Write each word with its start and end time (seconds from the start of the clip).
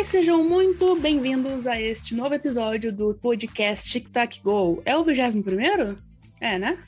Olá 0.00 0.06
e 0.06 0.08
sejam 0.08 0.42
muito 0.42 0.98
bem-vindos 0.98 1.66
a 1.66 1.78
este 1.78 2.14
novo 2.14 2.34
episódio 2.34 2.90
do 2.90 3.12
podcast 3.16 3.86
Tic 3.90 4.08
Tac 4.08 4.40
Go. 4.42 4.80
É 4.86 4.96
o 4.96 5.04
21 5.04 5.42
primeiro? 5.42 5.94
É, 6.40 6.58
né? 6.58 6.78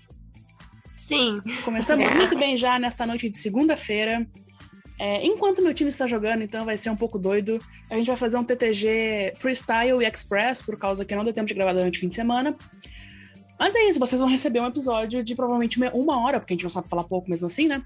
Sim. 0.97 1.43
Começamos 1.63 2.11
muito 2.17 2.39
bem 2.39 2.57
já 2.57 2.79
nesta 2.79 3.07
noite 3.07 3.29
de 3.29 3.37
segunda-feira. 3.37 4.27
É, 4.99 5.27
enquanto 5.27 5.61
meu 5.61 5.75
time 5.75 5.91
está 5.91 6.07
jogando, 6.07 6.43
então 6.43 6.65
vai 6.65 6.79
ser 6.79 6.89
um 6.89 6.97
pouco 6.97 7.19
doido. 7.19 7.61
A 7.91 7.97
gente 7.97 8.07
vai 8.07 8.17
fazer 8.17 8.39
um 8.39 8.45
TTG 8.45 9.35
Freestyle 9.37 10.03
e 10.03 10.07
Express, 10.09 10.63
por 10.63 10.79
causa 10.79 11.05
que 11.05 11.15
não 11.15 11.23
deu 11.23 11.35
tempo 11.35 11.49
de 11.49 11.53
gravar 11.53 11.75
durante 11.75 11.99
o 11.99 12.01
fim 12.01 12.09
de 12.09 12.15
semana. 12.15 12.57
Mas 13.59 13.75
é 13.75 13.91
isso, 13.91 14.01
vocês 14.01 14.23
vão 14.23 14.29
receber 14.31 14.61
um 14.61 14.67
episódio 14.67 15.23
de 15.23 15.35
provavelmente 15.35 15.79
uma 15.93 16.19
hora, 16.25 16.41
porque 16.41 16.55
a 16.55 16.57
gente 16.57 16.65
não 16.65 16.71
sabe 16.71 16.89
falar 16.89 17.05
pouco 17.05 17.29
mesmo 17.29 17.47
assim, 17.47 17.69
né? 17.69 17.83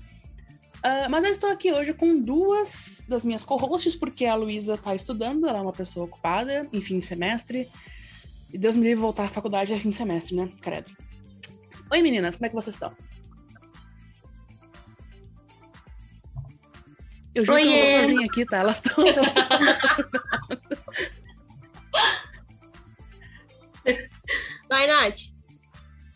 Uh, 0.79 1.11
mas 1.11 1.25
eu 1.25 1.33
estou 1.33 1.51
aqui 1.51 1.73
hoje 1.73 1.93
com 1.93 2.21
duas 2.21 3.05
das 3.09 3.25
minhas 3.25 3.43
co-hosts, 3.43 3.97
porque 3.97 4.25
a 4.25 4.35
Luísa 4.35 4.75
está 4.75 4.95
estudando, 4.95 5.47
ela 5.49 5.59
é 5.59 5.63
uma 5.63 5.73
pessoa 5.73 6.07
ocupada, 6.07 6.69
em 6.73 6.81
fim 6.81 6.99
de 6.99 7.05
semestre. 7.05 7.69
E 8.53 8.59
Deus 8.59 8.77
me 8.77 8.85
livre 8.85 9.01
voltar 9.01 9.25
à 9.25 9.29
faculdade 9.29 9.73
é 9.73 9.79
fim 9.79 9.91
de 9.91 9.97
semestre, 9.97 10.37
né? 10.37 10.49
Credo. 10.61 10.91
Oi 11.91 12.03
meninas, 12.03 12.37
como 12.37 12.47
é 12.47 12.49
que 12.49 12.55
vocês 12.55 12.77
estão? 12.77 12.93
Eu 17.35 17.45
juro 17.45 17.59
que 17.59 17.65
eu 17.65 17.71
não 17.71 17.77
tô 17.77 17.87
sozinha 18.01 18.27
aqui, 18.27 18.47
tá? 18.47 18.57
Elas 18.59 18.77
estão. 18.77 19.05
Vai, 24.69 24.87
Nath. 24.87 25.21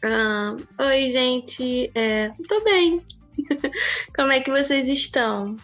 Ah, 0.02 0.56
oi, 0.78 1.10
gente. 1.10 1.92
É, 1.94 2.30
tô 2.48 2.64
bem. 2.64 3.04
como 4.16 4.32
é 4.32 4.40
que 4.40 4.50
vocês 4.50 4.88
estão? 4.88 5.56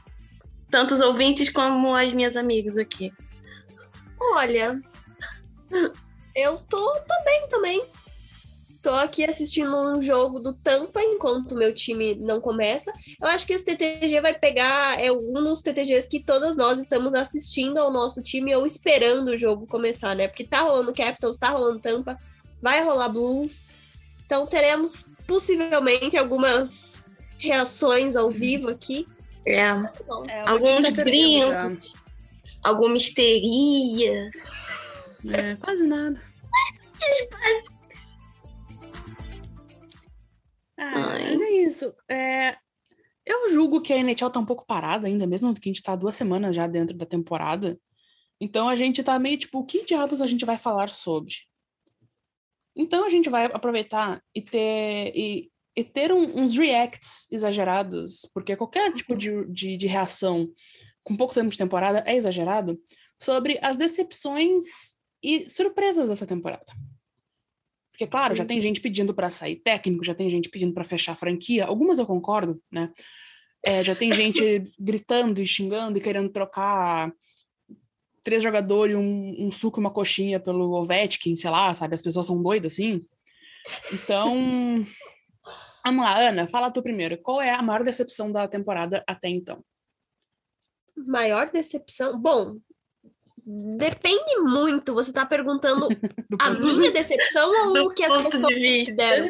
Tanto 0.71 0.95
os 0.95 1.01
ouvintes 1.01 1.49
como 1.51 1.95
as 1.95 2.13
minhas 2.13 2.37
amigas 2.37 2.77
aqui. 2.77 3.13
Olha, 4.21 4.81
eu 6.35 6.59
tô, 6.69 6.93
tô 6.95 7.25
bem 7.25 7.49
também. 7.49 7.85
Tô 8.83 8.91
aqui 8.91 9.25
assistindo 9.25 9.77
um 9.77 10.01
jogo 10.01 10.39
do 10.39 10.55
Tampa 10.55 11.03
enquanto 11.03 11.57
meu 11.57 11.75
time 11.75 12.15
não 12.15 12.41
começa. 12.41 12.93
Eu 13.21 13.27
acho 13.27 13.45
que 13.45 13.53
esse 13.53 13.65
TTG 13.65 14.21
vai 14.21 14.39
pegar 14.39 15.01
é 15.01 15.11
um 15.11 15.33
dos 15.33 15.61
TTGs 15.61 16.09
que 16.09 16.23
todas 16.23 16.55
nós 16.55 16.79
estamos 16.79 17.13
assistindo 17.13 17.79
ao 17.79 17.91
nosso 17.91 18.23
time 18.23 18.55
ou 18.55 18.65
esperando 18.65 19.29
o 19.29 19.37
jogo 19.37 19.67
começar, 19.67 20.15
né? 20.15 20.29
Porque 20.29 20.45
tá 20.45 20.61
rolando 20.61 20.95
Capitals, 20.95 21.37
tá 21.37 21.49
rolando 21.49 21.81
Tampa, 21.81 22.17
vai 22.63 22.85
rolar 22.85 23.09
Blues. 23.09 23.65
Então 24.25 24.47
teremos 24.47 25.07
possivelmente 25.27 26.17
algumas 26.17 27.07
reações 27.39 28.17
ao 28.17 28.31
vivo 28.31 28.69
aqui. 28.69 29.07
É. 29.47 29.61
é 29.61 30.41
Alguns 30.47 30.91
brincos, 30.91 31.93
alguma 32.63 32.97
histeria. 32.97 34.31
É, 35.33 35.57
quase 35.57 35.85
nada. 35.87 36.21
Ah, 40.79 41.19
mas 41.21 41.41
é 41.41 41.51
isso. 41.51 41.95
É, 42.09 42.57
eu 43.25 43.53
julgo 43.53 43.81
que 43.81 43.93
a 43.93 43.97
NHL 43.97 44.31
tá 44.31 44.39
um 44.39 44.47
pouco 44.47 44.67
parada 44.67 45.07
ainda, 45.07 45.27
mesmo 45.27 45.53
que 45.55 45.69
a 45.69 45.73
gente 45.73 45.83
tá 45.83 45.97
duas 45.97 46.15
semanas 46.15 46.55
já 46.55 46.67
dentro 46.67 46.97
da 46.97 47.07
temporada. 47.07 47.79
Então 48.41 48.69
a 48.69 48.77
gente 48.77 49.03
tá 49.03 49.19
meio 49.19 49.39
tipo, 49.39 49.59
o 49.59 49.65
que 49.65 49.85
diabos 49.85 50.21
a 50.21 50.27
gente 50.27 50.45
vai 50.45 50.57
falar 50.57 50.91
sobre? 50.91 51.35
Então 52.77 53.05
a 53.05 53.11
gente 53.11 53.31
vai 53.31 53.47
aproveitar 53.47 54.23
e 54.35 54.43
ter, 54.43 55.13
e, 55.15 55.51
e 55.77 55.85
ter 55.85 56.11
um, 56.11 56.43
uns 56.43 56.57
reacts 56.57 57.31
exagerados, 57.31 58.29
porque 58.33 58.57
qualquer 58.57 58.93
tipo 58.95 59.15
de, 59.15 59.45
de, 59.47 59.77
de 59.77 59.87
reação 59.87 60.51
com 61.05 61.17
pouco 61.17 61.35
tempo 61.35 61.51
de 61.51 61.59
temporada 61.59 62.03
é 62.07 62.17
exagerado, 62.17 62.81
sobre 63.21 63.59
as 63.63 63.77
decepções 63.77 64.65
e 65.23 65.49
surpresas 65.49 66.09
dessa 66.09 66.27
temporada. 66.27 66.67
Porque, 67.93 68.07
claro, 68.07 68.35
já 68.35 68.45
tem 68.45 68.61
gente 68.61 68.81
pedindo 68.81 69.15
para 69.15 69.31
sair 69.31 69.57
técnico, 69.57 70.05
já 70.05 70.15
tem 70.15 70.29
gente 70.29 70.49
pedindo 70.49 70.75
para 70.75 70.85
fechar 70.85 71.13
a 71.13 71.17
franquia. 71.17 71.65
Algumas 71.65 71.99
eu 71.99 72.07
concordo, 72.07 72.61
né? 72.71 72.93
É, 73.65 73.83
já 73.83 73.95
tem 73.95 74.13
gente 74.13 74.63
gritando 74.79 75.41
e 75.41 75.47
xingando 75.47 75.97
e 75.97 76.01
querendo 76.01 76.29
trocar 76.29 77.11
três 78.23 78.43
jogadores, 78.43 78.97
um, 78.97 79.47
um 79.47 79.53
suco 79.53 79.79
e 79.79 79.81
uma 79.81 79.91
coxinha 79.91 80.41
pelo 80.41 80.73
Ovechkin, 80.73 81.37
sei 81.37 81.49
lá, 81.49 81.73
sabe? 81.73 81.95
As 81.95 82.03
pessoas 82.03 82.27
são 82.27 82.43
doidas 82.43 82.73
assim. 82.73 83.07
Então, 83.93 84.85
vamos 85.87 86.05
lá, 86.05 86.19
Ana, 86.19 86.47
fala 86.47 86.71
tu 86.71 86.83
primeiro. 86.83 87.19
Qual 87.19 87.41
é 87.41 87.51
a 87.51 87.63
maior 87.63 87.83
decepção 87.83 88.31
da 88.31 88.47
temporada 88.47 89.03
até 89.07 89.29
então? 89.29 89.65
Maior 90.97 91.51
decepção? 91.51 92.19
Bom, 92.19 92.59
Depende 93.49 94.39
muito. 94.41 94.93
Você 94.93 95.11
está 95.11 95.25
perguntando 95.25 95.87
a 96.41 96.51
minha 96.51 96.91
decepção 96.91 97.49
ou 97.49 97.87
o 97.87 97.95
que 97.95 98.03
as 98.03 98.25
pessoas 98.25 98.53
consideram? 98.53 99.29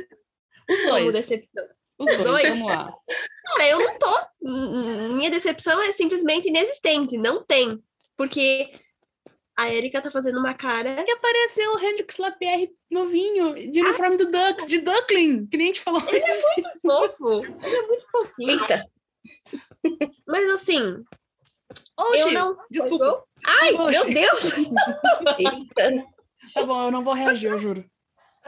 Os 0.71 0.89
dois. 0.89 1.15
decepção? 1.15 1.65
Os 1.99 2.17
dois, 2.17 2.49
vamos 2.49 2.67
lá. 2.67 2.95
Cara, 3.45 3.69
eu 3.69 3.79
não 3.79 3.99
tô. 3.99 5.15
Minha 5.15 5.31
decepção 5.31 5.83
é 5.83 5.93
simplesmente 5.93 6.49
inexistente. 6.49 7.19
Não 7.19 7.45
tem. 7.45 7.79
Porque 8.17 8.73
a 9.57 9.73
Erika 9.73 10.03
tá 10.03 10.11
fazendo 10.11 10.39
uma 10.39 10.55
cara. 10.55 11.03
Que 11.03 11.13
apareceu 11.13 11.73
o 11.73 11.79
Hendrix 11.79 12.19
Lapierre 12.19 12.71
novinho, 12.91 13.55
de 13.71 13.81
uniforme 13.81 14.15
ah, 14.15 14.19
do 14.19 14.31
Ducks, 14.31 14.69
de 14.69 14.79
Duckling, 14.79 15.47
que 15.47 15.57
nem 15.57 15.67
a 15.67 15.73
gente 15.73 15.81
falou. 15.81 16.03
Ele 16.09 16.19
é 16.19 16.43
muito 16.55 16.79
fofo. 16.83 17.45
Ele 17.65 17.77
é 17.77 17.87
muito 17.87 18.07
fofinho. 18.11 18.51
Eita. 18.51 18.85
Mas 20.27 20.51
assim. 20.51 21.03
Oxi, 21.99 22.21
eu 22.21 22.33
não. 22.33 22.57
Desculpa. 22.71 23.25
Ai, 23.47 23.73
Oxi. 23.75 23.91
meu 23.91 24.05
Deus! 24.05 24.53
Eita. 25.39 26.07
Tá 26.55 26.65
bom, 26.65 26.85
eu 26.85 26.91
não 26.91 27.03
vou 27.03 27.15
reagir, 27.15 27.51
eu 27.51 27.59
juro. 27.59 27.85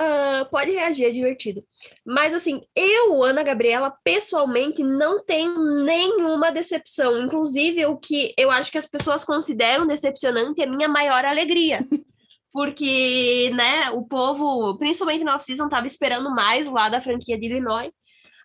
Uh, 0.00 0.48
pode 0.48 0.70
reagir, 0.70 1.06
é 1.06 1.10
divertido. 1.10 1.64
Mas 2.06 2.32
assim, 2.32 2.62
eu, 2.76 3.20
Ana 3.20 3.42
Gabriela, 3.42 3.92
pessoalmente 4.04 4.80
não 4.84 5.24
tenho 5.24 5.82
nenhuma 5.82 6.52
decepção. 6.52 7.20
Inclusive, 7.20 7.84
o 7.86 7.96
que 7.96 8.32
eu 8.38 8.48
acho 8.48 8.70
que 8.70 8.78
as 8.78 8.86
pessoas 8.86 9.24
consideram 9.24 9.88
decepcionante 9.88 10.60
é 10.60 10.64
a 10.64 10.70
minha 10.70 10.88
maior 10.88 11.24
alegria. 11.24 11.84
Porque, 12.52 13.50
né, 13.54 13.90
o 13.90 14.04
povo, 14.04 14.78
principalmente 14.78 15.24
na 15.24 15.34
off-season, 15.34 15.64
estava 15.64 15.86
esperando 15.86 16.30
mais 16.30 16.70
lá 16.70 16.88
da 16.88 17.00
franquia 17.00 17.36
de 17.36 17.46
Illinois. 17.46 17.90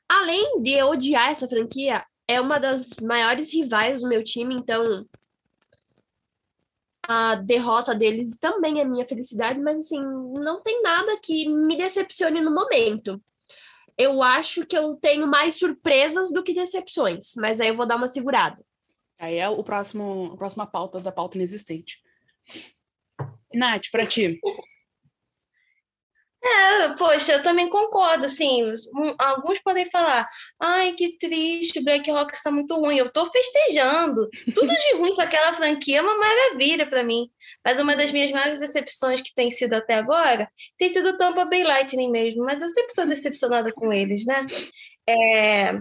Além 0.09 0.59
de 0.61 0.71
eu 0.71 0.89
odiar 0.89 1.29
essa 1.29 1.47
franquia, 1.47 2.03
é 2.27 2.41
uma 2.41 2.59
das 2.59 2.89
maiores 3.01 3.53
rivais 3.53 4.01
do 4.01 4.09
meu 4.09 4.23
time, 4.23 4.55
então 4.55 5.05
a 7.07 7.35
derrota 7.35 7.93
deles 7.93 8.37
também 8.37 8.79
é 8.79 8.85
minha 8.85 9.05
felicidade, 9.05 9.59
mas 9.59 9.79
assim, 9.79 9.99
não 9.99 10.61
tem 10.61 10.81
nada 10.81 11.17
que 11.21 11.47
me 11.49 11.75
decepcione 11.75 12.39
no 12.39 12.53
momento. 12.53 13.21
Eu 13.97 14.23
acho 14.23 14.65
que 14.65 14.77
eu 14.77 14.95
tenho 14.95 15.27
mais 15.27 15.55
surpresas 15.55 16.31
do 16.31 16.43
que 16.43 16.53
decepções, 16.53 17.33
mas 17.37 17.59
aí 17.59 17.67
eu 17.67 17.77
vou 17.77 17.85
dar 17.85 17.97
uma 17.97 18.07
segurada. 18.07 18.63
Aí 19.19 19.37
é 19.37 19.47
o 19.47 19.63
próximo, 19.63 20.31
a 20.33 20.37
próxima 20.37 20.65
pauta 20.65 20.99
da 20.99 21.11
pauta 21.11 21.37
inexistente. 21.37 22.01
Nath, 23.53 23.91
para 23.91 24.05
ti. 24.07 24.39
Poxa, 26.97 27.33
eu 27.33 27.43
também 27.43 27.69
concordo, 27.69 28.25
assim, 28.25 28.61
alguns 29.17 29.59
podem 29.59 29.89
falar, 29.89 30.27
ai, 30.59 30.93
que 30.93 31.17
triste, 31.17 31.83
Black 31.83 32.09
Rock 32.11 32.35
está 32.35 32.51
muito 32.51 32.75
ruim, 32.75 32.97
eu 32.97 33.07
estou 33.07 33.25
festejando, 33.27 34.27
tudo 34.53 34.67
de 34.67 34.95
ruim 34.97 35.15
com 35.15 35.21
aquela 35.21 35.53
franquia 35.53 35.99
é 35.99 36.01
uma 36.01 36.17
maravilha 36.17 36.85
para 36.87 37.03
mim, 37.03 37.29
mas 37.65 37.79
uma 37.79 37.95
das 37.95 38.11
minhas 38.11 38.31
maiores 38.31 38.59
decepções 38.59 39.21
que 39.21 39.33
tem 39.33 39.51
sido 39.51 39.73
até 39.73 39.95
agora, 39.95 40.49
tem 40.77 40.89
sido 40.89 41.09
o 41.09 41.17
Tampa 41.17 41.45
Bay 41.45 41.63
Lightning 41.63 42.11
mesmo, 42.11 42.43
mas 42.43 42.61
eu 42.61 42.69
sempre 42.69 42.89
estou 42.89 43.05
decepcionada 43.05 43.71
com 43.71 43.91
eles, 43.91 44.25
né, 44.25 44.45
é 45.07 45.73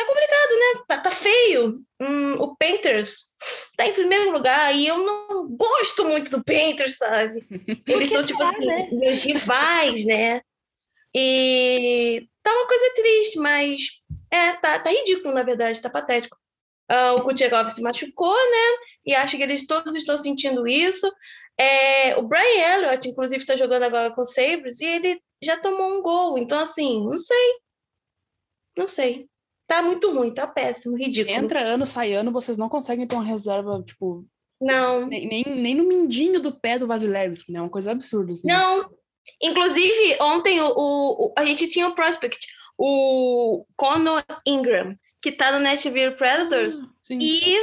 tá 0.00 0.06
complicado, 0.06 0.50
né? 0.50 0.84
Tá, 0.88 0.98
tá 0.98 1.10
feio. 1.10 1.84
Hum, 2.00 2.34
o 2.34 2.56
Panthers 2.56 3.34
tá 3.76 3.86
em 3.86 3.92
primeiro 3.92 4.32
lugar 4.32 4.74
e 4.74 4.86
eu 4.86 4.98
não 4.98 5.48
gosto 5.48 6.04
muito 6.04 6.30
do 6.30 6.44
Panthers, 6.44 6.96
sabe? 6.96 7.46
Eles 7.86 8.10
são, 8.10 8.24
tipo 8.24 8.42
assim, 8.42 8.66
né? 8.66 8.88
meus 8.92 9.22
rivais, 9.22 10.04
né? 10.04 10.40
E 11.14 12.26
tá 12.42 12.52
uma 12.52 12.66
coisa 12.66 12.94
triste, 12.94 13.38
mas 13.38 13.80
é, 14.30 14.52
tá, 14.54 14.78
tá 14.78 14.90
ridículo, 14.90 15.34
na 15.34 15.42
verdade, 15.42 15.80
tá 15.80 15.90
patético. 15.90 16.38
Uh, 16.90 17.18
o 17.18 17.22
Kucherov 17.22 17.70
se 17.70 17.82
machucou, 17.82 18.34
né? 18.34 18.86
E 19.06 19.14
acho 19.14 19.36
que 19.36 19.42
eles 19.42 19.66
todos 19.66 19.94
estão 19.94 20.18
sentindo 20.18 20.66
isso. 20.66 21.10
É, 21.56 22.16
o 22.16 22.22
Brian 22.22 22.74
Elliott, 22.74 23.08
inclusive, 23.08 23.38
está 23.38 23.54
jogando 23.54 23.84
agora 23.84 24.12
com 24.12 24.22
o 24.22 24.26
Sabres 24.26 24.80
e 24.80 24.86
ele 24.86 25.22
já 25.42 25.56
tomou 25.58 25.98
um 25.98 26.02
gol. 26.02 26.38
Então, 26.38 26.58
assim, 26.58 27.04
não 27.08 27.20
sei. 27.20 27.60
Não 28.76 28.88
sei. 28.88 29.29
Tá 29.70 29.82
muito 29.82 30.12
ruim, 30.12 30.34
tá 30.34 30.48
péssimo, 30.48 30.96
ridículo. 30.96 31.32
Entra 31.36 31.60
ano, 31.62 31.86
sai 31.86 32.12
ano, 32.12 32.32
vocês 32.32 32.58
não 32.58 32.68
conseguem 32.68 33.06
ter 33.06 33.14
uma 33.14 33.22
reserva, 33.22 33.80
tipo. 33.86 34.26
Não. 34.60 35.06
Nem, 35.06 35.28
nem, 35.28 35.44
nem 35.44 35.74
no 35.76 35.84
mindinho 35.84 36.40
do 36.40 36.50
pé 36.52 36.76
do 36.76 36.88
Vasilevski, 36.88 37.52
né? 37.52 37.60
É 37.60 37.62
uma 37.62 37.70
coisa 37.70 37.92
absurda. 37.92 38.32
Assim. 38.32 38.48
Não. 38.48 38.90
Inclusive, 39.40 40.18
ontem 40.22 40.60
o, 40.60 40.72
o, 40.76 41.34
a 41.38 41.44
gente 41.46 41.68
tinha 41.68 41.86
o 41.86 41.94
prospect, 41.94 42.48
o 42.76 43.64
Conor 43.76 44.24
Ingram, 44.44 44.96
que 45.22 45.30
tá 45.30 45.52
no 45.52 45.60
Nashville 45.60 46.16
Predators, 46.16 46.80
ah, 46.80 47.14
e 47.14 47.56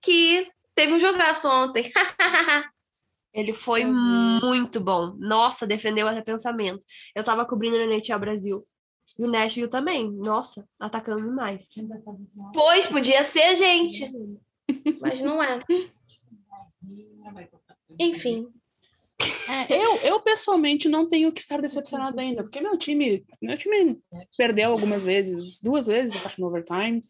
que 0.00 0.48
teve 0.74 0.94
um 0.94 0.98
jogaço 0.98 1.50
ontem. 1.50 1.92
Ele 3.34 3.52
foi 3.52 3.84
Uhum. 3.84 4.40
muito 4.42 4.80
bom. 4.80 5.14
Nossa, 5.18 5.66
defendeu 5.66 6.08
até 6.08 6.22
pensamento. 6.22 6.82
Eu 7.14 7.22
tava 7.22 7.44
cobrindo 7.44 7.76
no 7.76 7.92
NHL 7.92 8.18
Brasil. 8.18 8.66
E 9.18 9.24
o 9.24 9.30
Nashville 9.30 9.68
também. 9.68 10.10
Nossa, 10.10 10.66
atacando 10.78 11.22
demais. 11.22 11.68
Pois, 12.54 12.86
podia 12.86 13.22
ser 13.22 13.42
a 13.42 13.54
gente, 13.54 14.10
mas 15.00 15.22
não 15.22 15.42
é. 15.42 15.60
Enfim. 17.98 18.48
É, 19.48 19.72
eu, 19.72 19.96
eu 19.98 20.20
pessoalmente 20.20 20.88
não 20.88 21.08
tenho 21.08 21.32
que 21.32 21.40
estar 21.40 21.60
decepcionado 21.60 22.18
ainda, 22.18 22.42
porque 22.42 22.60
meu 22.60 22.76
time, 22.76 23.24
meu 23.40 23.56
time 23.56 24.00
perdeu 24.36 24.72
algumas 24.72 25.02
vezes, 25.02 25.60
duas 25.60 25.86
vezes, 25.86 26.16
acho, 26.24 26.40
no 26.40 26.48
overtime. 26.48 27.00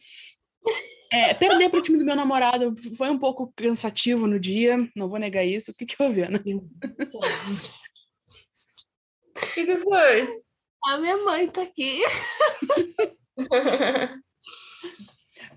É, 1.10 1.34
perder 1.34 1.68
para 1.68 1.78
o 1.78 1.82
time 1.82 1.98
do 1.98 2.04
meu 2.04 2.16
namorado 2.16 2.74
foi 2.96 3.10
um 3.10 3.18
pouco 3.18 3.52
cansativo 3.54 4.26
no 4.26 4.40
dia, 4.40 4.76
não 4.96 5.08
vou 5.08 5.18
negar 5.18 5.44
isso. 5.44 5.70
O 5.70 5.74
que, 5.74 5.86
que 5.86 6.02
houve, 6.02 6.22
Ana? 6.22 6.38
O 6.38 6.42
que, 9.54 9.66
que 9.66 9.76
foi? 9.76 10.42
A 10.84 10.98
minha 10.98 11.16
mãe 11.18 11.48
tá 11.48 11.62
aqui. 11.62 12.02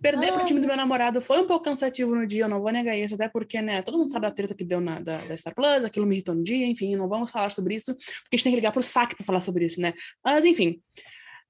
Perder 0.01 0.33
para 0.33 0.44
o 0.44 0.45
time 0.45 0.60
do 0.60 0.68
meu 0.68 0.77
namorado 0.77 1.19
foi 1.22 1.39
um 1.39 1.48
pouco 1.48 1.66
cansativo 1.66 2.16
no 2.16 2.27
dia, 2.27 2.44
eu 2.44 2.50
não 2.50 2.62
vou 2.62 2.72
negar 2.72 2.95
isso, 2.95 3.16
até 3.16 3.27
porque, 3.27 3.62
né, 3.62 3.81
todo 3.81 3.98
mundo 3.98 4.12
sabe 4.12 4.27
da 4.27 4.31
treta 4.31 4.54
que 4.54 4.63
deu 4.63 4.80
na, 4.80 5.00
da, 5.00 5.25
da 5.25 5.38
Star 5.38 5.56
Plus, 5.56 5.83
aquilo 5.83 6.06
me 6.06 6.16
irritou 6.16 6.36
no 6.36 6.44
dia, 6.44 6.66
enfim, 6.68 6.95
não 6.95 7.10
vamos 7.10 7.31
falar 7.31 7.50
sobre 7.50 7.75
isso, 7.75 7.94
porque 7.94 8.06
a 8.33 8.36
gente 8.36 8.44
tem 8.44 8.51
que 8.51 8.57
ligar 8.57 8.72
pro 8.72 8.83
saque 8.83 9.16
para 9.16 9.25
falar 9.25 9.39
sobre 9.39 9.66
isso, 9.66 9.81
né? 9.81 9.94
Mas, 10.24 10.45
enfim. 10.45 10.80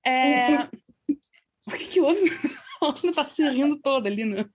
É... 0.06 0.45
o 1.68 1.71
que, 1.71 1.88
que 1.88 2.00
houve? 2.00 2.21
A 2.81 2.88
Ana 2.88 3.13
tá 3.13 3.25
se 3.25 3.48
rindo 3.50 3.80
toda 3.81 4.07
ali, 4.07 4.25
né? 4.25 4.45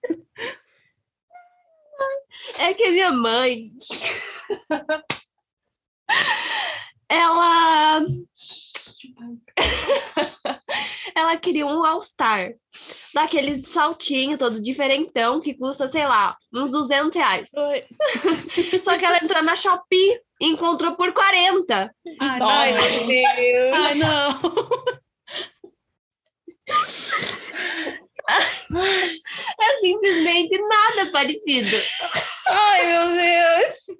É 2.58 2.74
que 2.74 2.84
a 2.84 2.90
minha 2.90 3.12
mãe. 3.12 3.70
Ela. 7.08 8.06
Ela 11.14 11.36
queria 11.36 11.66
um 11.66 11.84
All-Star. 11.84 12.54
Daqueles 13.12 13.68
saltinho 13.68 14.38
todo 14.38 14.62
diferentão 14.62 15.40
que 15.40 15.54
custa, 15.54 15.88
sei 15.88 16.06
lá, 16.06 16.36
uns 16.52 16.70
200 16.70 17.16
reais. 17.16 17.50
Oi. 17.54 17.84
Só 18.84 18.96
que 18.96 19.04
ela 19.04 19.18
entrou 19.22 19.42
na 19.42 19.56
Shopee 19.56 20.20
e 20.40 20.46
encontrou 20.46 20.94
por 20.94 21.12
40. 21.12 21.94
Ai, 22.20 22.38
não. 22.38 22.48
Ai, 22.48 22.72
meu 22.72 23.06
Deus. 23.06 23.72
Ai, 23.74 23.94
não. 23.94 25.00
É 29.60 29.80
simplesmente 29.80 30.56
nada 30.58 31.10
parecido. 31.10 31.76
Ai, 32.46 32.86
meu 32.86 33.06
Deus. 33.06 33.98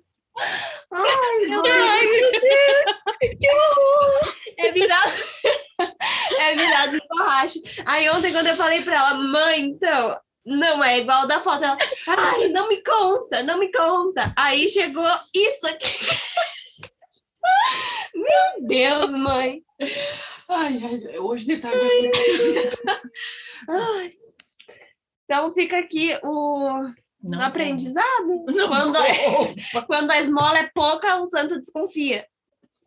Ai, 0.93 1.47
meu 1.47 1.63
Ai, 1.67 2.07
meu 2.07 2.31
Deus. 2.31 3.01
Que 3.39 3.51
horror. 3.51 4.37
É 4.59 4.73
virado. 4.73 5.13
é 6.39 6.55
virado 6.55 6.99
Aí 7.85 8.09
ontem, 8.11 8.33
quando 8.33 8.47
eu 8.47 8.57
falei 8.57 8.83
pra 8.83 8.97
ela, 8.97 9.15
mãe, 9.15 9.61
então, 9.61 10.19
não 10.45 10.83
é 10.83 10.99
igual 10.99 11.27
da 11.27 11.41
foto. 11.41 11.65
Ela, 11.65 11.77
ai, 12.07 12.49
não 12.49 12.69
me 12.69 12.83
conta, 12.83 13.43
não 13.43 13.59
me 13.59 13.71
conta. 13.71 14.33
Aí 14.37 14.69
chegou 14.69 15.09
isso 15.35 15.67
aqui. 15.67 16.07
Meu 18.15 18.67
Deus, 18.67 19.11
mãe. 19.11 19.63
Ai, 20.49 20.81
ai, 20.83 21.19
hoje 21.19 21.47
de 21.47 21.59
tarde. 21.59 21.79
Ai. 23.69 24.13
Então 25.25 25.53
fica 25.53 25.79
aqui 25.79 26.19
o 26.25 26.83
Não, 27.23 27.41
aprendizado. 27.41 28.45
Não, 28.47 28.69
Quando, 28.69 28.99
quando 29.87 30.11
a 30.11 30.21
esmola 30.21 30.59
é 30.59 30.71
pouca, 30.75 31.23
o 31.23 31.29
santo 31.29 31.59
desconfia. 31.61 32.27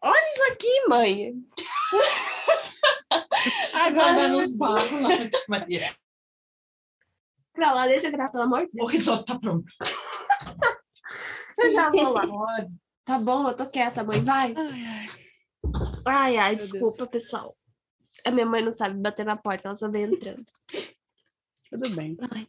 Olha 0.02 0.34
isso 0.34 0.52
aqui, 0.52 0.88
mãe. 0.90 1.34
Agora 3.74 4.28
nos 4.28 4.56
barros 4.56 5.02
lá, 5.02 5.10
tia 5.30 5.46
Maria. 5.48 5.96
pra 7.54 7.74
lá, 7.74 7.88
deixa 7.88 8.08
eu 8.08 8.12
gravar, 8.12 8.32
pelo 8.32 8.44
amor 8.44 8.66
de 8.66 8.72
Deus. 8.74 8.88
O 8.88 8.92
risoto 8.92 9.26
tá 9.26 9.40
pronto. 9.40 9.66
Eu 11.58 11.72
já 11.72 11.90
vou 11.90 12.14
lá. 12.14 12.24
Tá 13.06 13.20
bom, 13.20 13.48
eu 13.48 13.56
tô 13.56 13.66
quieta, 13.68 14.04
mãe. 14.04 14.24
Vai. 14.24 14.54
Ai, 14.56 14.84
ai. 14.86 15.08
Ai, 16.06 16.38
ai, 16.38 16.56
desculpa, 16.56 16.98
Deus. 16.98 17.10
pessoal. 17.10 17.56
A 18.26 18.32
minha 18.32 18.46
mãe 18.46 18.64
não 18.64 18.72
sabe 18.72 19.00
bater 19.00 19.26
na 19.26 19.36
porta, 19.36 19.68
ela 19.68 19.76
só 19.76 19.90
vem 19.90 20.04
entrando. 20.04 20.46
Tudo 21.70 21.90
bem. 21.96 22.18
Ai. 22.32 22.48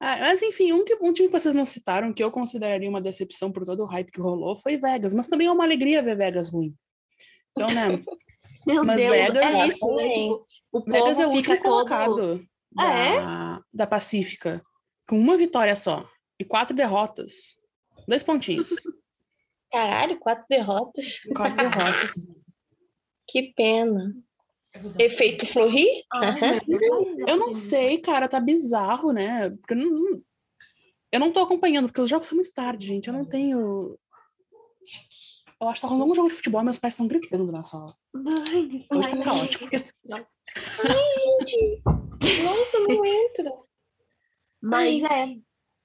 Ah, 0.00 0.18
mas 0.18 0.42
enfim, 0.42 0.72
um, 0.72 0.84
que, 0.84 0.94
um 1.00 1.12
time 1.12 1.28
que 1.28 1.38
vocês 1.38 1.54
não 1.54 1.64
citaram, 1.64 2.12
que 2.12 2.22
eu 2.22 2.30
consideraria 2.30 2.90
uma 2.90 3.00
decepção 3.00 3.50
por 3.50 3.64
todo 3.64 3.82
o 3.82 3.86
hype 3.86 4.10
que 4.10 4.20
rolou, 4.20 4.54
foi 4.54 4.76
Vegas. 4.76 5.14
Mas 5.14 5.26
também 5.26 5.46
é 5.46 5.50
uma 5.50 5.64
alegria 5.64 6.02
ver 6.02 6.16
Vegas 6.16 6.48
ruim. 6.48 6.74
Então, 7.52 7.68
né? 7.70 7.86
Meu 8.66 8.84
Mas 8.84 8.96
Deus, 8.96 9.10
Vegas- 9.12 9.54
é 9.54 9.66
isso, 9.68 9.94
né? 9.96 10.08
Tipo, 10.08 10.44
o 10.72 10.80
Vegas 10.84 11.20
é 11.20 11.22
o 11.22 11.26
povo 11.26 11.36
último 11.36 11.54
fica 11.56 11.68
todo... 11.68 11.72
colocado 11.72 12.44
Ah, 12.78 12.92
é? 12.92 13.20
da, 13.20 13.60
da 13.72 13.86
Pacífica. 13.86 14.60
Com 15.08 15.18
uma 15.18 15.36
vitória 15.36 15.76
só. 15.76 16.08
E 16.40 16.44
quatro 16.44 16.74
derrotas. 16.74 17.56
Dois 18.08 18.22
pontinhos. 18.22 18.68
Caralho, 19.72 20.18
quatro 20.18 20.44
derrotas. 20.48 21.20
Quatro 21.36 21.56
derrotas. 21.56 22.12
Que 23.26 23.54
pena. 23.54 24.14
Efeito? 25.00 25.46
Ai, 26.12 26.40
meu 26.68 26.78
Deus. 26.78 27.28
Eu 27.28 27.36
não 27.38 27.52
sei, 27.54 27.98
cara, 27.98 28.28
tá 28.28 28.38
bizarro, 28.38 29.12
né? 29.12 29.48
Porque 29.50 29.72
eu 29.72 29.78
não, 29.78 30.22
eu 31.10 31.18
não 31.20 31.32
tô 31.32 31.40
acompanhando, 31.40 31.86
porque 31.88 32.02
os 32.02 32.10
jogos 32.10 32.26
são 32.26 32.36
muito 32.36 32.52
tarde, 32.52 32.86
gente. 32.86 33.08
Eu 33.08 33.14
não 33.14 33.24
tenho. 33.24 33.98
Eu 35.64 35.68
acho 35.70 35.80
que 35.80 35.86
tá 35.86 35.92
rolando 35.92 36.12
um 36.12 36.16
jogo 36.16 36.28
de 36.28 36.34
futebol 36.34 36.60
e 36.60 36.64
meus 36.64 36.78
pais 36.78 36.92
estão 36.94 37.08
gritando 37.08 37.50
na 37.50 37.62
sala. 37.62 37.86
Ai, 38.14 38.84
Hoje 38.90 39.08
tá 39.10 39.16
ai, 39.16 39.24
caótico. 39.24 39.64
Gente, 39.70 39.94
nossa, 42.44 42.78
não 42.80 43.04
entra. 43.04 43.50
Mas 44.62 45.02
é. 45.02 45.34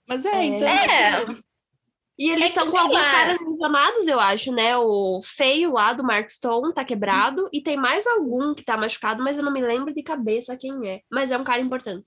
Mas 0.07 0.25
é, 0.25 0.35
É. 0.35 0.43
então. 0.45 0.67
É. 0.67 1.37
E 2.17 2.31
eles 2.31 2.43
É 2.43 2.47
estão 2.49 2.69
com 2.69 2.77
alguns 2.77 2.95
lá. 2.97 3.11
caras 3.11 3.39
lesionados, 3.39 4.07
eu 4.07 4.19
acho, 4.19 4.51
né? 4.51 4.75
O 4.77 5.21
feio 5.23 5.71
lá 5.71 5.93
do 5.93 6.03
Mark 6.03 6.29
Stone 6.29 6.73
tá 6.73 6.83
quebrado. 6.83 7.47
E 7.53 7.61
tem 7.61 7.77
mais 7.77 8.05
algum 8.05 8.53
que 8.53 8.63
tá 8.65 8.75
machucado, 8.75 9.23
mas 9.23 9.37
eu 9.37 9.43
não 9.45 9.53
me 9.53 9.61
lembro 9.61 9.93
de 9.93 10.03
cabeça 10.03 10.57
quem 10.57 10.85
é. 10.89 11.01
Mas 11.09 11.31
é 11.31 11.37
um 11.37 11.45
cara 11.45 11.61
importante. 11.61 12.05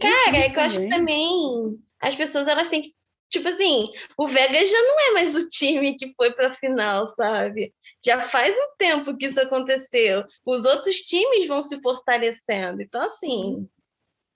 Cara, 0.00 0.36
é 0.38 0.50
que 0.50 0.58
eu 0.58 0.62
acho 0.64 0.80
que 0.80 0.88
também. 0.88 1.28
também 1.28 1.78
as 2.00 2.16
pessoas 2.16 2.48
elas 2.48 2.68
têm 2.68 2.82
que. 2.82 2.90
Tipo 3.30 3.48
assim, 3.48 3.88
o 4.16 4.26
Vegas 4.26 4.70
já 4.70 4.82
não 4.82 5.00
é 5.08 5.12
mais 5.14 5.34
o 5.34 5.48
time 5.48 5.96
que 5.96 6.12
foi 6.14 6.32
pra 6.32 6.52
final, 6.52 7.08
sabe? 7.08 7.74
Já 8.04 8.20
faz 8.20 8.54
um 8.54 8.76
tempo 8.78 9.16
que 9.16 9.26
isso 9.26 9.40
aconteceu. 9.40 10.24
Os 10.44 10.64
outros 10.64 10.98
times 10.98 11.48
vão 11.48 11.62
se 11.62 11.80
fortalecendo. 11.82 12.80
Então, 12.82 13.02
assim, 13.02 13.68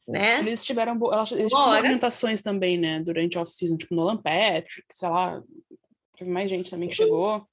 né? 0.08 0.40
Eles 0.40 0.64
tiveram, 0.64 0.98
eles 1.30 1.50
tiveram 1.50 1.74
movimentações 1.74 2.42
também, 2.42 2.76
né? 2.76 3.00
Durante 3.00 3.38
a 3.38 3.42
off-season, 3.42 3.76
tipo 3.76 3.94
Nolan 3.94 4.16
Patrick, 4.16 4.84
sei 4.90 5.08
lá. 5.08 5.42
Teve 6.18 6.30
mais 6.30 6.50
gente 6.50 6.68
também 6.68 6.88
que 6.88 6.96
chegou. 6.96 7.46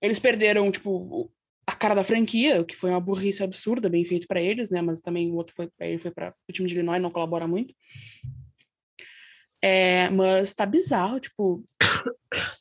Eles 0.00 0.18
perderam, 0.18 0.70
tipo, 0.70 1.30
a 1.66 1.74
cara 1.74 1.94
da 1.94 2.04
franquia, 2.04 2.60
o 2.60 2.64
que 2.64 2.76
foi 2.76 2.90
uma 2.90 3.00
burrice 3.00 3.42
absurda, 3.42 3.88
bem 3.88 4.04
feito 4.04 4.28
pra 4.28 4.40
eles, 4.40 4.70
né? 4.70 4.80
Mas 4.80 5.00
também 5.00 5.32
o 5.32 5.34
outro 5.34 5.52
foi, 5.54 5.68
ele 5.80 5.98
foi 5.98 6.12
para 6.12 6.32
o 6.48 6.52
time 6.52 6.68
de 6.68 6.74
Illinois, 6.74 7.02
não 7.02 7.10
colabora 7.10 7.48
muito. 7.48 7.74
É, 9.62 10.08
mas 10.10 10.54
tá 10.54 10.66
bizarro, 10.66 11.18
tipo, 11.20 11.64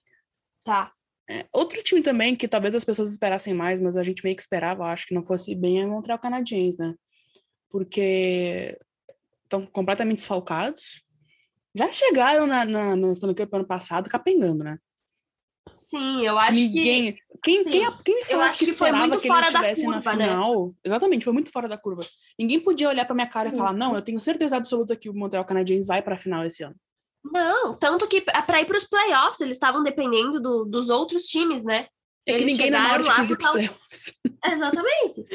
Tá. 0.65 0.91
É, 1.29 1.45
outro 1.53 1.81
time 1.83 2.01
também 2.01 2.35
que 2.35 2.47
talvez 2.47 2.75
as 2.75 2.83
pessoas 2.83 3.09
esperassem 3.11 3.53
mais, 3.53 3.79
mas 3.79 3.95
a 3.95 4.03
gente 4.03 4.23
meio 4.23 4.35
que 4.35 4.41
esperava, 4.41 4.85
acho 4.85 5.07
que 5.07 5.13
não 5.13 5.23
fosse 5.23 5.55
bem, 5.55 5.81
é 5.81 5.85
Montreal 5.85 6.19
Canadiens, 6.19 6.77
né? 6.77 6.95
Porque 7.69 8.77
estão 9.43 9.65
completamente 9.65 10.17
desfalcados. 10.17 11.01
Já 11.73 11.91
chegaram 11.91 12.47
na, 12.47 12.65
na, 12.65 12.95
na 12.95 13.11
Stanley 13.11 13.35
Cup 13.35 13.53
ano 13.53 13.65
passado 13.65 14.09
capengando, 14.09 14.63
né? 14.63 14.77
Sim, 15.73 16.25
eu 16.25 16.37
acho 16.37 16.71
que. 16.71 17.17
Quem, 17.45 17.63
sim. 17.63 17.69
quem, 17.69 17.91
quem 18.03 18.25
falasse 18.25 18.57
que 18.57 18.65
que 18.65 18.71
foi 18.73 18.87
esperava 18.89 19.07
muito 19.07 19.21
que 19.21 19.27
eles 19.27 19.37
fora 19.37 19.51
da 19.51 19.59
estivessem 19.71 19.87
na 19.87 19.93
curva, 20.01 20.15
né? 20.15 20.27
final. 20.27 20.75
Exatamente, 20.83 21.23
foi 21.23 21.33
muito 21.33 21.51
fora 21.51 21.67
da 21.69 21.77
curva. 21.77 22.01
Ninguém 22.39 22.59
podia 22.59 22.89
olhar 22.89 23.05
pra 23.05 23.13
minha 23.13 23.27
cara 23.29 23.49
e 23.49 23.55
falar: 23.55 23.71
não, 23.71 23.93
eu 23.93 24.01
tenho 24.01 24.19
certeza 24.19 24.57
absoluta 24.57 24.95
que 24.95 25.09
o 25.09 25.13
Montreal 25.13 25.45
Canadiens 25.45 25.85
vai 25.85 26.01
pra 26.01 26.17
final 26.17 26.43
esse 26.43 26.63
ano. 26.63 26.75
Não, 27.23 27.77
tanto 27.77 28.07
que 28.07 28.19
para 28.21 28.61
ir 28.61 28.65
para 28.65 28.77
os 28.77 28.85
playoffs, 28.87 29.39
eles 29.41 29.55
estavam 29.55 29.83
dependendo 29.83 30.41
do- 30.41 30.65
dos 30.65 30.89
outros 30.89 31.25
times, 31.25 31.63
né? 31.63 31.87
É 32.25 32.33
que 32.33 32.41
Eles 32.41 32.45
ninguém 32.57 32.71
na 32.71 32.87
Norte 32.89 33.07
lá 33.07 33.15
quis 33.25 33.35
playoffs. 33.37 34.19
Exatamente. 34.43 35.25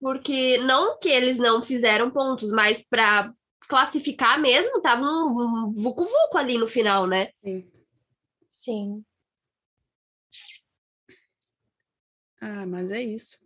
Porque 0.00 0.58
não 0.58 0.98
que 0.98 1.08
eles 1.08 1.38
não 1.38 1.62
fizeram 1.62 2.10
pontos, 2.10 2.50
mas 2.50 2.84
para 2.88 3.32
classificar 3.68 4.40
mesmo, 4.40 4.80
tava 4.82 5.02
um 5.04 5.68
um 5.68 5.72
vucu-vucu 5.72 6.36
ali 6.36 6.58
no 6.58 6.66
final, 6.66 7.06
né? 7.06 7.30
Sim. 7.44 7.64
Sim. 8.50 9.04
Ah, 12.44 12.66
mas 12.66 12.90
é 12.90 13.00
isso. 13.02 13.38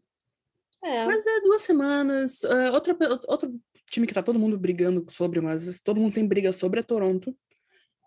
É. 0.83 1.07
Mas 1.07 1.25
é 1.25 1.38
duas 1.40 1.62
semanas. 1.62 2.45
Ah, 2.45 2.73
outra, 2.73 2.97
outro 3.28 3.61
time 3.88 4.09
que 4.09 4.14
tá 4.14 4.25
todo 4.25 4.40
mundo 4.40 4.59
brigando 4.59 5.07
sobre, 5.11 5.40
mas 5.40 5.81
todo 5.81 6.00
mundo 6.00 6.12
sem 6.12 6.26
briga 6.26 6.52
sobre 6.52 6.81
é 6.81 6.83
Toronto. 6.83 7.37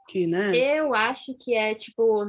Que, 0.09 0.27
né? 0.27 0.53
Eu 0.53 0.93
acho 0.93 1.33
que 1.39 1.55
é 1.55 1.73
tipo. 1.73 2.25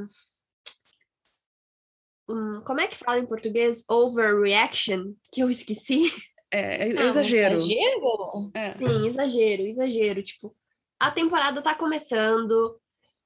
hum, 2.28 2.62
como 2.64 2.80
é 2.80 2.86
que 2.86 2.96
fala 2.96 3.18
em 3.18 3.26
português? 3.26 3.84
Overreaction? 3.90 5.14
Que 5.32 5.42
eu 5.42 5.50
esqueci. 5.50 6.12
É, 6.48 6.88
é 6.88 6.92
Ah, 7.02 7.06
exagero. 7.06 7.54
Exagero? 7.56 8.50
É. 8.54 8.74
Sim, 8.74 9.06
exagero, 9.08 9.62
exagero. 9.62 10.22
Tipo, 10.22 10.56
a 11.00 11.10
temporada 11.10 11.60
tá 11.60 11.74
começando 11.74 12.80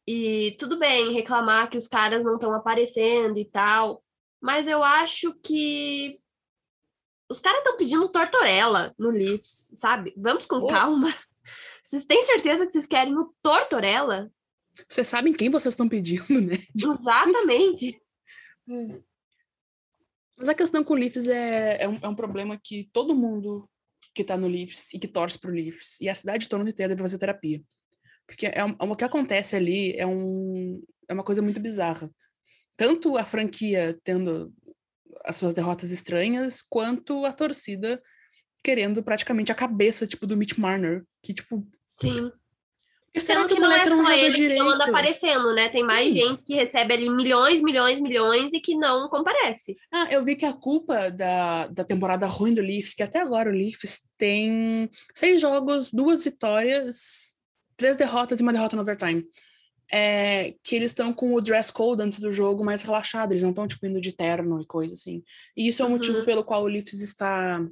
e 0.09 0.57
tudo 0.59 0.79
bem 0.79 1.13
reclamar 1.13 1.69
que 1.69 1.77
os 1.77 1.89
caras 1.89 2.25
não 2.25 2.37
estão 2.37 2.55
aparecendo 2.55 3.39
e 3.39 3.45
tal, 3.45 4.03
mas 4.47 4.69
eu 4.69 4.81
acho 4.85 5.35
que 5.43 6.21
os 7.29 7.41
caras 7.41 7.59
estão 7.59 7.77
pedindo 7.77 8.09
tortorela 8.13 8.95
no 8.97 9.11
Leafs, 9.11 9.73
sabe? 9.75 10.15
Vamos 10.17 10.47
com 10.47 10.61
Oi. 10.61 10.71
calma. 10.73 11.13
Vocês 11.83 12.05
têm 12.05 12.23
certeza 12.23 12.65
que 12.65 12.71
vocês 12.71 12.87
querem 12.87 13.19
o 13.19 13.35
tortorela? 13.43 14.31
Vocês 14.89 15.09
sabem 15.09 15.33
quem 15.33 15.51
vocês 15.51 15.73
estão 15.73 15.89
pedindo, 15.89 16.41
né? 16.41 16.59
Exatamente. 16.77 18.01
Hum. 18.69 19.03
Mas 20.39 20.49
a 20.49 20.55
questão 20.55 20.85
com 20.85 20.95
o 20.95 20.97
Leafs 20.97 21.27
é, 21.27 21.83
é, 21.83 21.89
um, 21.89 21.99
é 22.01 22.07
um 22.07 22.15
problema 22.15 22.57
que 22.63 22.89
todo 22.93 23.17
mundo 23.17 23.69
que 24.15 24.23
tá 24.23 24.37
no 24.37 24.47
Leafs 24.47 24.95
e 24.95 24.99
que 25.01 25.09
torce 25.09 25.41
pro 25.41 25.51
Leafs 25.51 26.01
e 26.01 26.09
a 26.09 26.15
cidade 26.15 26.45
de 26.45 26.49
Toronto 26.49 26.71
inteira 26.71 26.95
deve 26.95 27.03
fazer 27.03 27.19
terapia. 27.19 27.61
Porque 28.29 28.47
é, 28.47 28.65
um- 28.65 28.77
o 28.79 28.95
que 28.95 29.03
acontece 29.05 29.57
ali 29.57 29.97
é, 29.97 30.07
um, 30.07 30.81
é 31.09 31.15
uma 31.15 31.25
coisa 31.25 31.43
muito 31.43 31.59
bizarra. 31.59 32.09
Tanto 32.77 33.17
a 33.17 33.25
franquia 33.25 33.99
tendo 34.05 34.53
as 35.25 35.37
suas 35.37 35.55
derrotas 35.55 35.91
estranhas, 35.91 36.63
quanto 36.63 37.25
a 37.25 37.33
torcida 37.33 38.03
querendo 38.63 39.03
praticamente 39.03 39.53
a 39.53 39.55
cabeça, 39.55 40.07
tipo, 40.07 40.27
do 40.27 40.37
Mitch 40.37 40.59
Marner. 40.59 41.05
Que, 41.23 41.33
tipo, 41.33 41.65
Sim. 41.89 42.33
que 43.15 43.21
Sendo 43.21 43.47
que 43.47 43.55
que 43.55 43.61
não 43.61 43.71
é 43.71 43.87
não 43.87 43.97
só 43.99 44.03
joga 44.03 44.17
ele 44.17 44.35
que 44.35 44.41
direito? 44.41 44.65
não 44.65 44.71
anda 44.71 44.85
aparecendo, 44.87 45.55
né? 45.55 45.69
Tem 45.69 45.85
mais 45.85 46.13
Sim. 46.13 46.21
gente 46.21 46.45
que 46.45 46.55
recebe 46.55 46.93
ali 46.93 47.09
milhões, 47.09 47.63
milhões, 47.63 48.01
milhões 48.01 48.53
e 48.53 48.61
que 48.61 48.77
não 48.77 49.09
comparece. 49.09 49.77
Ah, 49.93 50.09
eu 50.11 50.25
vi 50.25 50.35
que 50.35 50.45
a 50.45 50.53
culpa 50.53 51.11
da, 51.11 51.69
da 51.69 51.85
temporada 51.85 52.27
ruim 52.27 52.53
do 52.55 52.61
Leafs, 52.61 52.93
que 52.93 53.03
até 53.03 53.21
agora 53.21 53.49
o 53.51 53.55
Leafs 53.55 54.03
tem 54.19 54.91
seis 55.15 55.41
jogos, 55.41 55.93
duas 55.93 56.25
vitórias, 56.25 57.37
três 57.77 57.97
derrotas 57.97 58.41
e 58.41 58.43
uma 58.43 58.53
derrota 58.53 58.75
no 58.75 58.83
overtime. 58.83 59.25
É 59.93 60.55
que 60.65 60.75
eles 60.75 60.91
estão 60.91 61.13
com 61.13 61.35
o 61.35 61.41
dress 61.41 61.73
code 61.73 62.03
antes 62.03 62.19
do 62.19 62.33
jogo 62.33 62.65
mais 62.65 62.83
relaxado, 62.83 63.33
eles 63.33 63.43
não 63.43 63.51
estão 63.51 63.69
tipo 63.69 63.87
indo 63.87 64.01
de 64.01 64.11
terno 64.13 64.61
e 64.61 64.67
coisa 64.67 64.95
assim. 64.95 65.23
E 65.57 65.69
isso 65.69 65.83
é 65.83 65.87
o 65.87 65.91
motivo 65.91 66.19
Uhum. 66.19 66.25
pelo 66.25 66.45
qual 66.45 66.65
o 66.65 66.67
Leafs 66.67 67.01
está 67.01 67.65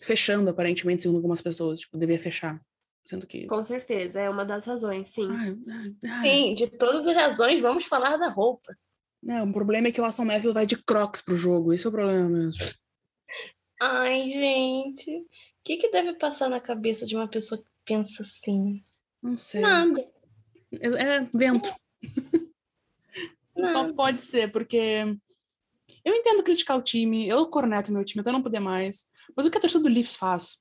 fechando, 0.00 0.48
aparentemente, 0.50 1.02
segundo 1.02 1.16
algumas 1.16 1.42
pessoas, 1.42 1.80
tipo, 1.80 1.98
devia 1.98 2.18
fechar. 2.20 2.60
Sendo 3.06 3.26
que. 3.26 3.46
Com 3.46 3.64
certeza, 3.66 4.18
é 4.20 4.30
uma 4.30 4.44
das 4.46 4.64
razões, 4.64 5.08
sim. 5.08 5.28
Ai, 5.30 5.56
ai, 5.68 5.94
ai. 6.04 6.26
Sim, 6.26 6.54
de 6.54 6.68
todas 6.68 7.06
as 7.06 7.14
razões, 7.16 7.60
vamos 7.60 7.84
falar 7.86 8.16
da 8.16 8.28
roupa. 8.28 8.74
Não, 9.22 9.48
o 9.48 9.52
problema 9.52 9.88
é 9.88 9.92
que 9.92 10.00
o 10.00 10.04
Aston 10.04 10.24
Matthews 10.24 10.54
vai 10.54 10.66
de 10.66 10.76
crocs 10.76 11.20
pro 11.20 11.36
jogo, 11.36 11.72
esse 11.72 11.84
é 11.84 11.88
o 11.88 11.92
problema 11.92 12.28
mesmo. 12.28 12.62
Ai, 13.82 14.30
gente. 14.30 15.10
O 15.18 15.26
que, 15.64 15.76
que 15.78 15.90
deve 15.90 16.14
passar 16.14 16.48
na 16.48 16.60
cabeça 16.60 17.06
de 17.06 17.16
uma 17.16 17.26
pessoa 17.28 17.58
que 17.60 17.66
pensa 17.84 18.22
assim? 18.22 18.80
Não 19.22 19.36
sei. 19.36 19.60
Nada. 19.60 20.04
É, 20.80 20.86
é 21.16 21.28
vento. 21.34 21.72
Só 23.56 23.82
Nada. 23.84 23.94
pode 23.94 24.20
ser, 24.20 24.50
porque 24.50 25.16
eu 26.04 26.14
entendo 26.14 26.42
criticar 26.42 26.76
o 26.76 26.82
time, 26.82 27.26
eu 27.28 27.46
corneto 27.48 27.92
meu 27.92 28.04
time 28.04 28.20
até 28.20 28.32
não 28.32 28.42
poder 28.42 28.60
mais, 28.60 29.06
mas 29.36 29.46
o 29.46 29.50
que 29.50 29.56
a 29.58 29.60
torcida 29.60 29.82
do 29.82 29.88
Leafs 29.88 30.16
faz? 30.16 30.58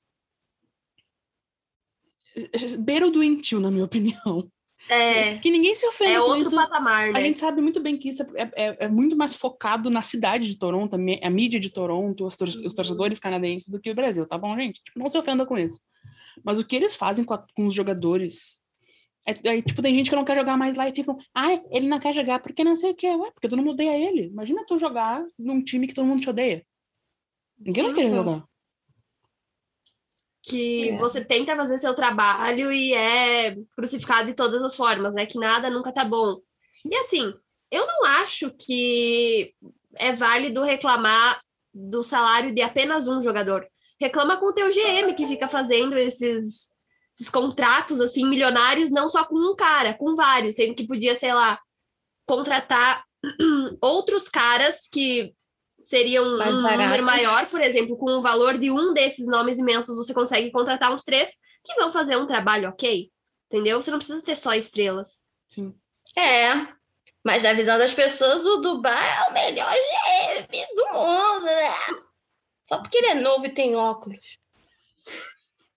Beira 2.79 3.07
o 3.07 3.11
doentio, 3.11 3.59
na 3.59 3.69
minha 3.71 3.85
opinião. 3.85 4.49
É, 4.89 5.37
Que 5.39 5.49
ninguém 5.49 5.75
se 5.77 5.85
ofenda 5.87 6.11
é 6.11 6.17
com 6.19 6.25
outro 6.25 6.41
isso. 6.41 6.55
patamar, 6.55 7.09
A 7.09 7.13
né? 7.13 7.21
gente 7.21 7.39
sabe 7.39 7.61
muito 7.61 7.79
bem 7.79 7.97
que 7.97 8.09
isso 8.09 8.21
é, 8.35 8.51
é- 8.55 8.85
é 8.85 8.87
muito 8.89 9.15
mais 9.15 9.33
focado 9.33 9.89
na 9.89 10.01
cidade 10.01 10.47
de 10.49 10.57
Toronto, 10.57 10.95
a 10.95 11.27
a 11.27 11.29
mídia 11.29 11.57
de 11.59 11.69
Toronto, 11.69 12.25
os, 12.25 12.35
tor- 12.35 12.49
os 12.49 12.61
Uhum. 12.61 12.69
torcedores 12.69 13.17
canadenses 13.19 13.69
do 13.69 13.79
que 13.79 13.89
o 13.91 13.95
Brasil, 13.95 14.25
tá 14.27 14.37
bom, 14.37 14.53
gente? 14.57 14.81
Tipo, 14.83 14.99
não 14.99 15.09
se 15.09 15.17
ofenda 15.17 15.45
com 15.45 15.57
isso. 15.57 15.79
Mas 16.43 16.59
o 16.59 16.65
que 16.65 16.75
eles 16.75 16.95
fazem 16.95 17.23
com, 17.23 17.33
a- 17.33 17.45
com 17.55 17.65
os 17.65 17.73
jogadores. 17.73 18.61
É, 19.25 19.57
é, 19.57 19.61
tipo, 19.61 19.81
tem 19.81 19.95
gente 19.95 20.09
que 20.09 20.15
não 20.15 20.25
quer 20.25 20.35
jogar 20.35 20.57
mais 20.57 20.75
lá 20.75 20.87
e 20.87 20.93
ficam, 20.93 21.17
ai, 21.33 21.61
ele 21.71 21.87
não 21.87 21.99
quer 21.99 22.13
jogar 22.13 22.39
porque 22.39 22.63
não 22.63 22.75
sei 22.75 22.91
o 22.91 22.95
que. 22.95 23.07
Ué, 23.07 23.31
porque 23.31 23.47
todo 23.47 23.57
mundo 23.57 23.71
odeia 23.71 23.97
ele. 23.97 24.27
Imagina 24.27 24.65
tu 24.65 24.77
jogar 24.77 25.23
num 25.39 25.63
time 25.63 25.87
que 25.87 25.93
todo 25.93 26.05
mundo 26.05 26.21
te 26.21 26.29
odeia. 26.29 26.65
Ninguém 27.57 27.85
vai 27.85 27.93
querer 27.93 28.13
jogar. 28.13 28.43
Que 30.45 30.89
É. 30.89 30.97
você 30.97 31.23
tenta 31.23 31.55
fazer 31.55 31.77
seu 31.77 31.93
trabalho 31.93 32.71
e 32.71 32.93
é 32.93 33.55
crucificado 33.77 34.27
de 34.27 34.33
todas 34.33 34.61
as 34.61 34.75
formas, 34.75 35.15
né? 35.15 35.25
Que 35.25 35.39
nada 35.39 35.69
nunca 35.69 35.93
tá 35.93 36.03
bom. 36.03 36.41
E 36.83 36.93
assim, 36.97 37.33
eu 37.71 37.87
não 37.87 38.05
acho 38.05 38.51
que 38.51 39.53
é 39.95 40.11
válido 40.11 40.61
reclamar 40.63 41.41
do 41.73 42.03
salário 42.03 42.53
de 42.53 42.61
apenas 42.61 43.07
um 43.07 43.21
jogador. 43.21 43.65
Reclama 43.99 44.35
com 44.35 44.47
o 44.47 44.53
teu 44.53 44.69
GM 44.69 45.13
que 45.15 45.25
fica 45.25 45.47
fazendo 45.47 45.97
esses, 45.97 46.69
esses 47.15 47.29
contratos 47.29 48.01
assim 48.01 48.27
milionários, 48.27 48.91
não 48.91 49.09
só 49.09 49.23
com 49.23 49.35
um 49.35 49.55
cara, 49.55 49.93
com 49.93 50.15
vários, 50.15 50.55
sendo 50.55 50.75
que 50.75 50.87
podia, 50.87 51.15
sei 51.15 51.33
lá, 51.33 51.59
contratar 52.25 53.03
outros 53.81 54.27
caras 54.27 54.87
que 54.91 55.33
seriam 55.83 56.37
Mais 56.37 56.53
um 56.53 56.61
baratos. 56.61 56.85
número 56.85 57.03
maior, 57.03 57.49
por 57.49 57.61
exemplo, 57.61 57.97
com 57.97 58.11
o 58.11 58.21
valor 58.21 58.57
de 58.57 58.71
um 58.71 58.93
desses 58.93 59.27
nomes 59.27 59.59
imensos, 59.59 59.95
você 59.95 60.13
consegue 60.13 60.51
contratar 60.51 60.93
uns 60.93 61.03
três 61.03 61.37
que 61.63 61.75
vão 61.75 61.91
fazer 61.91 62.17
um 62.17 62.25
trabalho 62.25 62.69
ok, 62.69 63.11
entendeu? 63.47 63.81
Você 63.81 63.91
não 63.91 63.97
precisa 63.97 64.21
ter 64.21 64.35
só 64.35 64.53
estrelas. 64.53 65.25
Sim. 65.47 65.73
É. 66.17 66.51
Mas 67.23 67.43
na 67.43 67.53
visão 67.53 67.77
das 67.77 67.93
pessoas, 67.93 68.45
o 68.45 68.57
Dubai 68.57 68.93
é 68.93 69.29
o 69.29 69.33
melhor 69.33 69.71
GM 69.71 70.65
do 70.75 70.93
mundo, 70.93 71.45
né? 71.45 71.71
Só 72.63 72.79
porque 72.79 72.97
ele 72.97 73.07
é 73.07 73.15
novo 73.15 73.45
e 73.45 73.49
tem 73.49 73.75
óculos. 73.75 74.37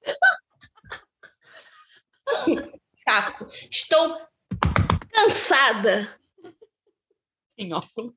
Saco. 2.95 3.49
Estou 3.71 4.21
cansada. 5.13 6.19
Em 7.59 7.73
óculos. 7.73 8.15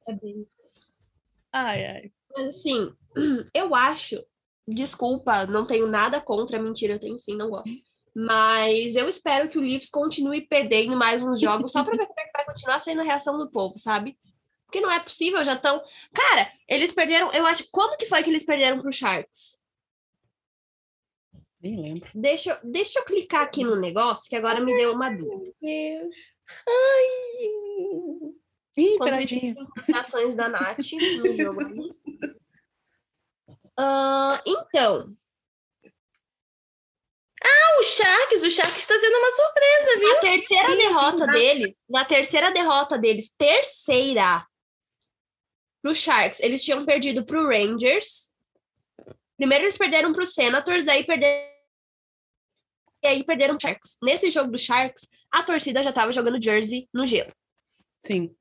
Ai, 1.52 1.86
ai. 1.86 2.12
Mas 2.36 2.48
assim, 2.50 2.94
eu 3.54 3.74
acho, 3.74 4.24
desculpa, 4.68 5.46
não 5.46 5.66
tenho 5.66 5.88
nada 5.88 6.22
contra, 6.22 6.62
mentira, 6.62 6.94
eu 6.94 7.00
tenho 7.00 7.20
sim, 7.20 7.36
não 7.36 7.50
gosto. 7.50 7.70
Mas 8.16 8.96
eu 8.96 9.08
espero 9.08 9.50
que 9.50 9.58
o 9.58 9.62
Leafs 9.62 9.90
continue 9.90 10.42
perdendo 10.42 10.96
mais 10.96 11.24
uns 11.24 11.40
jogos 11.40 11.72
só 11.72 11.84
pra 11.84 11.96
ver 11.96 12.06
como 12.06 12.20
é 12.20 12.24
que 12.24 12.32
vai 12.34 12.46
continuar 12.46 12.80
sendo 12.80 13.02
a 13.02 13.04
reação 13.04 13.38
do 13.38 13.52
povo, 13.52 13.78
sabe? 13.78 14.18
Porque 14.66 14.82
não 14.82 14.92
é 14.92 15.00
possível, 15.00 15.44
já 15.44 15.54
estão. 15.54 15.82
Cara, 16.14 16.52
eles 16.68 16.92
perderam. 16.92 17.32
Eu 17.32 17.46
acho. 17.46 17.68
Quando 17.72 17.98
que 17.98 18.06
foi 18.06 18.22
que 18.22 18.30
eles 18.30 18.46
perderam 18.46 18.82
pro 18.82 18.92
Sharks? 18.92 19.59
Nem 21.62 21.82
lembro. 21.82 22.10
Deixa, 22.16 22.52
eu- 22.64 22.72
deixa 22.72 23.00
eu 23.00 23.06
clicar 23.06 23.42
aqui 23.44 23.64
no 23.64 23.76
negócio, 23.76 24.30
que 24.30 24.36
agora 24.36 24.62
me 24.62 24.76
deu 24.76 24.94
uma 24.94 25.10
dúvida. 25.10 25.54
Meu 25.62 26.02
Deus. 26.02 26.16
Ai. 26.68 27.60
Ih, 28.78 28.98
tem 29.28 29.56
considerações 29.56 30.36
da 30.36 30.48
Nath 30.48 30.78
no 31.18 31.34
jogo 31.36 31.60
ali. 31.62 31.94
Ah, 33.78 34.42
então, 34.46 35.14
O 37.80 37.84
Sharks, 37.84 38.44
o 38.44 38.50
Sharks 38.50 38.78
está 38.78 39.00
sendo 39.00 39.18
uma 39.18 39.32
surpresa, 39.32 40.00
viu? 40.00 40.14
Na 40.14 40.20
terceira 40.20 40.76
derrota 40.76 41.28
deles, 41.28 41.76
na 41.90 42.04
terceira 42.06 42.52
derrota 42.52 42.98
deles, 42.98 43.34
terceira 43.38 44.46
pro 45.82 45.96
Sharks, 45.96 46.42
eles 46.42 46.62
tinham 46.64 46.86
perdido 46.86 47.26
pro 47.26 47.48
Rangers. 47.48 48.29
Primeiro 49.40 49.64
eles 49.64 49.78
perderam 49.78 50.12
pro 50.12 50.26
Senators, 50.26 50.86
aí 50.86 51.06
perderam 51.06 51.50
e 53.02 53.08
aí 53.08 53.24
perderam 53.24 53.58
pro 53.58 53.66
Sharks. 53.66 53.98
Nesse 54.04 54.30
jogo 54.30 54.52
do 54.52 54.58
Sharks, 54.58 55.08
a 55.32 55.42
torcida 55.42 55.82
já 55.82 55.94
tava 55.94 56.12
jogando 56.12 56.44
jersey 56.44 56.90
no 56.94 57.06
gelo. 57.06 57.32
Sim. 58.06 58.36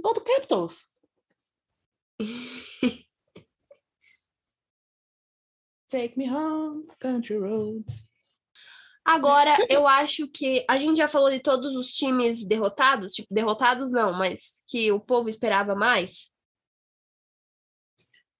Gol 0.00 0.14
do 0.14 0.22
Capitals. 0.22 0.88
Take 5.90 6.16
me 6.18 6.30
home, 6.30 6.86
country 6.98 7.36
roads. 7.36 8.02
Agora, 9.04 9.54
eu 9.68 9.86
acho 9.86 10.26
que 10.28 10.64
a 10.66 10.78
gente 10.78 10.96
já 10.96 11.06
falou 11.06 11.30
de 11.30 11.40
todos 11.40 11.76
os 11.76 11.92
times 11.92 12.42
derrotados, 12.42 13.12
tipo, 13.12 13.28
derrotados 13.30 13.92
não, 13.92 14.14
mas 14.14 14.62
que 14.66 14.90
o 14.90 14.98
povo 14.98 15.28
esperava 15.28 15.74
mais. 15.74 16.32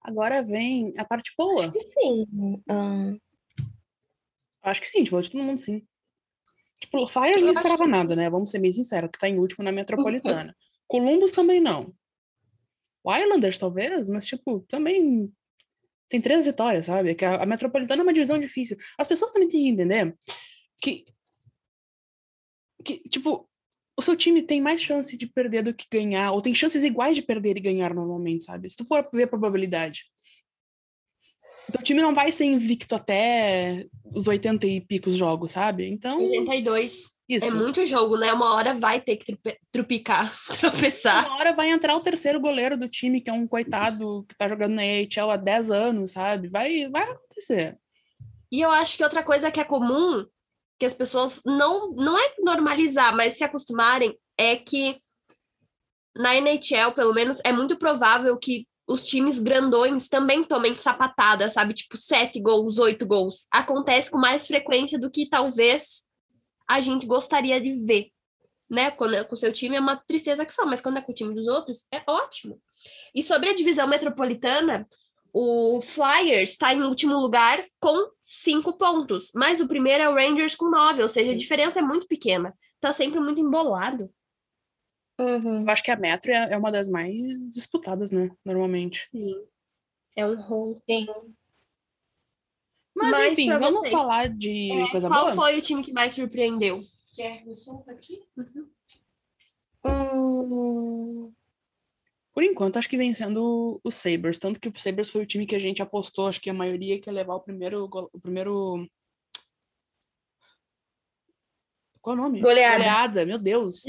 Agora 0.07 0.43
vem 0.43 0.93
a 0.97 1.03
parte 1.03 1.33
boa. 1.37 1.71
Sim. 1.97 2.63
ah, 2.69 3.13
Acho 4.63 4.81
que 4.81 4.87
sim, 4.87 4.97
a 4.97 4.99
gente 5.01 5.09
falou 5.09 5.23
de 5.23 5.31
todo 5.31 5.43
mundo 5.43 5.59
sim. 5.59 5.85
Tipo, 6.79 6.97
Eu 6.97 7.03
não 7.05 7.25
acho 7.25 7.49
esperava 7.49 7.87
nada, 7.87 8.15
né? 8.15 8.29
Vamos 8.29 8.51
ser 8.51 8.59
bem 8.59 8.71
sinceros, 8.71 9.09
que 9.11 9.19
tá 9.19 9.27
em 9.27 9.39
último 9.39 9.63
na 9.63 9.71
Metropolitana. 9.71 10.55
Columbus 10.87 11.31
também 11.31 11.59
não. 11.59 11.93
O 13.03 13.15
Islanders, 13.15 13.57
talvez, 13.57 14.09
mas, 14.09 14.25
tipo, 14.25 14.61
também 14.69 15.31
tem 16.07 16.21
três 16.21 16.45
vitórias, 16.45 16.85
sabe? 16.85 17.15
Que 17.15 17.25
a, 17.25 17.41
a 17.41 17.45
Metropolitana 17.45 18.01
é 18.01 18.03
uma 18.03 18.13
divisão 18.13 18.39
difícil. 18.39 18.77
As 18.97 19.07
pessoas 19.07 19.31
também 19.31 19.47
têm 19.47 19.63
que 19.63 19.69
entender 19.69 20.15
que 20.81 21.05
que, 22.83 22.99
tipo, 23.09 23.49
o 23.97 24.01
seu 24.01 24.15
time 24.15 24.41
tem 24.41 24.61
mais 24.61 24.81
chance 24.81 25.15
de 25.15 25.25
perder 25.27 25.63
do 25.63 25.73
que 25.73 25.85
ganhar, 25.91 26.31
ou 26.31 26.41
tem 26.41 26.53
chances 26.53 26.83
iguais 26.83 27.15
de 27.15 27.21
perder 27.21 27.57
e 27.57 27.61
ganhar 27.61 27.93
normalmente, 27.93 28.43
sabe? 28.43 28.69
Se 28.69 28.75
tu 28.75 28.85
for 28.85 29.07
ver 29.13 29.23
a 29.23 29.27
probabilidade. 29.27 30.03
Então 31.69 31.81
o 31.81 31.83
time 31.83 32.01
não 32.01 32.13
vai 32.13 32.31
ser 32.31 32.45
invicto 32.45 32.93
até 32.93 33.85
os 34.13 34.27
80 34.27 34.67
e 34.67 34.81
picos 34.81 35.15
jogos, 35.15 35.51
sabe? 35.51 35.87
Então, 35.87 36.19
82. 36.19 37.09
isso. 37.27 37.45
É 37.45 37.51
muito 37.51 37.85
jogo, 37.85 38.17
né? 38.17 38.31
Uma 38.33 38.53
hora 38.53 38.77
vai 38.77 39.01
ter 39.01 39.15
que 39.17 39.25
trupe- 39.25 39.57
trupicar, 39.71 40.35
tropeçar. 40.59 41.25
Uma 41.27 41.37
hora 41.37 41.53
vai 41.53 41.69
entrar 41.69 41.95
o 41.95 42.01
terceiro 42.01 42.39
goleiro 42.39 42.77
do 42.77 42.87
time, 42.87 43.21
que 43.21 43.29
é 43.29 43.33
um 43.33 43.47
coitado 43.47 44.25
que 44.27 44.35
tá 44.37 44.47
jogando 44.47 44.73
na 44.75 44.83
AHL 44.83 45.31
há 45.31 45.37
10 45.37 45.71
anos, 45.71 46.11
sabe? 46.11 46.47
Vai, 46.47 46.87
vai 46.89 47.03
acontecer. 47.03 47.77
E 48.51 48.61
eu 48.61 48.69
acho 48.69 48.95
que 48.95 49.03
outra 49.03 49.23
coisa 49.23 49.49
que 49.51 49.59
é 49.59 49.63
comum, 49.63 50.25
que 50.79 50.85
as 50.85 50.93
pessoas 50.93 51.41
não, 51.45 51.91
não 51.91 52.17
é 52.17 52.33
normalizar, 52.39 53.15
mas 53.15 53.37
se 53.37 53.43
acostumarem, 53.43 54.17
é 54.37 54.55
que 54.55 54.99
na 56.15 56.35
NHL, 56.35 56.93
pelo 56.93 57.13
menos, 57.13 57.39
é 57.43 57.51
muito 57.51 57.77
provável 57.77 58.37
que 58.37 58.67
os 58.87 59.05
times 59.05 59.39
grandões 59.39 60.07
também 60.07 60.43
tomem 60.43 60.75
sapatada, 60.75 61.49
sabe? 61.49 61.73
Tipo, 61.73 61.97
sete 61.97 62.39
gols, 62.39 62.77
oito 62.77 63.05
gols. 63.05 63.47
Acontece 63.51 64.11
com 64.11 64.17
mais 64.17 64.45
frequência 64.45 64.99
do 64.99 65.09
que 65.09 65.27
talvez 65.27 66.03
a 66.67 66.79
gente 66.79 67.05
gostaria 67.05 67.59
de 67.59 67.71
ver. 67.85 68.09
Né? 68.69 68.91
Quando 68.91 69.15
é 69.15 69.23
com 69.23 69.35
o 69.35 69.37
seu 69.37 69.51
time 69.51 69.75
é 69.75 69.79
uma 69.79 69.95
tristeza 69.95 70.45
que 70.45 70.53
só, 70.53 70.65
mas 70.65 70.81
quando 70.81 70.97
é 70.97 71.01
com 71.01 71.11
o 71.11 71.15
time 71.15 71.33
dos 71.33 71.47
outros, 71.47 71.85
é 71.91 72.01
ótimo. 72.07 72.61
E 73.13 73.21
sobre 73.21 73.49
a 73.49 73.55
divisão 73.55 73.87
metropolitana, 73.87 74.87
o 75.37 75.81
Flyers 75.81 76.51
está 76.51 76.73
em 76.73 76.81
último 76.81 77.19
lugar 77.19 77.61
com 77.81 78.09
cinco 78.21 78.77
pontos, 78.77 79.31
mas 79.35 79.59
o 79.59 79.67
primeiro 79.67 80.01
é 80.01 80.09
o 80.09 80.13
Rangers 80.13 80.55
com 80.55 80.69
nove, 80.69 81.03
ou 81.03 81.09
seja, 81.09 81.31
a 81.31 81.35
diferença 81.35 81.79
é 81.79 81.81
muito 81.81 82.07
pequena. 82.07 82.57
Tá 82.79 82.93
sempre 82.93 83.19
muito 83.19 83.41
embolado. 83.41 84.09
Uhum. 85.19 85.63
Eu 85.63 85.69
acho 85.69 85.83
que 85.83 85.91
a 85.91 85.97
Metro 85.97 86.31
é 86.31 86.53
é 86.53 86.57
uma 86.57 86.71
das 86.71 86.87
mais 86.87 87.13
disputadas, 87.53 88.11
né? 88.11 88.31
Normalmente. 88.45 89.09
Sim. 89.11 89.45
É 90.15 90.25
um 90.25 90.39
rolo. 90.39 90.81
Sim. 90.89 91.05
Mas, 92.95 93.11
Mas 93.11 93.33
enfim, 93.33 93.49
vamos 93.49 93.81
vocês, 93.81 93.91
falar 93.91 94.29
de 94.29 94.69
coisa 94.89 95.09
Qual 95.09 95.25
boa? 95.25 95.35
foi 95.35 95.59
o 95.59 95.61
time 95.61 95.83
que 95.83 95.91
mais 95.91 96.13
surpreendeu? 96.13 96.81
Quer 97.13 97.43
que 97.43 97.49
eu 97.49 97.55
solta 97.57 97.91
aqui? 97.91 98.23
Hum, 99.85 101.33
Por 102.35 102.43
enquanto, 102.43 102.75
acho 102.75 102.89
que 102.89 102.97
vem 102.97 103.13
sendo 103.13 103.79
o 103.81 103.89
Sabres. 103.89 104.37
Tanto 104.37 104.59
que 104.59 104.67
o 104.67 104.73
Sabres 104.77 105.09
foi 105.09 105.21
o 105.21 105.25
time 105.25 105.45
que 105.45 105.55
a 105.55 105.59
gente 105.59 105.81
apostou, 105.81 106.27
acho 106.27 106.41
que 106.41 106.49
a 106.49 106.53
maioria 106.53 106.99
que 106.99 107.09
ia 107.09 107.13
levar 107.13 107.35
o 107.35 107.39
primeiro. 107.39 107.85
O 107.85 108.19
primeiro. 108.19 108.85
Qual 112.01 112.17
é 112.17 112.19
o 112.19 112.21
nome? 112.21 112.41
Goleada. 112.41 112.77
Goleada, 112.77 113.25
meu 113.25 113.39
Deus. 113.39 113.83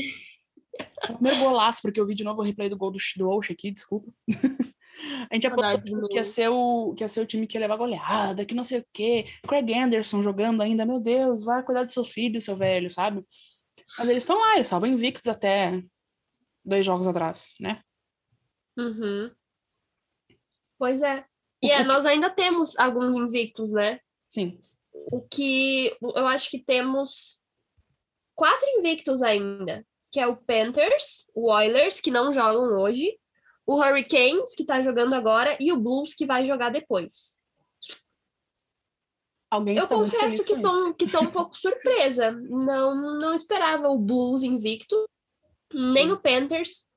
O 1.11 1.15
primeiro 1.15 1.41
golaço, 1.41 1.83
porque 1.83 1.99
eu 1.99 2.07
vi 2.07 2.15
de 2.15 2.23
novo 2.23 2.41
o 2.41 2.45
replay 2.45 2.69
do 2.69 2.77
gol 2.77 2.93
do, 2.93 2.99
do 3.17 3.29
Osh 3.29 3.51
aqui, 3.51 3.73
desculpa. 3.73 4.13
A 5.31 5.35
gente 5.35 5.47
apostou 5.47 6.01
do 6.01 6.09
que 6.09 6.17
ia, 6.17 6.25
ser 6.25 6.49
o, 6.49 6.95
que 6.95 7.05
ia 7.05 7.09
ser 7.09 7.21
o 7.21 7.27
time 7.27 7.47
que 7.47 7.57
ia 7.57 7.61
levar 7.61 7.77
goleada, 7.77 8.47
que 8.47 8.55
não 8.55 8.65
sei 8.65 8.79
o 8.79 8.87
quê. 8.93 9.27
Craig 9.47 9.75
Anderson 9.75 10.23
jogando 10.23 10.63
ainda, 10.63 10.87
meu 10.87 11.01
Deus, 11.01 11.45
vai 11.45 11.63
cuidar 11.63 11.85
dos 11.85 11.93
seus 11.93 12.11
filhos, 12.11 12.45
seu 12.45 12.57
velho, 12.57 12.91
sabe? 12.91 13.23
Mas 13.99 14.09
eles 14.09 14.23
estão 14.23 14.39
lá, 14.39 14.55
eles 14.55 14.69
estavam 14.69 14.89
invictos 14.89 15.29
até 15.29 15.83
dois 16.65 16.87
jogos 16.87 17.07
atrás, 17.07 17.53
né? 17.61 17.83
Uhum. 18.77 19.31
Pois 20.79 21.03
é. 21.03 21.25
E 21.63 21.71
é, 21.71 21.83
nós 21.83 22.05
ainda 22.05 22.29
temos 22.31 22.79
alguns 22.79 23.15
invictos, 23.15 23.73
né? 23.73 24.01
Sim. 24.29 24.61
O 24.93 25.21
que 25.21 25.97
eu 26.01 26.27
acho 26.27 26.51
que 26.51 26.59
temos 26.59 27.43
quatro 28.35 28.69
invictos 28.79 29.23
ainda, 29.23 29.87
que 30.13 30.21
é 30.21 30.27
o 30.27 30.37
Panthers, 30.37 31.31
o 31.35 31.51
Oilers, 31.51 32.01
que 32.01 32.11
não 32.11 32.33
jogam 32.33 32.79
hoje, 32.79 33.19
o 33.67 33.77
Hurricanes, 33.77 34.55
que 34.55 34.65
tá 34.65 34.83
jogando 34.83 35.15
agora, 35.15 35.57
e 35.59 35.73
o 35.73 35.77
Blues, 35.77 36.15
que 36.15 36.27
vai 36.27 36.45
jogar 36.47 36.71
depois. 36.71 37.41
Alguém 39.51 39.77
Eu 39.77 39.89
confesso 39.89 40.45
que 40.45 40.61
tô, 40.61 40.95
que 40.95 41.11
tô 41.11 41.21
um 41.21 41.31
pouco 41.31 41.57
surpresa. 41.57 42.33
Não, 42.33 43.19
não 43.19 43.33
esperava 43.33 43.89
o 43.89 43.99
Blues 43.99 44.43
invicto, 44.43 45.09
nem 45.73 46.07
Sim. 46.07 46.13
o 46.13 46.19
Panthers, 46.19 46.91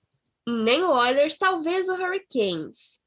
nem 0.47 0.83
o 0.83 0.89
Oilers, 0.91 1.37
talvez 1.37 1.87
o 1.87 1.93
Hurricanes. 1.93 2.99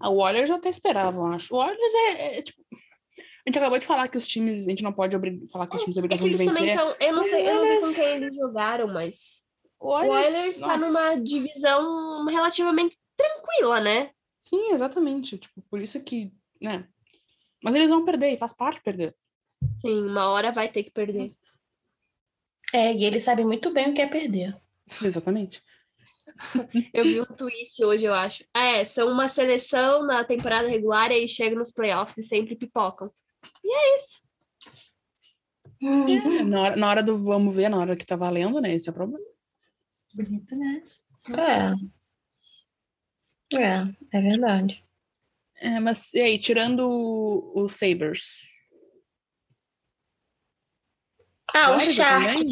Ah, 0.00 0.10
O 0.10 0.18
Oilers 0.18 0.48
eu 0.50 0.56
até 0.56 0.68
esperava, 0.68 1.16
eu 1.18 1.26
acho. 1.26 1.54
O 1.54 1.58
Oilers 1.58 1.94
é, 1.94 2.38
é, 2.38 2.42
tipo. 2.42 2.62
A 2.70 3.48
gente 3.50 3.58
acabou 3.58 3.78
de 3.78 3.86
falar 3.86 4.08
que 4.08 4.18
os 4.18 4.26
times. 4.28 4.66
A 4.66 4.70
gente 4.70 4.82
não 4.82 4.92
pode 4.92 5.16
falar 5.48 5.66
que 5.66 5.76
os 5.76 5.82
times 5.82 5.96
têm 5.96 6.04
É 6.04 6.08
que 6.08 6.14
obrigação 6.14 6.28
de 6.28 6.34
eles 6.34 6.54
também 6.54 6.74
vencer. 6.74 6.86
estão. 6.92 7.06
Eu 7.08 7.16
não 7.16 7.24
sei, 7.24 7.48
eu 7.48 7.54
não 7.54 7.68
vi 7.68 7.80
com 7.86 7.94
quem 7.94 8.04
eles 8.16 8.34
jogaram, 8.36 8.88
mas. 8.88 9.44
O 9.80 9.88
O 9.88 9.90
Oilers, 9.92 10.28
Oilers 10.34 10.58
tá 10.58 10.76
nossa. 10.76 10.86
numa 10.86 11.22
divisão 11.22 12.26
relativamente 12.26 12.98
tranquila, 13.16 13.80
né? 13.80 14.10
Sim, 14.40 14.70
exatamente. 14.72 15.38
Tipo, 15.38 15.62
por 15.62 15.80
isso 15.80 16.00
que. 16.02 16.32
Né? 16.60 16.86
Mas 17.62 17.74
eles 17.74 17.90
vão 17.90 18.04
perder, 18.04 18.32
e 18.32 18.36
faz 18.36 18.52
parte 18.52 18.80
perder. 18.82 19.14
Sim, 19.80 20.02
uma 20.04 20.28
hora 20.30 20.52
vai 20.52 20.68
ter 20.70 20.84
que 20.84 20.90
perder. 20.90 21.32
é, 22.72 22.92
e 22.92 23.04
eles 23.04 23.22
sabem 23.24 23.44
muito 23.44 23.72
bem 23.72 23.90
o 23.90 23.94
que 23.94 24.00
é 24.02 24.06
perder. 24.06 24.56
Exatamente. 25.02 25.62
Eu 26.92 27.04
vi 27.04 27.20
um 27.20 27.24
tweet 27.24 27.84
hoje, 27.84 28.04
eu 28.06 28.14
acho. 28.14 28.44
Ah, 28.54 28.64
É, 28.78 28.84
são 28.84 29.10
uma 29.10 29.28
seleção 29.28 30.04
na 30.06 30.24
temporada 30.24 30.68
regular 30.68 31.10
e 31.10 31.14
aí 31.14 31.28
chegam 31.28 31.58
nos 31.58 31.70
playoffs 31.70 32.18
e 32.18 32.22
sempre 32.22 32.56
pipocam. 32.56 33.10
E 33.64 33.74
é 33.74 33.96
isso. 33.96 34.20
É, 35.80 35.86
na, 36.44 36.60
hora, 36.60 36.76
na 36.76 36.88
hora 36.88 37.02
do 37.02 37.18
vamos 37.22 37.54
ver, 37.54 37.68
na 37.68 37.78
hora 37.78 37.96
que 37.96 38.06
tá 38.06 38.16
valendo, 38.16 38.60
né? 38.60 38.74
Esse 38.74 38.88
é 38.88 38.92
o 38.92 38.94
problema. 38.94 39.24
Bonito, 40.14 40.56
né? 40.56 40.82
É. 41.30 41.98
É, 43.56 44.18
é 44.18 44.20
verdade. 44.20 44.84
É, 45.56 45.80
mas 45.80 46.12
e 46.14 46.20
aí, 46.20 46.38
tirando 46.38 46.80
o, 46.88 47.62
o 47.64 47.68
Sabres? 47.68 48.46
Ah, 51.54 51.72
o 51.72 51.80
Flórida 51.80 51.92
Shark. 51.92 52.26
também? 52.26 52.44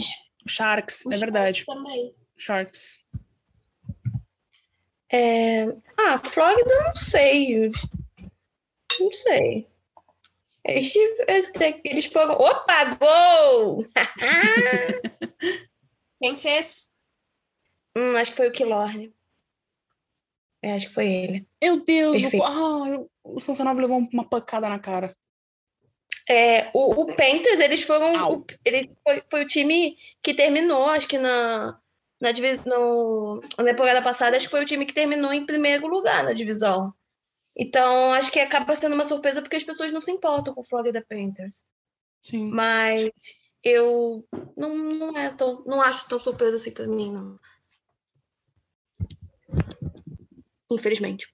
O 0.44 0.48
Sharks, 0.48 1.06
O 1.06 1.12
é 1.12 1.18
verdade. 1.18 1.64
Também. 1.64 2.14
Sharks. 2.36 3.04
É... 5.12 5.66
Ah, 5.98 6.18
Flórida, 6.18 6.70
não 6.86 6.96
sei. 6.96 7.70
Não 8.98 9.12
sei. 9.12 9.66
Eles, 10.64 10.94
eles 11.84 12.06
foram. 12.06 12.34
Opa, 12.34 12.96
gol! 12.96 13.86
Quem 16.20 16.36
fez? 16.36 16.86
hum, 17.96 18.16
acho 18.16 18.32
que 18.32 18.36
foi 18.36 18.48
o 18.48 18.52
Killorn. 18.52 19.14
É, 20.62 20.74
acho 20.74 20.88
que 20.88 20.94
foi 20.94 21.06
ele. 21.06 21.48
Meu 21.62 21.84
Deus, 21.84 22.22
o, 22.34 22.42
ah, 22.42 23.06
o 23.22 23.40
Samsonov 23.40 23.78
levou 23.78 23.98
uma 24.12 24.28
pancada 24.28 24.68
na 24.68 24.78
cara. 24.78 25.16
É, 26.28 26.70
o, 26.74 27.02
o 27.02 27.06
Panthers, 27.06 27.60
eles 27.60 27.84
foram. 27.84 28.28
O, 28.28 28.44
ele 28.64 28.90
foi, 29.02 29.22
foi 29.30 29.42
o 29.42 29.46
time 29.46 29.96
que 30.22 30.34
terminou, 30.34 30.88
acho 30.88 31.06
que 31.06 31.18
na, 31.18 31.78
na, 32.20 32.32
divi- 32.32 32.60
no, 32.66 33.40
na 33.58 33.64
temporada 33.64 34.02
passada, 34.02 34.36
acho 34.36 34.46
que 34.46 34.50
foi 34.50 34.62
o 34.62 34.66
time 34.66 34.86
que 34.86 34.94
terminou 34.94 35.32
em 35.32 35.44
primeiro 35.46 35.86
lugar 35.86 36.24
na 36.24 36.32
divisão. 36.32 36.92
Então, 37.56 38.12
acho 38.12 38.30
que 38.30 38.38
acaba 38.40 38.74
sendo 38.74 38.94
uma 38.94 39.04
surpresa 39.04 39.40
porque 39.40 39.56
as 39.56 39.64
pessoas 39.64 39.90
não 39.92 40.00
se 40.00 40.10
importam 40.12 40.54
com 40.54 40.60
o 40.60 40.66
Florida 40.66 41.04
Panthers. 41.08 41.64
Sim. 42.20 42.50
Mas 42.50 43.10
eu 43.62 44.26
não, 44.56 44.76
não, 44.76 45.16
é 45.16 45.30
tão, 45.30 45.64
não 45.66 45.80
acho 45.80 46.08
tão 46.08 46.20
surpresa 46.20 46.56
assim 46.56 46.72
pra 46.72 46.86
mim, 46.86 47.12
não. 47.12 47.38
Infelizmente. 50.70 51.32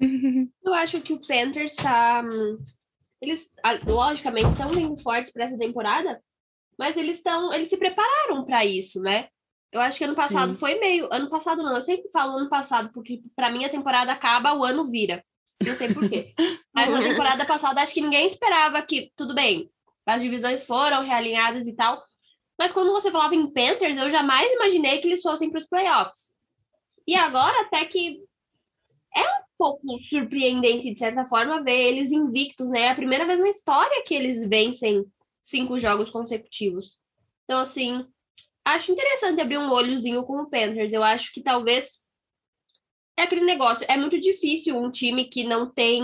Eu 0.64 0.74
acho 0.74 1.00
que 1.00 1.12
o 1.12 1.20
Panthers 1.20 1.74
tá. 1.76 2.22
hum, 2.22 2.58
Eles, 3.20 3.54
logicamente, 3.86 4.48
estão 4.48 4.70
vindo 4.70 4.96
fortes 4.98 5.32
para 5.32 5.44
essa 5.44 5.56
temporada, 5.56 6.22
mas 6.76 6.96
eles 6.96 7.18
estão. 7.18 7.52
Eles 7.52 7.68
se 7.68 7.76
prepararam 7.76 8.44
para 8.44 8.64
isso, 8.64 9.00
né? 9.00 9.28
Eu 9.74 9.80
acho 9.80 9.98
que 9.98 10.04
ano 10.04 10.14
passado 10.14 10.52
Sim. 10.52 10.56
foi 10.56 10.78
meio. 10.78 11.08
Ano 11.12 11.28
passado 11.28 11.62
não, 11.62 11.74
eu 11.74 11.82
sempre 11.82 12.08
falo 12.10 12.38
ano 12.38 12.48
passado, 12.48 12.92
porque 12.92 13.20
para 13.34 13.50
mim 13.50 13.64
a 13.64 13.68
temporada 13.68 14.12
acaba, 14.12 14.54
o 14.54 14.64
ano 14.64 14.86
vira. 14.86 15.24
Não 15.62 15.74
sei 15.74 15.92
por 15.92 16.08
quê. 16.08 16.32
Mas 16.74 16.90
na 16.90 17.02
temporada 17.02 17.44
passada, 17.44 17.82
acho 17.82 17.92
que 17.92 18.00
ninguém 18.00 18.26
esperava 18.26 18.80
que. 18.82 19.12
Tudo 19.16 19.34
bem, 19.34 19.68
as 20.06 20.22
divisões 20.22 20.64
foram 20.64 21.02
realinhadas 21.02 21.66
e 21.66 21.74
tal. 21.74 22.02
Mas 22.58 22.72
quando 22.72 22.92
você 22.92 23.10
falava 23.10 23.34
em 23.34 23.52
Panthers, 23.52 23.98
eu 23.98 24.10
jamais 24.10 24.50
imaginei 24.52 24.98
que 24.98 25.08
eles 25.08 25.20
fossem 25.20 25.50
para 25.50 25.58
os 25.58 25.68
playoffs. 25.68 26.34
E 27.06 27.16
agora, 27.16 27.62
até 27.62 27.84
que 27.84 28.22
pouco 29.58 29.98
surpreendente, 29.98 30.92
de 30.92 30.98
certa 30.98 31.24
forma, 31.24 31.62
ver 31.62 31.88
eles 31.88 32.12
invictos, 32.12 32.70
né? 32.70 32.82
É 32.82 32.90
a 32.90 32.94
primeira 32.94 33.26
vez 33.26 33.40
na 33.40 33.48
história 33.48 34.04
que 34.04 34.14
eles 34.14 34.46
vencem 34.48 35.04
cinco 35.42 35.78
jogos 35.78 36.10
consecutivos. 36.10 37.00
Então, 37.44 37.60
assim, 37.60 38.06
acho 38.64 38.92
interessante 38.92 39.40
abrir 39.40 39.58
um 39.58 39.70
olhozinho 39.70 40.24
com 40.24 40.40
o 40.40 40.48
Panthers. 40.48 40.92
Eu 40.92 41.04
acho 41.04 41.32
que 41.32 41.42
talvez 41.42 42.04
é 43.16 43.22
aquele 43.22 43.44
negócio. 43.44 43.86
É 43.88 43.96
muito 43.96 44.20
difícil 44.20 44.76
um 44.76 44.90
time 44.90 45.26
que 45.26 45.44
não 45.44 45.70
tem, 45.70 46.02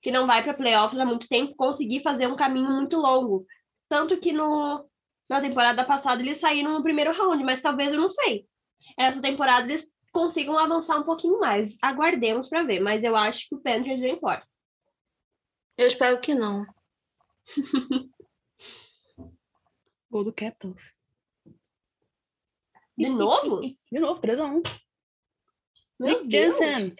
que 0.00 0.10
não 0.10 0.26
vai 0.26 0.42
para 0.42 0.54
playoffs 0.54 0.98
há 0.98 1.04
muito 1.04 1.28
tempo 1.28 1.54
conseguir 1.54 2.02
fazer 2.02 2.26
um 2.26 2.36
caminho 2.36 2.70
muito 2.70 2.96
longo. 2.96 3.46
Tanto 3.88 4.18
que 4.18 4.32
no 4.32 4.88
Na 5.28 5.40
temporada 5.40 5.84
passada 5.84 6.20
eles 6.22 6.38
saíram 6.38 6.72
no 6.72 6.82
primeiro 6.82 7.12
round, 7.12 7.42
mas 7.44 7.62
talvez 7.62 7.92
eu 7.92 8.00
não 8.00 8.10
sei. 8.10 8.46
Essa 8.98 9.20
temporada 9.22 9.66
eles 9.66 9.90
consigam 10.12 10.58
avançar 10.58 10.98
um 10.98 11.04
pouquinho 11.04 11.40
mais. 11.40 11.78
Aguardemos 11.80 12.48
para 12.48 12.64
ver, 12.64 12.80
mas 12.80 13.02
eu 13.02 13.16
acho 13.16 13.48
que 13.48 13.54
o 13.54 13.60
Panthers 13.60 14.00
vem 14.00 14.18
forte. 14.18 14.46
Eu 15.76 15.86
espero 15.86 16.20
que 16.20 16.34
não. 16.34 16.66
Gol 20.10 20.24
do 20.24 20.32
Capitals. 20.32 20.92
De 23.02 23.10
novo? 23.10 23.60
De 23.90 23.98
novo, 23.98 24.20
3x1. 24.20 24.62
Meu 25.98 26.18
Nick 26.18 26.28
Deus. 26.28 26.58
Jensen. 26.58 26.96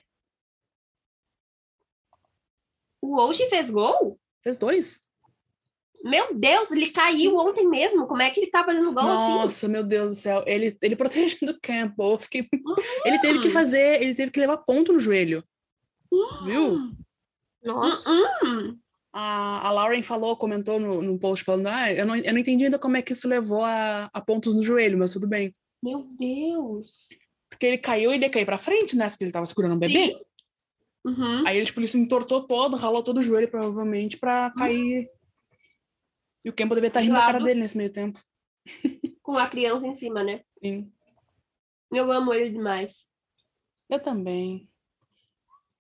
O 3.01 3.17
Oshie 3.17 3.49
fez 3.49 3.69
gol? 3.71 4.19
Fez 4.43 4.57
dois. 4.57 5.01
Meu 6.05 6.35
Deus, 6.35 6.71
ele 6.73 6.91
caiu 6.91 7.37
ontem 7.37 7.69
mesmo. 7.69 8.07
Como 8.07 8.23
é 8.23 8.31
que 8.31 8.41
ele 8.41 8.51
tá 8.51 8.65
fazendo 8.65 8.93
gol 8.93 9.03
assim? 9.03 9.33
Nossa, 9.35 9.69
meu 9.69 9.85
Deus 9.85 10.11
do 10.11 10.15
céu. 10.17 10.43
Ele, 10.47 10.77
ele 10.83 10.97
protegendo 10.97 11.53
o 11.53 11.61
Campbell. 11.61 12.13
Eu 12.13 12.19
fiquei... 12.19 12.49
Ele 13.05 13.19
teve 13.21 13.41
que 13.41 13.51
fazer, 13.51 14.03
ele 14.03 14.15
teve 14.15 14.31
que 14.31 14.41
levar 14.41 14.59
ponto 14.59 14.93
no 14.93 15.01
joelho. 15.01 15.45
Viu? 16.45 16.93
Nossa. 17.65 18.11
Hum, 18.45 18.79
A, 19.13 19.69
a 19.69 19.71
Lauren 19.71 20.03
falou, 20.03 20.37
comentou 20.37 20.79
no, 20.79 21.01
num 21.01 21.19
post 21.19 21.45
falando: 21.45 21.69
Ah, 21.69 21.93
eu 21.93 22.05
não, 22.05 22.17
eu 22.17 22.33
não 22.33 22.41
entendi 22.41 22.65
ainda 22.65 22.79
como 22.79 22.97
é 22.97 23.03
que 23.03 23.13
isso 23.13 23.29
levou 23.29 23.65
a, 23.65 24.11
a 24.13 24.21
pontos 24.21 24.55
no 24.55 24.65
joelho, 24.65 24.99
mas 24.99 25.13
tudo 25.13 25.27
bem. 25.27 25.53
Meu 25.83 26.05
Deus. 26.19 27.09
Porque 27.49 27.67
ele 27.67 27.79
caiu 27.79 28.13
e 28.13 28.15
ele 28.15 28.25
ia 28.25 28.31
cair 28.31 28.47
pra 28.47 28.57
frente, 28.57 28.97
né? 28.97 29.09
Porque 29.09 29.25
ele 29.25 29.33
tava 29.33 29.47
segurando 29.47 29.75
um 29.75 29.79
bebê. 29.79 30.17
Uhum. 31.05 31.47
Aí 31.47 31.57
ele, 31.57 31.67
tipo, 31.67 31.81
ele 31.81 31.89
se 31.89 31.99
entortou 31.99 32.47
todo, 32.47 32.77
ralou 32.77 33.03
todo 33.03 33.19
o 33.19 33.23
joelho, 33.23 33.51
provavelmente, 33.51 34.17
pra 34.17 34.51
cair. 34.57 35.11
E 36.45 36.49
o 36.49 36.53
Campbell 36.53 36.77
devia 36.77 36.89
estar 36.89 37.01
rindo 37.01 37.15
da 37.15 37.21
cara 37.21 37.41
dele 37.41 37.61
nesse 37.61 37.77
meio 37.77 37.91
tempo. 37.91 38.21
Com 39.23 39.37
a 39.37 39.49
criança 39.49 39.87
em 39.87 39.95
cima, 39.95 40.23
né? 40.23 40.43
Sim. 40.63 40.93
Eu 41.93 42.11
amo 42.11 42.33
ele 42.33 42.51
demais. 42.51 43.05
Eu 43.89 44.01
também. 44.01 44.69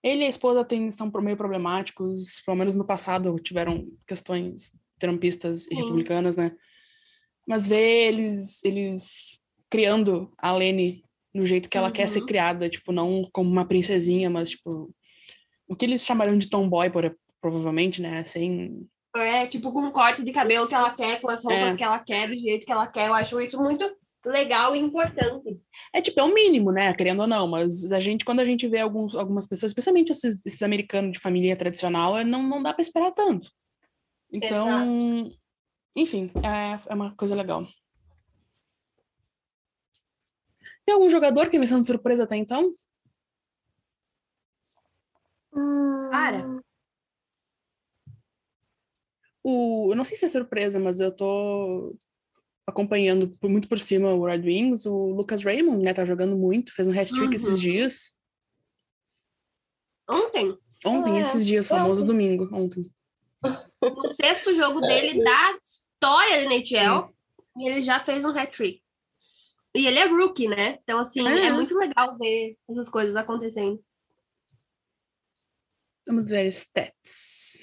Ele 0.02 0.22
e 0.22 0.26
a 0.26 0.30
esposa 0.30 0.64
têm, 0.64 0.90
são 0.90 1.10
meio 1.22 1.36
problemáticos, 1.36 2.40
pelo 2.40 2.56
menos 2.56 2.74
no 2.74 2.84
passado 2.84 3.38
tiveram 3.38 3.88
questões 4.06 4.76
trumpistas 4.98 5.66
e 5.66 5.70
Sim. 5.70 5.76
republicanas, 5.76 6.36
né? 6.36 6.56
Mas 7.46 7.66
ver 7.66 8.08
eles, 8.08 8.64
eles 8.64 9.42
criando 9.72 10.30
a 10.36 10.52
Lene 10.52 11.02
no 11.34 11.46
jeito 11.46 11.70
que 11.70 11.78
ela 11.78 11.90
quer 11.90 12.06
ser 12.06 12.20
Uhum. 12.20 12.26
criada, 12.26 12.68
tipo, 12.68 12.92
não 12.92 13.26
como 13.32 13.50
uma 13.50 13.64
princesinha, 13.66 14.28
mas 14.28 14.50
tipo. 14.50 14.94
O 15.66 15.74
que 15.74 15.86
eles 15.86 16.04
chamariam 16.04 16.36
de 16.36 16.50
tomboy, 16.50 16.90
por, 16.90 17.16
provavelmente, 17.40 18.02
né? 18.02 18.22
Sem. 18.24 18.86
É, 19.16 19.46
tipo, 19.46 19.72
com 19.72 19.80
o 19.86 19.90
corte 19.92 20.22
de 20.22 20.30
cabelo 20.30 20.68
que 20.68 20.74
ela 20.74 20.94
quer, 20.94 21.20
com 21.22 21.30
as 21.30 21.42
roupas 21.42 21.72
É. 21.72 21.76
que 21.76 21.82
ela 21.84 21.98
quer, 21.98 22.28
do 22.28 22.36
jeito 22.36 22.66
que 22.66 22.72
ela 22.72 22.86
quer. 22.86 23.08
Eu 23.08 23.14
acho 23.14 23.40
isso 23.40 23.58
muito 23.58 23.82
legal 24.26 24.76
e 24.76 24.78
importante. 24.78 25.58
É 25.94 26.02
tipo, 26.02 26.20
é 26.20 26.22
o 26.22 26.34
mínimo, 26.34 26.70
né? 26.70 26.92
Querendo 26.92 27.20
ou 27.20 27.26
não, 27.26 27.48
mas 27.48 27.90
a 27.90 27.98
gente, 27.98 28.24
quando 28.26 28.40
a 28.40 28.44
gente 28.44 28.68
vê 28.68 28.78
alguns, 28.80 29.14
algumas 29.16 29.46
pessoas, 29.46 29.70
especialmente 29.70 30.12
esses, 30.12 30.44
esses 30.44 30.62
americanos 30.62 31.12
de 31.12 31.18
família 31.18 31.56
tradicional, 31.56 32.18
é- 32.18 32.24
não, 32.24 32.42
não 32.42 32.62
dá 32.62 32.72
pra 32.74 32.82
esperar 32.82 33.10
tanto. 33.12 33.50
Então, 34.30 35.30
enfim, 35.96 36.30
é, 36.36 36.78
é 36.90 36.94
uma 36.94 37.14
coisa 37.16 37.34
legal. 37.34 37.66
Tem 40.84 40.94
algum 40.94 41.08
jogador 41.08 41.48
que 41.48 41.58
vem 41.58 41.66
sendo 41.66 41.84
surpresa 41.84 42.24
até 42.24 42.36
então? 42.36 42.74
Cara. 46.10 46.60
O, 49.44 49.90
eu 49.92 49.96
não 49.96 50.04
sei 50.04 50.16
se 50.16 50.24
é 50.24 50.28
surpresa, 50.28 50.78
mas 50.78 51.00
eu 51.00 51.14
tô 51.14 51.96
acompanhando 52.66 53.28
por- 53.38 53.50
muito 53.50 53.68
por 53.68 53.78
cima 53.78 54.12
o 54.12 54.24
Red 54.24 54.40
Wings. 54.42 54.86
O 54.86 55.10
Lucas 55.10 55.42
Raymond, 55.44 55.84
né, 55.84 55.92
tá 55.92 56.04
jogando 56.04 56.36
muito, 56.36 56.72
fez 56.74 56.86
um 56.88 56.92
hat-trick 56.92 57.26
Uhum. 57.26 57.32
esses 57.34 57.60
dias. 57.60 58.12
Ontem, 60.08 60.56
Ontem, 60.84 61.18
Ah, 61.18 61.20
esses 61.20 61.46
dias, 61.46 61.70
ontem. 61.70 61.80
famoso 61.80 62.04
domingo, 62.04 62.48
ontem. 62.52 62.82
no 63.80 64.14
sexto 64.14 64.52
jogo 64.52 64.80
dele 64.80 65.22
da 65.22 65.56
história 65.64 66.38
da 66.38 66.42
NHL, 66.44 67.08
e 67.56 67.68
ele 67.68 67.80
já 67.82 68.00
fez 68.00 68.24
um 68.24 68.30
hat-trick. 68.30 68.81
E 69.74 69.86
ele 69.86 69.98
é 69.98 70.06
rookie, 70.06 70.48
né? 70.48 70.78
Então, 70.82 70.98
assim, 70.98 71.26
É. 71.26 71.46
é 71.46 71.52
muito 71.52 71.76
legal 71.76 72.16
ver 72.18 72.56
essas 72.68 72.88
coisas 72.88 73.16
acontecendo. 73.16 73.82
Vamos 76.06 76.28
ver 76.28 76.46
stats. 76.48 77.62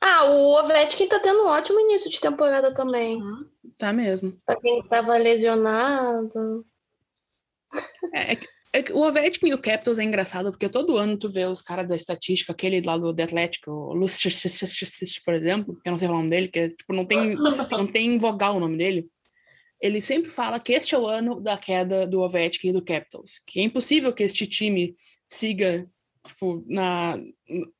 Ah, 0.00 0.24
o 0.24 0.54
Ovechkin 0.60 1.08
tá 1.08 1.20
tendo 1.20 1.42
um 1.44 1.48
ótimo 1.48 1.78
início 1.80 2.10
de 2.10 2.20
temporada 2.20 2.72
também. 2.72 3.20
Tá 3.76 3.92
mesmo. 3.92 4.40
Pra 4.46 4.58
quem 4.58 4.82
tava 4.88 5.16
lesionado. 5.18 6.64
É, 8.14 8.32
é 8.32 8.34
é 8.34 8.36
o 8.92 9.00
Ovechkin 9.00 9.48
e 9.48 9.54
o 9.54 9.58
Capitals 9.58 9.98
é 9.98 10.04
engraçado, 10.04 10.50
porque 10.50 10.68
todo 10.68 10.96
ano 10.96 11.18
tu 11.18 11.28
vê 11.28 11.44
os 11.44 11.60
caras 11.60 11.88
da 11.88 11.96
estatística, 11.96 12.52
aquele 12.52 12.80
lá 12.80 12.96
do 12.96 13.12
The 13.12 13.24
Athletic, 13.24 13.66
o 13.66 13.94
Lucic, 13.94 14.30
por 15.24 15.34
exemplo, 15.34 15.76
que 15.80 15.88
eu 15.88 15.90
não 15.90 15.98
sei 15.98 16.08
o 16.08 16.12
nome 16.12 16.30
dele, 16.30 16.48
que 16.48 16.58
é, 16.58 16.68
tipo, 16.68 16.92
não 16.92 17.04
tem, 17.04 17.34
não 17.70 17.86
tem 17.86 18.16
vogal 18.16 18.56
o 18.56 18.60
nome 18.60 18.76
dele. 18.76 19.08
Ele 19.80 20.00
sempre 20.00 20.30
fala 20.30 20.60
que 20.60 20.72
este 20.72 20.94
é 20.94 20.98
o 20.98 21.06
ano 21.06 21.40
da 21.40 21.58
queda 21.58 22.06
do 22.06 22.20
Ovechkin 22.20 22.68
e 22.68 22.72
do 22.72 22.84
Capitals, 22.84 23.40
que 23.46 23.58
é 23.58 23.62
impossível 23.64 24.12
que 24.12 24.22
este 24.22 24.46
time 24.46 24.94
siga 25.26 25.88
tipo, 26.26 26.64
na, 26.68 27.18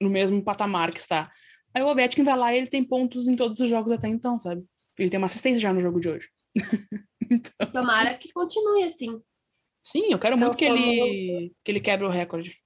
no 0.01 0.11
mesmo 0.11 0.43
patamar 0.43 0.93
que 0.93 1.01
está. 1.01 1.31
Aí 1.75 1.83
o 1.83 1.87
Ovechkin 1.87 2.25
vai 2.25 2.37
lá 2.37 2.55
e 2.55 2.59
ele 2.59 2.67
tem 2.67 2.83
pontos 2.83 3.29
em 3.29 3.37
todos 3.37 3.61
os 3.61 3.69
jogos 3.69 3.93
até 3.93 4.09
então, 4.09 4.39
sabe? 4.39 4.65
Ele 4.99 5.11
tem 5.11 5.19
uma 5.19 5.27
assistência 5.27 5.61
já 5.61 5.73
no 5.73 5.81
jogo 5.81 6.01
de 6.01 6.09
hoje. 6.09 6.29
Tomara 7.73 8.15
que 8.15 8.33
continue 8.33 8.83
assim. 8.85 9.21
Sim, 9.83 10.13
eu 10.13 10.19
quero 10.19 10.35
É 10.35 10.37
o 10.37 10.41
muito 10.41 10.57
que 10.57 10.65
ele, 10.65 11.55
que 11.65 11.71
ele 11.73 11.81
quebre 11.81 12.07
o 12.07 12.11
recorde. 12.11 12.57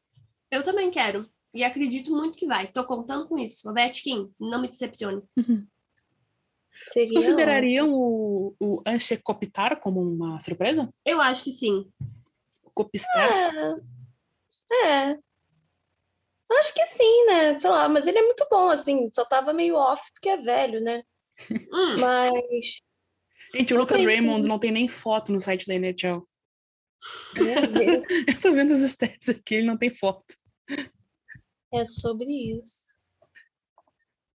Eu 0.50 0.62
também 0.62 0.90
quero. 0.90 1.29
E 1.53 1.62
acredito 1.62 2.11
muito 2.11 2.37
que 2.37 2.46
vai. 2.46 2.66
Tô 2.66 2.85
contando 2.85 3.29
com 3.29 3.38
isso. 3.38 3.68
Ovechkin, 3.68 4.33
não 4.40 4.61
me 4.61 4.68
decepcione. 4.68 5.22
Vocês 6.90 7.12
considerariam 7.12 7.94
o, 7.94 8.57
o 8.59 8.83
Anche 8.85 9.16
Kopitar 9.16 9.81
como 9.81 10.00
uma 10.03 10.40
surpresa? 10.40 10.92
Eu 11.05 11.20
acho 11.20 11.44
que 11.44 11.53
sim. 11.53 11.88
O 12.64 12.70
Kopistar? 12.70 13.31
É. 13.31 15.11
É. 15.12 15.18
Acho 16.61 16.74
que 16.74 16.87
sim, 16.87 17.27
né? 17.27 17.59
Sei 17.59 17.70
lá, 17.70 17.88
mas 17.88 18.07
ele 18.07 18.18
é 18.18 18.22
muito 18.22 18.46
bom, 18.50 18.68
assim. 18.68 19.09
Só 19.12 19.24
tava 19.24 19.53
meio 19.53 19.77
off 19.77 20.03
porque 20.12 20.29
é 20.29 20.37
velho, 20.37 20.81
né? 20.81 21.03
Hum, 21.50 21.96
Mas. 22.00 22.81
Gente, 23.55 23.72
o 23.72 23.79
Lucas 23.79 24.05
Raymond 24.05 24.42
sim. 24.42 24.48
não 24.48 24.59
tem 24.59 24.72
nem 24.72 24.88
foto 24.88 25.33
no 25.33 25.40
site 25.40 25.66
da 25.66 25.74
NHL. 25.74 26.27
Eu 28.28 28.40
tô 28.40 28.52
vendo 28.52 28.72
as 28.74 28.80
stats 28.80 29.28
aqui, 29.28 29.56
ele 29.56 29.66
não 29.66 29.76
tem 29.76 29.90
foto. 29.90 30.34
é 31.72 31.84
sobre 31.84 32.26
isso. 32.26 32.94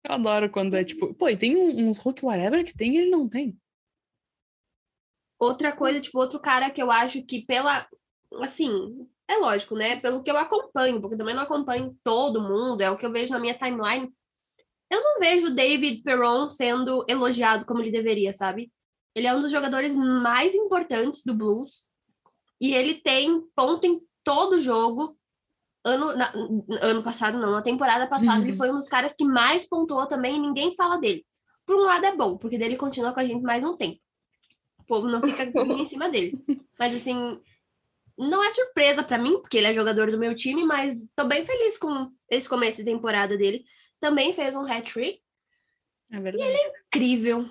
Eu 0.03 0.13
adoro 0.13 0.49
quando 0.49 0.75
é 0.75 0.84
tipo, 0.84 1.13
pô, 1.13 1.27
e 1.29 1.38
tem 1.38 1.55
um- 1.58 1.89
uns 1.89 1.97
Hulk 1.97 2.23
whatever 2.25 2.63
que 2.65 2.75
tem 2.75 2.95
e 2.95 2.97
ele 2.99 3.10
não 3.10 3.27
tem. 3.27 3.58
outra 5.39 5.71
coisa, 5.75 6.01
tipo, 6.01 6.19
outro 6.19 6.39
cara 6.39 6.69
que 6.69 6.82
eu 6.82 6.91
acho 6.91 7.23
que 7.23 7.45
pela. 7.45 7.88
Assim, 8.41 8.69
é 9.27 9.38
lógico, 9.38 9.75
né? 9.75 9.99
Pelo 9.99 10.21
que 10.21 10.29
eu 10.29 10.38
acompanho, 10.38 10.99
porque 10.99 11.15
eu 11.15 11.17
também 11.19 11.34
não 11.36 11.43
acompanho 11.43 11.97
todo 12.03 12.41
mundo, 12.41 12.82
é 12.82 12.89
o 12.91 12.97
que 12.97 13.05
eu 13.05 13.12
vejo 13.12 13.32
na 13.32 13.39
minha 13.39 13.58
timeline. 13.58 14.12
Eu 14.91 15.01
não 15.01 15.19
vejo 15.19 15.47
o 15.47 15.55
David 15.55 16.01
Perron 16.03 16.49
sendo 16.49 17.05
elogiado 17.08 17.65
como 17.65 17.79
ele 17.82 17.91
deveria, 17.91 18.34
sabe? 18.34 18.71
Ele 19.15 19.27
é 19.27 19.34
um 19.36 19.41
dos 19.41 19.51
jogadores 19.51 19.95
mais 19.95 20.53
importantes 20.55 21.23
do 21.23 21.34
Blues. 21.34 21.89
E 22.60 22.74
ele 22.74 22.95
tem 22.95 23.41
ponto 23.56 23.86
em 23.86 24.02
todo 24.24 24.60
jogo. 24.60 25.17
Ano, 25.84 26.13
na- 26.15 26.34
ano 26.82 27.02
passado, 27.04 27.38
não, 27.38 27.52
na 27.52 27.62
temporada 27.62 28.06
passada, 28.08 28.41
ele 28.41 28.52
Uhum. 28.52 28.58
foi 28.58 28.69
um 28.72 28.76
dos 28.76 28.89
caras 28.89 29.15
que 29.15 29.24
mais 29.24 29.65
pontuou 29.67 30.06
também 30.08 30.36
e 30.36 30.39
ninguém 30.39 30.76
fala 30.76 30.98
dele. 30.98 31.26
Por 31.65 31.76
um 31.78 31.84
lado 31.84 32.06
é 32.06 32.15
bom, 32.15 32.38
porque 32.38 32.58
dele 32.58 32.76
continua 32.76 33.13
com 33.13 33.19
a 33.22 33.26
gente 33.26 33.41
mais 33.41 33.63
um 33.63 33.78
tempo. 33.78 34.00
O 34.80 34.84
povo 34.84 35.08
não 35.08 35.22
fica 35.24 35.43
em 35.82 35.86
cima 35.86 36.10
dele. 36.10 36.38
Mas 36.78 36.93
assim, 36.93 37.39
não 38.17 38.43
é 38.43 38.52
surpresa 38.52 39.04
pra 39.04 39.17
mim, 39.17 39.39
porque 39.39 39.58
ele 39.58 39.67
é 39.67 39.74
jogador 39.74 40.12
do 40.12 40.17
meu 40.19 40.36
time, 40.36 40.65
mas 40.65 41.12
tô 41.15 41.24
bem 41.26 41.45
feliz 41.45 41.78
com 41.78 42.12
esse 42.30 42.50
começo 42.50 42.78
de 42.80 42.84
temporada 42.91 43.38
dele. 43.38 43.63
Também 44.02 44.34
fez 44.34 44.56
um 44.56 44.65
hat-trick 44.65 45.22
É 46.12 46.19
verdade. 46.19 46.58
incrível. 46.88 47.48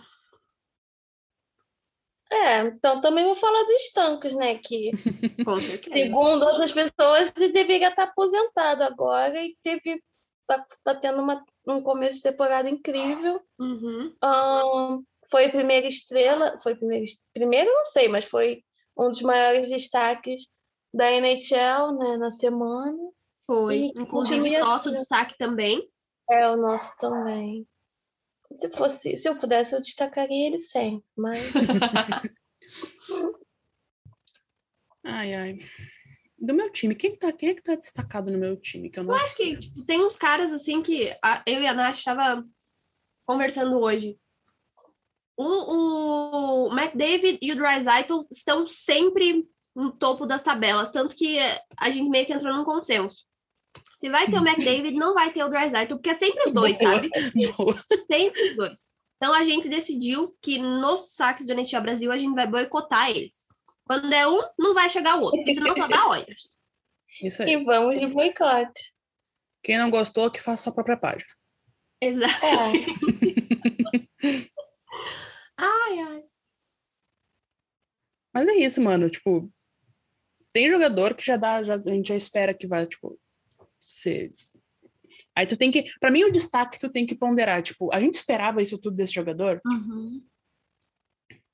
É, 2.45 2.59
então 2.63 3.01
também 3.01 3.25
vou 3.25 3.35
falar 3.35 3.63
do 3.65 3.73
Estancos, 3.73 4.35
né? 4.35 4.55
Que, 4.57 4.91
segundo 5.93 6.45
outras 6.45 6.73
pessoas, 6.73 7.33
ele 7.37 7.49
deveria 7.51 7.89
estar 7.89 8.05
aposentado 8.05 8.83
agora 8.85 9.37
e 9.43 9.57
teve. 9.63 10.03
Tá, 10.47 10.65
tá 10.83 10.95
tendo 10.95 11.21
uma, 11.21 11.45
um 11.67 11.83
começo 11.83 12.17
de 12.17 12.23
temporada 12.23 12.71
incrível. 12.71 13.39
Uhum. 13.59 14.15
Ahn, 14.23 15.03
foi 15.31 15.45
a 15.45 15.51
primeira 15.51 15.87
estrela, 15.87 16.59
foi 16.63 16.75
primeira, 16.75 17.05
est- 17.05 17.23
primeiro 17.35 17.71
não 17.71 17.85
sei, 17.85 18.09
mas 18.09 18.25
foi 18.25 18.63
um 18.97 19.11
dos 19.11 19.21
maiores 19.21 19.69
destaques 19.69 20.47
da 20.95 21.11
NHL, 21.13 21.93
né, 21.99 22.17
na 22.17 22.31
semana. 22.31 22.97
Foi. 23.47 23.77
E 23.77 23.87
Inclusive, 23.89 24.09
continue 24.11 24.59
nosso 24.59 24.89
assim. 24.89 24.99
destaque 24.99 25.37
também. 25.37 25.87
É 26.31 26.49
o 26.49 26.57
nosso 26.57 26.97
também. 26.99 27.67
Se 28.55 28.71
fosse, 28.73 29.17
se 29.17 29.29
eu 29.29 29.37
pudesse, 29.37 29.75
eu 29.75 29.83
destacaria 29.83 30.47
ele 30.47 30.61
sempre, 30.61 31.05
mas 31.17 31.43
Ai, 35.05 35.35
ai. 35.35 35.59
Do 36.39 36.55
meu 36.55 36.71
time, 36.71 36.95
quem, 36.95 37.13
que 37.13 37.19
tá, 37.19 37.33
quem 37.33 37.51
é 37.51 37.55
que 37.55 37.63
tá 37.63 37.75
destacado 37.75 38.31
no 38.31 38.39
meu 38.39 38.57
time? 38.57 38.91
Que 38.91 38.99
eu 39.01 39.05
não 39.05 39.15
Eu 39.15 39.21
acho 39.21 39.37
que 39.37 39.57
tipo, 39.59 39.85
tem 39.85 40.05
uns 40.05 40.17
caras 40.17 40.53
assim 40.53 40.83
que 40.83 41.17
a- 41.23 41.43
eu 41.47 41.61
e 41.61 41.67
a 41.67 41.75
Nath 41.75 41.97
estava 41.97 42.45
conversando 43.27 43.79
hoje. 43.79 44.19
O, 45.37 46.67
o 46.67 46.73
McDavid 46.79 47.39
e 47.41 47.53
o 47.53 47.57
Dreisaitl 47.57 48.23
estão 48.31 48.69
sempre 48.69 49.49
no 49.75 49.93
topo 49.93 50.27
das 50.27 50.43
tabelas, 50.43 50.91
tanto 50.91 51.15
que 51.15 51.39
a 51.77 51.91
gente 51.91 52.09
meio 52.09 52.27
que 52.27 52.33
entrou 52.33 52.53
num 52.57 52.65
consenso. 52.65 53.25
Se 53.99 54.09
vai 54.09 54.31
ter 54.31 54.39
o 54.39 54.47
McDavid, 54.47 54.93
não 54.93 55.13
vai 55.13 55.33
ter 55.33 55.43
o 55.43 55.49
Dreisaitl, 55.49 55.97
porque 55.97 56.11
é 56.11 56.15
sempre 56.15 56.45
os 56.47 56.55
dois, 56.55 56.79
Boa. 56.79 56.95
sabe? 56.95 57.11
Boa. 57.59 57.85
Sempre 58.11 58.51
os 58.51 58.57
dois. 58.57 58.81
Então 59.17 59.35
a 59.35 59.43
gente 59.43 59.69
decidiu 59.69 60.37
que 60.41 60.57
nos 60.59 61.15
saques 61.15 61.47
do 61.47 61.53
NHL 61.53 61.83
Brasil 61.83 62.13
a 62.13 62.17
gente 62.17 62.35
vai 62.35 62.47
boicotar 62.47 63.11
eles. 63.11 63.49
Quando 63.85 64.13
é 64.13 64.29
um, 64.29 64.41
não 64.57 64.73
vai 64.73 64.89
chegar 64.89 65.17
o 65.17 65.23
outro, 65.23 65.39
porque 65.39 65.55
senão 65.55 65.75
só 65.75 65.89
dá 65.89 66.09
Oilers. 66.11 66.61
Isso 67.21 67.43
e 67.43 67.57
aí. 67.57 67.65
vamos 67.65 67.99
de 67.99 68.07
boicote. 68.07 68.95
Quem 69.65 69.77
não 69.77 69.91
gostou, 69.91 70.31
que 70.31 70.41
faça 70.41 70.65
sua 70.65 70.73
própria 70.73 70.97
página. 70.97 71.31
Exato. 72.01 72.47
É, 72.47 72.59
Ai, 75.61 75.99
ai. 75.99 76.25
Mas 78.33 78.49
é 78.49 78.55
isso, 78.55 78.81
mano. 78.81 79.11
Tipo, 79.11 79.53
tem 80.53 80.71
jogador 80.71 81.15
que 81.15 81.27
já 81.27 81.37
dá, 81.37 81.65
já, 81.65 81.75
a 81.75 81.91
gente 81.91 82.09
já 82.09 82.15
espera 82.15 82.55
que 82.55 82.69
vai, 82.69 82.87
tipo, 82.87 83.19
ser. 83.89 84.35
Aí 85.35 85.47
tu 85.47 85.57
tem 85.57 85.71
que. 85.71 85.85
Pra 85.99 86.11
mim, 86.11 86.25
o 86.25 86.33
destaque 86.33 86.79
tu 86.79 86.89
tem 86.91 87.07
que 87.07 87.15
ponderar. 87.15 87.63
Tipo, 87.63 87.93
a 87.93 88.01
gente 88.01 88.15
esperava 88.15 88.61
isso 88.61 88.79
tudo 88.79 88.97
desse 88.97 89.15
jogador, 89.15 89.61
Uhum. 89.67 90.23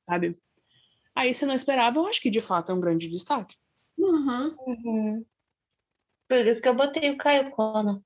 sabe? 0.00 0.36
Aí, 1.14 1.32
se 1.34 1.46
não 1.46 1.54
esperava, 1.54 1.98
eu 1.98 2.06
acho 2.06 2.20
que 2.20 2.30
de 2.30 2.40
fato 2.40 2.72
é 2.72 2.74
um 2.74 2.80
grande 2.80 3.08
destaque. 3.08 3.56
Uhum. 3.96 4.56
uhum. 4.66 5.26
Por 6.28 6.38
isso 6.46 6.60
que 6.60 6.68
eu 6.68 6.74
botei 6.74 7.10
o 7.10 7.16
Caio 7.18 7.50
Connor. 7.52 8.02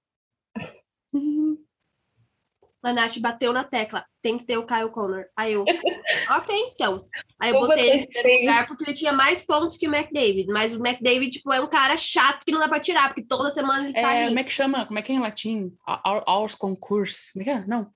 A 2.82 2.92
Nath 2.92 3.18
bateu 3.18 3.52
na 3.52 3.64
tecla. 3.64 4.04
Tem 4.22 4.38
que 4.38 4.44
ter 4.44 4.56
o 4.56 4.64
Kyle 4.66 4.88
Connor. 4.90 5.24
Aí 5.36 5.52
eu, 5.54 5.64
ok, 6.30 6.54
então. 6.72 7.04
Aí 7.40 7.50
eu 7.50 7.58
botei 7.60 7.82
ele 7.84 7.92
em 7.92 7.96
esse 7.96 8.06
primeiro 8.08 8.28
aí. 8.28 8.46
lugar 8.46 8.66
porque 8.68 8.84
ele 8.84 8.94
tinha 8.94 9.12
mais 9.12 9.40
pontos 9.44 9.76
que 9.76 9.88
o 9.88 9.94
McDavid. 9.94 10.46
Mas 10.46 10.72
o 10.72 10.76
McDavid, 10.78 11.30
tipo, 11.30 11.52
é 11.52 11.60
um 11.60 11.66
cara 11.68 11.96
chato 11.96 12.44
que 12.44 12.52
não 12.52 12.60
dá 12.60 12.68
pra 12.68 12.78
tirar, 12.80 13.08
porque 13.08 13.22
toda 13.24 13.50
semana 13.50 13.84
ele 13.84 13.94
tá 13.94 14.14
É, 14.14 14.20
ali. 14.22 14.28
como 14.28 14.38
é 14.38 14.44
que 14.44 14.50
chama? 14.52 14.86
Como 14.86 14.98
é 14.98 15.02
que 15.02 15.10
é 15.10 15.14
em 15.16 15.20
latim? 15.20 15.76
A- 15.86 16.08
a- 16.08 16.22
Aurs 16.26 16.54
concurso. 16.54 17.32
Como 17.32 17.42
é 17.42 17.44
que 17.44 17.50
é? 17.50 17.66
Não. 17.66 17.90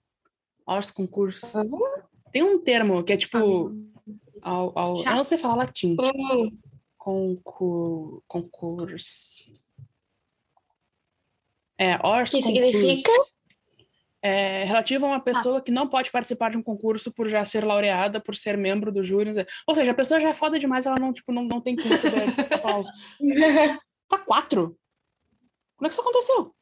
Aurs 0.66 0.90
concurso. 0.90 1.46
Tem 2.32 2.42
um 2.42 2.58
termo 2.58 3.04
que 3.04 3.12
é 3.12 3.16
tipo. 3.16 3.72
Ao, 4.42 4.76
ao, 4.76 4.96
eu 4.98 5.04
não 5.16 5.22
sei 5.24 5.38
falar 5.38 5.54
latim. 5.54 5.96
Hum, 6.00 6.58
Concur, 6.98 8.22
concurso. 8.26 9.50
É, 11.78 11.98
Ors 12.06 12.30
Que 12.30 12.42
concurso. 12.42 12.70
significa? 12.72 13.10
É 14.22 14.62
relativo 14.64 15.04
a 15.04 15.08
uma 15.08 15.20
pessoa 15.20 15.60
que 15.60 15.72
não 15.72 15.88
pode 15.88 16.10
participar 16.10 16.50
de 16.52 16.56
um 16.56 16.62
concurso 16.62 17.10
por 17.10 17.28
já 17.28 17.44
ser 17.44 17.64
laureada, 17.64 18.20
por 18.20 18.36
ser 18.36 18.56
membro 18.56 18.92
do 18.92 19.02
júri. 19.02 19.32
Ou 19.66 19.74
seja, 19.74 19.90
a 19.90 19.94
pessoa 19.94 20.20
já 20.20 20.28
é 20.28 20.34
foda 20.34 20.58
demais, 20.60 20.86
ela 20.86 20.98
não, 20.98 21.12
tipo, 21.12 21.32
não, 21.32 21.42
não 21.42 21.60
tem 21.60 21.74
que 21.74 21.88
receber 21.88 22.26
aplauso. 22.54 22.90
Tá 24.08 24.18
quatro? 24.18 24.78
Como 25.74 25.86
é 25.86 25.88
que 25.88 25.94
isso 25.94 26.02
aconteceu? 26.02 26.54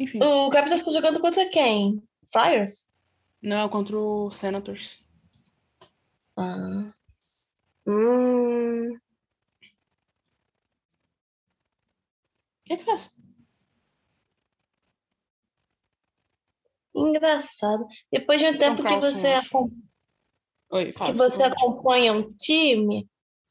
Enfim. 0.00 0.18
o 0.20 0.50
Capitals 0.50 0.80
está 0.80 0.90
jogando 0.92 1.20
contra 1.20 1.48
quem? 1.50 2.02
Flyers? 2.32 2.88
Não, 3.40 3.68
contra 3.68 3.96
o 3.96 4.32
Senators. 4.32 5.00
Ah. 6.36 6.88
Hum, 7.86 8.98
Quem 12.68 12.76
é 12.76 12.78
que 12.78 12.84
fez? 12.84 13.17
Engraçado. 17.06 17.86
Depois 18.10 18.40
de 18.40 18.46
um 18.48 18.58
tempo 18.58 18.82
que 18.84 18.96
você, 18.96 19.28
acho. 19.28 19.46
acom- 19.48 19.70
Oi, 20.70 20.92
fala. 20.92 21.10
que 21.12 21.16
você 21.16 21.42
acompanha 21.42 22.12
um 22.12 22.32
time, 22.32 23.08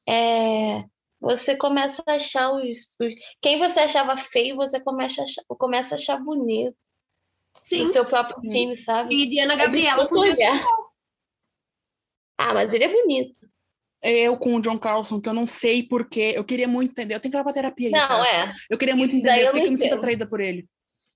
é, 0.08 0.84
você 1.20 1.56
começa 1.56 2.04
a 2.08 2.14
achar 2.14 2.52
os, 2.52 2.96
os- 3.00 3.16
Quem 3.42 3.58
você 3.58 3.80
achava 3.80 4.16
feio, 4.18 4.56
você 4.56 4.80
começa 4.80 5.22
a 5.22 5.24
achar, 5.24 5.44
começa 5.48 5.96
a 5.96 5.98
achar 5.98 6.18
bonito 6.24 6.76
Sim. 7.60 7.78
do 7.84 7.90
seu 7.90 8.06
próprio 8.06 8.40
Sim. 8.42 8.48
time, 8.50 8.78
sabe? 8.78 9.16
E 9.16 9.26
Diana 9.30 9.54
É 9.54 9.58
Gabriela. 9.58 10.08
Ah, 12.38 12.54
mas 12.54 12.74
ele 12.74 12.84
é 12.84 12.88
bonito. 12.90 13.48
Eu 14.02 14.38
com 14.38 14.56
o 14.56 14.62
John 14.62 14.78
Carlson, 14.78 15.20
que 15.20 15.28
eu 15.28 15.34
não 15.34 15.48
sei 15.48 15.82
porquê. 15.82 16.34
Eu 16.36 16.44
queria 16.44 16.68
muito 16.68 16.92
entender. 16.92 17.16
Eu 17.16 17.20
tenho 17.20 17.32
que 17.32 17.38
ir 17.38 17.44
pra 17.44 17.52
terapia. 17.54 17.90
isso, 17.90 17.98
Não, 18.10 18.22
né? 18.22 18.30
é. 18.30 18.54
Eu 18.70 18.78
queria 18.78 18.96
muito 18.96 19.10
Isso 19.16 19.26
entender 19.26 19.46
eu 19.48 19.52
por 19.52 19.60
que 19.60 19.68
eu 19.68 19.72
me 19.72 19.78
sinto 19.78 19.96
atraída 19.96 20.28
por 20.28 20.40
ele. 20.40 20.68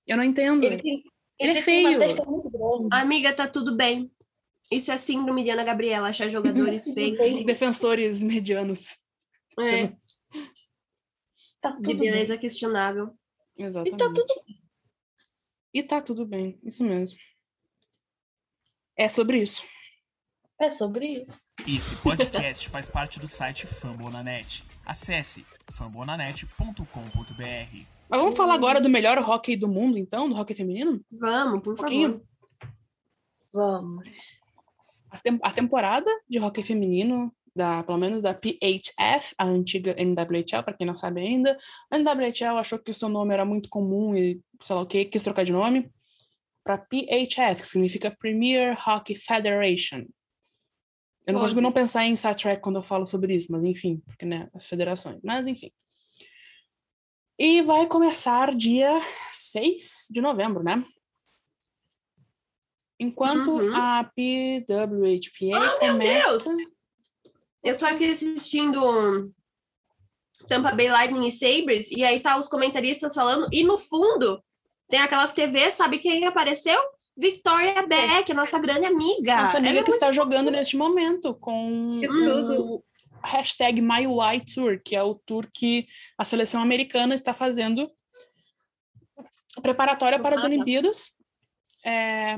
Eu 0.04 0.16
não 0.16 0.24
entendo. 0.24 0.64
Ele 0.64 0.78
tem, 0.82 1.02
Ele 1.38 1.58
é 1.58 1.62
tem 1.62 1.80
uma 1.84 1.88
feio. 1.88 1.98
testa 2.00 2.24
muito 2.24 2.50
grande. 2.50 2.88
Amiga, 2.92 3.34
tá 3.34 3.48
tudo 3.48 3.76
bem. 3.76 4.10
Isso 4.70 4.90
é 4.90 4.96
síndrome 4.96 5.44
de 5.44 5.50
Ana 5.50 5.64
Gabriela, 5.64 6.08
achar 6.08 6.30
jogadores 6.30 6.84
feios. 6.94 7.18
bem. 7.18 7.44
Defensores 7.44 8.22
medianos. 8.22 8.96
É, 9.58 9.88
Tá 11.60 11.70
de 11.70 11.76
tudo 11.82 11.98
bem. 11.98 12.10
beleza 12.10 12.38
questionável. 12.38 13.10
Exatamente. 13.56 13.94
E 13.94 13.98
tá 13.98 14.12
tudo 14.12 14.34
E 15.74 15.82
tá 15.82 16.00
tudo 16.00 16.26
bem. 16.26 16.58
Isso 16.64 16.82
mesmo. 16.82 17.18
É 18.96 19.08
sobre 19.08 19.42
isso. 19.42 19.62
É 20.60 20.70
sobre 20.70 21.06
isso. 21.06 21.40
Esse 21.66 21.94
podcast 21.96 22.68
faz 22.68 22.88
parte 22.88 23.20
do 23.20 23.28
site 23.28 23.66
Fambonanet. 23.66 24.64
Acesse 24.84 25.44
fambonanet.com.br. 25.70 27.86
Mas 28.12 28.20
vamos 28.20 28.36
falar 28.36 28.52
agora 28.52 28.78
do 28.78 28.90
melhor 28.90 29.16
hockey 29.18 29.56
do 29.56 29.66
mundo, 29.66 29.96
então? 29.96 30.28
Do 30.28 30.34
hockey 30.38 30.54
feminino? 30.54 31.02
Vamos, 31.10 31.62
por 31.62 31.74
pouquinho. 31.74 32.10
favor. 32.10 32.26
Vamos. 33.54 34.38
A 35.10 35.18
tem- 35.18 35.38
A 35.42 35.50
temporada 35.50 36.10
de 36.28 36.38
hockey 36.38 36.62
feminino, 36.62 37.34
da, 37.56 37.82
pelo 37.82 37.96
menos 37.96 38.22
da 38.22 38.34
PHF, 38.34 39.34
a 39.38 39.46
antiga 39.46 39.94
NWHL, 39.98 40.62
para 40.62 40.74
quem 40.76 40.86
não 40.86 40.94
sabe 40.94 41.22
ainda. 41.22 41.56
A 41.90 41.96
NWHL 41.98 42.58
achou 42.58 42.78
que 42.78 42.90
o 42.90 42.94
seu 42.94 43.08
nome 43.08 43.32
era 43.32 43.46
muito 43.46 43.70
comum 43.70 44.14
e 44.14 44.42
sei 44.60 44.76
lá 44.76 44.82
o 44.82 44.86
que, 44.86 45.06
quis 45.06 45.22
trocar 45.22 45.44
de 45.46 45.52
nome 45.52 45.90
para 46.62 46.76
PHF, 46.76 47.62
que 47.62 47.68
significa 47.68 48.14
Premier 48.14 48.76
Hockey 48.86 49.14
Federation. 49.14 50.04
Eu 51.26 51.32
não 51.32 51.40
consigo 51.40 51.60
não 51.62 51.72
pensar 51.72 52.04
em 52.04 52.14
Star 52.14 52.34
Trek 52.34 52.60
quando 52.60 52.76
eu 52.76 52.82
falo 52.82 53.06
sobre 53.06 53.34
isso, 53.34 53.50
mas 53.50 53.64
enfim, 53.64 54.02
porque 54.06 54.26
né, 54.26 54.50
as 54.52 54.66
federações. 54.66 55.18
Mas 55.24 55.46
enfim. 55.46 55.70
E 57.38 57.62
vai 57.62 57.86
começar 57.86 58.54
dia 58.54 59.00
6 59.32 60.06
de 60.10 60.20
novembro, 60.20 60.62
né? 60.62 60.84
Enquanto 63.00 63.50
Uhum. 63.52 63.74
a 63.74 64.04
PWHPA 64.04 65.58
meu 65.58 65.98
Deus! 65.98 66.42
começa. 66.42 66.56
Eu 67.64 67.78
tô 67.78 67.84
aqui 67.84 68.10
assistindo 68.10 69.32
Tampa 70.48 70.72
Bay 70.72 70.88
Lightning 70.88 71.26
e 71.26 71.32
Sabres, 71.32 71.90
e 71.90 72.04
aí 72.04 72.20
tá 72.20 72.38
os 72.38 72.48
comentaristas 72.48 73.14
falando, 73.14 73.48
e 73.52 73.64
no 73.64 73.78
fundo 73.78 74.42
tem 74.88 75.00
aquelas 75.00 75.32
TVs, 75.32 75.74
sabe 75.74 75.98
quem 75.98 76.24
apareceu? 76.26 76.80
Victoria 77.16 77.86
Beck, 77.86 78.32
nossa 78.34 78.58
grande 78.58 78.86
amiga. 78.86 79.42
Nossa 79.42 79.58
amiga 79.58 79.70
Ela 79.74 79.80
é 79.80 79.84
que 79.84 79.90
está 79.90 80.10
jogando 80.10 80.50
neste 80.50 80.76
momento 80.76 81.34
com 81.34 81.98
Que 82.00 82.08
o 82.08 82.24
tudo. 82.24 82.84
Hashtag 83.24 83.80
MyUI 83.80 84.44
Tour, 84.54 84.80
que 84.84 84.96
é 84.96 85.02
o 85.02 85.14
tour 85.14 85.48
que 85.52 85.86
a 86.18 86.24
seleção 86.24 86.60
americana 86.60 87.14
está 87.14 87.32
fazendo 87.32 87.90
preparatória 89.62 90.18
para 90.18 90.36
as. 90.36 90.44
Olimpíadas. 90.44 91.10
É, 91.84 92.36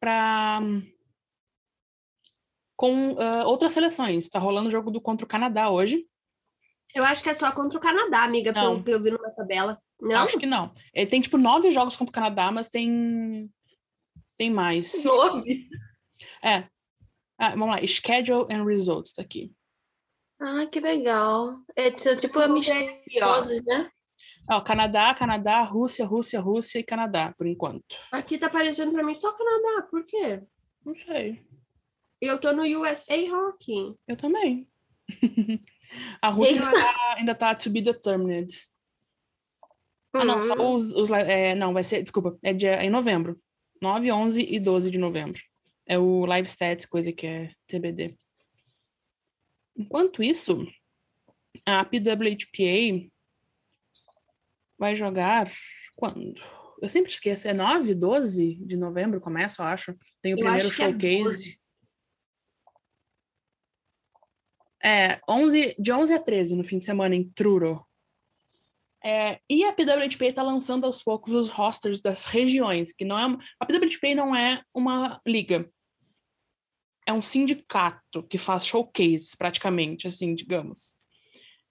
para 0.00 0.60
com 2.76 3.16
ah, 3.18 3.46
outras 3.46 3.72
seleções. 3.72 4.24
Está 4.24 4.38
rolando 4.38 4.68
o 4.68 4.72
jogo 4.72 4.90
do 4.90 5.00
contra 5.00 5.24
o 5.24 5.28
Canadá 5.28 5.70
hoje. 5.70 6.06
Eu 6.94 7.04
acho 7.04 7.22
que 7.22 7.30
é 7.30 7.34
só 7.34 7.50
contra 7.50 7.78
o 7.78 7.80
Canadá, 7.80 8.22
amiga, 8.22 8.52
Não. 8.52 8.62
pelo 8.62 8.84
que 8.84 8.90
eu 8.90 9.02
vi 9.02 9.10
numa 9.10 9.30
tabela. 9.30 9.80
Não? 10.00 10.24
Acho 10.24 10.38
que 10.38 10.46
não. 10.46 10.72
Ele 10.92 11.06
tem 11.06 11.20
tipo 11.20 11.38
nove 11.38 11.72
jogos 11.72 11.96
contra 11.96 12.10
o 12.10 12.14
Canadá, 12.14 12.52
mas 12.52 12.68
tem 12.68 13.50
tem 14.36 14.50
mais. 14.50 15.04
Nove. 15.04 15.68
É. 16.42 16.68
Ah, 17.38 17.50
vamos 17.50 17.68
lá, 17.68 17.86
schedule 17.86 18.46
and 18.50 18.64
results 18.64 19.12
tá 19.12 19.22
aqui. 19.22 19.52
Ah, 20.40 20.66
que 20.66 20.80
legal. 20.80 21.58
É 21.76 21.90
tipo 21.90 22.38
ó. 22.38 22.42
amistosos, 22.42 23.60
né? 23.64 23.90
Ó, 24.50 24.60
Canadá, 24.60 25.14
Canadá, 25.14 25.62
Rússia, 25.62 26.04
Rússia, 26.04 26.40
Rússia 26.40 26.78
e 26.78 26.84
Canadá, 26.84 27.34
por 27.36 27.46
enquanto. 27.46 27.96
Aqui 28.12 28.36
tá 28.38 28.46
aparecendo 28.46 28.92
pra 28.92 29.02
mim 29.02 29.14
só 29.14 29.32
Canadá, 29.32 29.86
por 29.90 30.04
quê? 30.04 30.42
Não 30.84 30.94
sei. 30.94 31.42
Eu 32.20 32.38
tô 32.40 32.52
no 32.52 32.62
USA 32.62 33.14
Hockey. 33.32 33.94
Eu 34.06 34.16
também. 34.16 34.68
A 36.20 36.28
Rússia 36.28 36.56
ainda 36.60 36.72
tá, 36.72 37.14
ainda 37.16 37.34
tá 37.34 37.54
to 37.54 37.70
be 37.70 37.80
determined. 37.80 38.48
Ah, 40.14 40.24
não, 40.24 40.38
Hum. 40.40 40.46
só 40.46 40.74
os, 40.74 40.92
os 40.92 41.08
la- 41.08 41.20
é, 41.20 41.54
não, 41.54 41.72
vai 41.72 41.82
ser, 41.82 42.02
desculpa, 42.02 42.36
é, 42.42 42.52
dia, 42.52 42.72
é 42.76 42.84
em 42.84 42.90
novembro. 42.90 43.40
9, 43.80 44.10
11 44.12 44.42
e 44.42 44.58
12 44.60 44.90
de 44.90 44.98
novembro. 44.98 45.40
É 45.86 45.98
o 45.98 46.24
Live 46.26 46.48
Stats, 46.48 46.86
coisa 46.86 47.12
que 47.12 47.26
é 47.26 47.50
TBD. 47.66 48.16
Enquanto 49.76 50.22
isso, 50.22 50.66
a 51.66 51.84
PWHPA 51.84 53.10
vai 54.78 54.94
jogar 54.94 55.50
quando? 55.96 56.34
Eu 56.80 56.88
sempre 56.88 57.10
esqueço, 57.10 57.48
é 57.48 57.54
9, 57.54 57.94
12 57.94 58.56
de 58.56 58.76
novembro 58.76 59.20
começa, 59.20 59.62
eu 59.62 59.66
acho. 59.66 59.96
Tem 60.20 60.34
o 60.34 60.38
Eu 60.38 60.44
primeiro 60.44 60.68
é 60.68 60.70
showcase. 60.70 61.22
12. 61.22 61.60
É, 64.82 65.18
11, 65.28 65.76
de 65.78 65.92
11 65.92 66.12
a 66.12 66.20
13 66.20 66.56
no 66.56 66.64
fim 66.64 66.78
de 66.78 66.84
semana 66.84 67.14
em 67.14 67.28
Truro. 67.30 67.82
É, 69.02 69.38
e 69.50 69.64
a 69.64 69.72
PWHPA 69.72 70.26
está 70.26 70.42
lançando 70.42 70.84
aos 70.84 71.02
poucos 71.02 71.32
os 71.32 71.48
rosters 71.48 72.00
das 72.00 72.24
regiões, 72.24 72.92
que 72.92 73.04
não 73.04 73.18
é 73.18 73.38
a 73.60 73.66
PWHPA 73.66 74.14
não 74.14 74.36
é 74.36 74.62
uma 74.74 75.20
liga. 75.26 75.70
É 77.06 77.12
um 77.12 77.22
sindicato 77.22 78.22
que 78.24 78.38
faz 78.38 78.66
showcases, 78.66 79.34
praticamente, 79.34 80.06
assim, 80.06 80.34
digamos. 80.34 80.96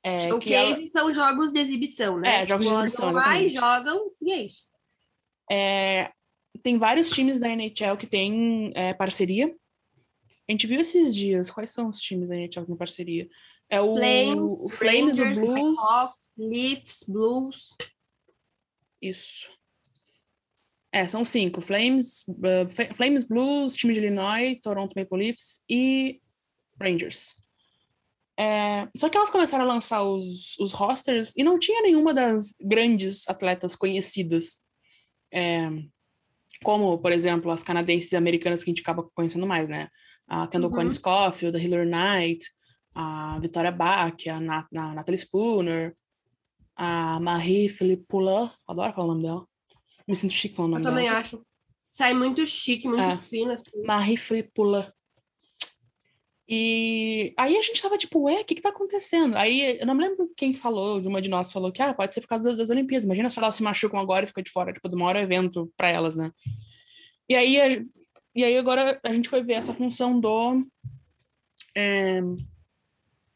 É, 0.03 0.37
que 0.37 0.53
ela- 0.53 0.75
são 0.87 1.11
jogos 1.11 1.51
de 1.51 1.59
exibição, 1.59 2.19
né? 2.19 2.41
É, 2.41 2.45
jogos 2.45 2.67
de 2.67 2.73
exibição, 2.73 3.11
lá 3.11 3.41
e 3.41 3.49
jogam, 3.49 4.11
e 4.21 4.31
é 4.31 4.43
isso. 4.43 4.63
É, 5.49 6.11
tem 6.61 6.77
vários 6.77 7.09
times 7.09 7.39
da 7.39 7.47
NHL 7.49 7.97
que 7.97 8.05
têm 8.05 8.71
é, 8.75 8.93
parceria. 8.93 9.47
A 10.47 10.51
gente 10.51 10.67
viu 10.67 10.79
esses 10.81 11.15
dias. 11.15 11.49
Quais 11.49 11.71
são 11.71 11.87
os 11.87 11.99
times 11.99 12.29
da 12.29 12.35
NHL 12.35 12.61
que 12.63 12.67
têm 12.67 12.75
parceria? 12.77 13.29
É 13.69 13.81
o 13.81 13.95
Flames, 13.95 14.53
o 14.65 14.69
Flames, 14.69 15.17
Rangers, 15.17 15.37
o 15.39 15.41
Blues. 15.41 15.75
Blackhawks, 15.77 16.33
Leafs, 16.37 17.03
Blues. 17.07 17.67
Isso. 19.01 19.47
É, 20.93 21.07
são 21.07 21.25
cinco. 21.25 21.59
Flames, 21.59 22.23
uh, 22.27 22.93
Flames, 22.93 23.23
Blues, 23.23 23.75
time 23.75 23.95
de 23.95 23.99
Illinois, 23.99 24.59
Toronto 24.61 24.93
Maple 24.95 25.17
Leafs 25.17 25.61
e 25.67 26.21
Rangers. 26.79 27.33
É, 28.37 28.87
só 28.95 29.09
que 29.09 29.17
elas 29.17 29.31
começaram 29.31 29.65
a 29.65 29.67
lançar 29.67 30.03
os, 30.03 30.57
os 30.59 30.71
rosters 30.71 31.33
e 31.35 31.43
não 31.43 31.57
tinha 31.57 31.81
nenhuma 31.81 32.13
das 32.13 32.55
grandes 32.61 33.27
atletas 33.27 33.75
conhecidas. 33.75 34.61
É, 35.31 35.67
como, 36.63 36.99
por 36.99 37.11
exemplo, 37.11 37.49
as 37.51 37.63
canadenses 37.63 38.11
e 38.11 38.15
americanas 38.15 38.63
que 38.63 38.69
a 38.69 38.71
gente 38.71 38.81
acaba 38.81 39.09
conhecendo 39.15 39.47
mais, 39.47 39.69
né? 39.69 39.89
A 40.27 40.47
Kendall 40.47 40.69
Uhum. 40.69 40.75
Coyne 40.75 40.91
Scofield, 40.91 41.57
a 41.57 41.59
Hillary 41.59 41.89
Knight, 41.89 42.45
a 42.93 43.39
Victoria 43.41 43.71
Bach, 43.71 44.27
a, 44.27 44.39
Nat 44.39 44.67
a 44.75 44.93
Natalie 44.93 45.17
Spooner, 45.17 45.95
a 46.75 47.19
Marie 47.19 47.67
Philippe 47.67 48.05
Poulin, 48.07 48.49
adoro 48.67 48.93
falar 48.93 49.07
o 49.07 49.07
nome 49.07 49.23
dela. 49.23 49.52
Me 50.07 50.15
sinto 50.15 50.33
chique 50.33 50.55
falando 50.55 50.73
o 50.73 50.77
Eu 50.79 50.83
nome 50.83 50.91
também 50.95 51.05
dela. 51.09 51.19
acho. 51.19 51.45
Sai 51.91 52.13
muito 52.13 52.45
chique, 52.45 52.87
muito 52.87 53.01
É. 53.03 53.15
fino, 53.17 53.51
assim. 53.51 53.69
Marie 53.85 54.17
Poulin. 54.53 54.85
E 56.47 57.33
aí 57.37 57.55
a 57.57 57.61
gente 57.61 57.81
tava 57.81 57.97
tipo, 57.97 58.19
ué, 58.23 58.41
o 58.41 58.45
que 58.45 58.55
que 58.55 58.61
tá 58.61 58.69
acontecendo? 58.69 59.35
Aí 59.37 59.77
eu 59.79 59.85
não 59.85 59.95
me 59.95 60.07
lembro 60.07 60.29
quem 60.35 60.53
falou, 60.53 60.99
de 60.99 61.07
uma 61.07 61.21
de 61.21 61.29
nós 61.29 61.51
falou 61.51 61.71
que 61.71 61.81
ah, 61.81 61.93
pode 61.93 62.13
ser 62.13 62.21
por 62.21 62.27
causa 62.27 62.43
das, 62.43 62.57
das 62.57 62.69
Olimpíadas. 62.69 63.05
Imagina 63.05 63.29
se 63.29 63.39
elas 63.39 63.55
se 63.55 63.63
machucam 63.63 63.99
agora 63.99 64.25
e 64.25 64.27
fica 64.27 64.43
de 64.43 64.51
fora, 64.51 64.73
tipo, 64.73 64.89
do 64.89 64.97
maior 64.97 65.15
evento 65.15 65.71
pra 65.77 65.89
elas, 65.89 66.15
né? 66.15 66.31
E 67.29 67.35
aí, 67.35 67.59
a- 67.61 67.83
e 68.35 68.43
aí 68.43 68.57
agora 68.57 68.99
a 69.03 69.13
gente 69.13 69.29
foi 69.29 69.41
ver 69.41 69.53
essa 69.53 69.73
função 69.73 70.19
do 70.19 70.61
é, 71.75 72.19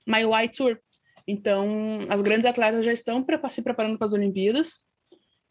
My 0.06 0.26
White 0.26 0.58
Tour. 0.58 0.78
Então, 1.26 2.00
as 2.10 2.22
grandes 2.22 2.46
atletas 2.46 2.84
já 2.86 2.92
estão 2.92 3.24
prepa- 3.24 3.50
se 3.50 3.62
preparando 3.62 3.98
para 3.98 4.06
as 4.06 4.14
Olimpíadas. 4.14 4.80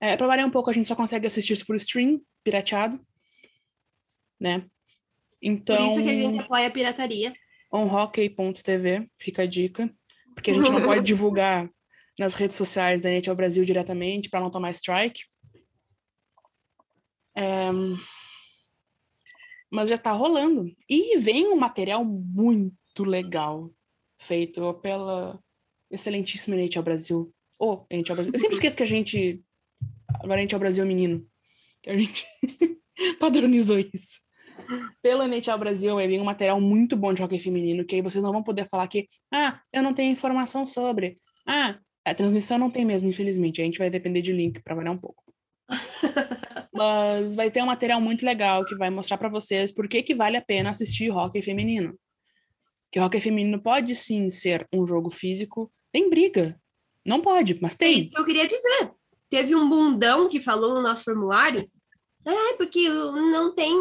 É, 0.01 0.17
para 0.17 0.27
variar 0.27 0.47
um 0.47 0.51
pouco, 0.51 0.69
a 0.69 0.73
gente 0.73 0.89
só 0.89 0.95
consegue 0.95 1.27
assistir 1.27 1.55
isso 1.55 1.67
por 1.67 1.77
stream, 1.77 2.21
pirateado, 2.45 3.01
né? 4.39 4.67
Então, 5.41 5.77
Por 5.77 5.87
isso 5.87 6.03
que 6.03 6.11
a 6.11 6.15
gente 6.15 6.39
apoia 6.39 6.67
a 6.67 6.71
pirataria. 6.71 7.33
onhockey.tv, 7.73 9.07
fica 9.19 9.43
a 9.43 9.47
dica, 9.47 9.91
porque 10.35 10.51
a 10.51 10.55
gente 10.55 10.71
não 10.71 10.83
pode 10.83 11.03
divulgar 11.05 11.71
nas 12.19 12.35
redes 12.35 12.57
sociais 12.57 13.01
da 13.01 13.11
NHL 13.11 13.35
Brasil 13.35 13.65
diretamente 13.65 14.29
para 14.29 14.41
não 14.41 14.51
tomar 14.51 14.71
strike. 14.73 15.23
É, 17.37 17.71
Mas 19.71 19.91
já 19.91 19.99
tá 19.99 20.13
rolando. 20.13 20.75
E 20.89 21.19
vem 21.19 21.49
um 21.49 21.57
material 21.57 22.05
muito 22.05 23.05
legal, 23.05 23.71
feito 24.19 24.73
pela 24.75 25.39
excelentíssima 25.91 26.57
NHL 26.57 26.83
Brasil. 26.83 27.35
Ô, 27.59 27.85
NHL 27.91 28.15
Brasil. 28.15 28.33
Eu 28.33 28.41
sempre 28.41 28.55
esqueço 28.57 28.77
que 28.77 28.83
a 28.83 28.87
gente. 28.87 29.43
Agora 30.23 30.41
a 30.41 30.43
NHL 30.43 30.59
Brasil 30.59 30.85
é 30.85 30.87
menino. 30.87 31.27
Que 31.83 31.91
a 31.91 31.97
gente 31.97 32.27
padronizou 33.21 33.79
isso 33.79 34.27
pela 35.03 35.27
NHL 35.27 35.59
Brasil 35.59 35.95
vai 35.95 36.09
vir 36.09 36.21
um 36.21 36.25
material 36.25 36.61
muito 36.61 36.97
bom 36.97 37.13
de 37.13 37.23
hockey 37.23 37.39
feminino, 37.39 37.85
que 37.85 37.95
aí 37.97 38.03
vocês 38.03 38.23
não 38.23 38.33
vão 38.33 38.43
poder 38.43 38.69
falar 38.69 38.87
que, 38.89 39.09
ah, 39.33 39.61
eu 39.73 39.83
não 39.83 39.95
tenho 39.95 40.13
informação 40.13 40.67
sobre. 40.67 41.19
Ah, 41.47 41.79
a 42.05 42.15
transmissão 42.15 42.59
não 42.59 42.71
tem 42.71 42.85
mesmo, 42.85 43.09
infelizmente. 43.09 43.61
A 43.61 43.65
gente 43.65 43.79
vai 43.79 43.91
depender 43.91 44.23
de 44.23 44.33
link 44.33 44.61
para 44.63 44.75
variar 44.75 44.95
um 44.95 44.99
pouco. 44.99 45.23
Mas 46.73 47.35
vai 47.35 47.51
ter 47.51 47.63
um 47.63 47.67
material 47.67 48.01
muito 48.01 48.25
legal 48.25 48.63
que 48.65 48.77
vai 48.77 48.91
mostrar 48.91 49.19
para 49.19 49.29
vocês 49.29 49.73
por 49.73 49.89
que, 49.89 50.03
que 50.03 50.15
vale 50.15 50.37
a 50.37 50.43
pena 50.43 50.71
assistir 50.71 51.11
hockey 51.11 51.43
feminino. 51.43 51.99
Que 52.93 53.01
hockey 53.01 53.21
feminino 53.21 53.61
pode 53.61 53.95
sim 53.95 54.31
ser 54.31 54.67
um 54.73 54.87
jogo 54.87 55.11
físico. 55.11 55.71
Tem 55.91 56.09
briga. 56.09 56.61
Não 57.05 57.21
pode, 57.21 57.59
mas 57.61 57.75
É 57.75 57.79
tem. 57.79 58.03
isso 58.03 58.11
que 58.13 58.21
eu 58.21 58.25
queria 58.25 58.47
dizer. 58.47 58.93
Teve 59.31 59.55
um 59.55 59.69
bundão 59.69 60.29
que 60.29 60.41
falou 60.41 60.75
no 60.75 60.83
nosso 60.83 61.05
formulário. 61.05 61.69
Ah, 62.27 62.55
porque 62.57 62.89
não 62.89 63.55
tem 63.55 63.75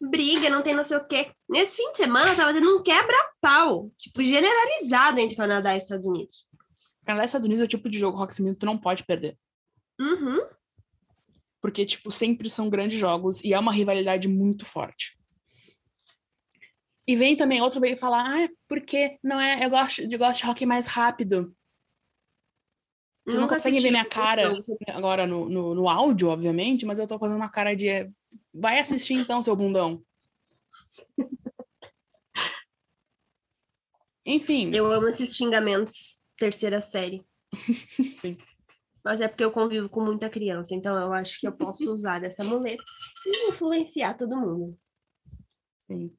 briga, 0.00 0.50
não 0.50 0.62
tem 0.62 0.74
não 0.74 0.84
sei 0.84 0.96
o 0.96 1.06
quê. 1.06 1.32
Nesse 1.48 1.76
fim 1.76 1.92
de 1.92 1.98
semana 1.98 2.34
tava 2.34 2.52
tendo 2.52 2.76
um 2.76 2.82
quebra-pau, 2.82 3.90
tipo, 3.98 4.22
generalizado 4.22 5.18
entre 5.18 5.36
Canadá 5.36 5.74
e 5.74 5.78
Estados 5.78 6.06
Unidos. 6.06 6.46
Canadá 7.04 7.24
e 7.24 7.26
Estados 7.26 7.46
Unidos 7.46 7.62
é 7.62 7.64
o 7.64 7.68
tipo 7.68 7.88
de 7.88 7.98
jogo 7.98 8.20
hockey 8.20 8.34
feminino 8.34 8.54
que 8.56 8.60
tu 8.60 8.66
não 8.66 8.78
pode 8.78 9.04
perder. 9.04 9.36
Uhum. 10.00 10.40
porque 11.60 11.86
tipo 11.86 12.10
sempre 12.10 12.50
são 12.50 12.68
grandes 12.68 12.98
jogos 12.98 13.42
e 13.44 13.54
é 13.54 13.58
uma 13.58 13.72
rivalidade 13.72 14.28
muito 14.28 14.66
forte. 14.66 15.16
E 17.06 17.16
vem 17.16 17.36
também 17.36 17.60
outro 17.62 17.80
veio 17.80 17.96
falar, 17.96 18.24
ah, 18.26 18.48
porque 18.68 19.18
não 19.22 19.40
é, 19.40 19.64
eu 19.64 19.70
gosto, 19.70 20.00
eu 20.02 20.18
gosto 20.18 20.42
de 20.42 20.50
hockey 20.50 20.66
mais 20.66 20.86
rápido. 20.86 21.54
Vocês 23.24 23.36
não 23.36 23.44
Nunca 23.44 23.54
conseguem 23.54 23.80
ver 23.80 23.90
minha 23.90 24.04
cara 24.04 24.50
jogo. 24.50 24.78
agora 24.88 25.26
no, 25.26 25.48
no, 25.48 25.74
no 25.74 25.88
áudio, 25.88 26.28
obviamente, 26.28 26.84
mas 26.84 26.98
eu 26.98 27.06
tô 27.06 27.18
fazendo 27.18 27.38
uma 27.38 27.48
cara 27.48 27.74
de 27.74 28.10
vai 28.52 28.78
assistir 28.78 29.14
então, 29.14 29.42
seu 29.42 29.56
bundão. 29.56 30.02
Enfim, 34.26 34.74
Eu 34.74 34.90
amo 34.90 35.08
esses 35.08 35.34
xingamentos 35.34 36.22
terceira 36.36 36.80
série. 36.80 37.24
sim. 38.20 38.36
Mas 39.02 39.20
é 39.20 39.28
porque 39.28 39.44
eu 39.44 39.52
convivo 39.52 39.88
com 39.88 40.00
muita 40.00 40.30
criança, 40.30 40.74
então 40.74 40.98
eu 40.98 41.12
acho 41.12 41.38
que 41.38 41.46
eu 41.46 41.52
posso 41.52 41.92
usar 41.92 42.20
dessa 42.20 42.42
muleta 42.42 42.82
e 43.26 43.48
influenciar 43.48 44.14
todo 44.14 44.36
mundo. 44.36 44.78
Sim. 45.78 46.14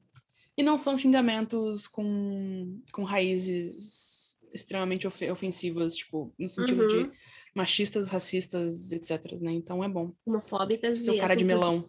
E 0.56 0.62
não 0.62 0.78
são 0.78 0.96
xingamentos 0.96 1.86
com, 1.88 2.80
com 2.92 3.02
raízes 3.02 4.25
extremamente 4.56 5.06
ofe- 5.06 5.30
ofensivas, 5.30 5.94
tipo, 5.96 6.34
no 6.38 6.48
sentido 6.48 6.82
Uhum. 6.82 6.88
de 7.04 7.12
machistas, 7.54 8.08
racistas, 8.08 8.90
etc, 8.92 9.32
né? 9.40 9.52
Então 9.52 9.82
é 9.84 9.88
bom. 9.88 10.12
Homofóbicas 10.26 10.98
Seu 11.00 11.16
cara 11.18 11.36
de 11.36 11.44
melão. 11.44 11.88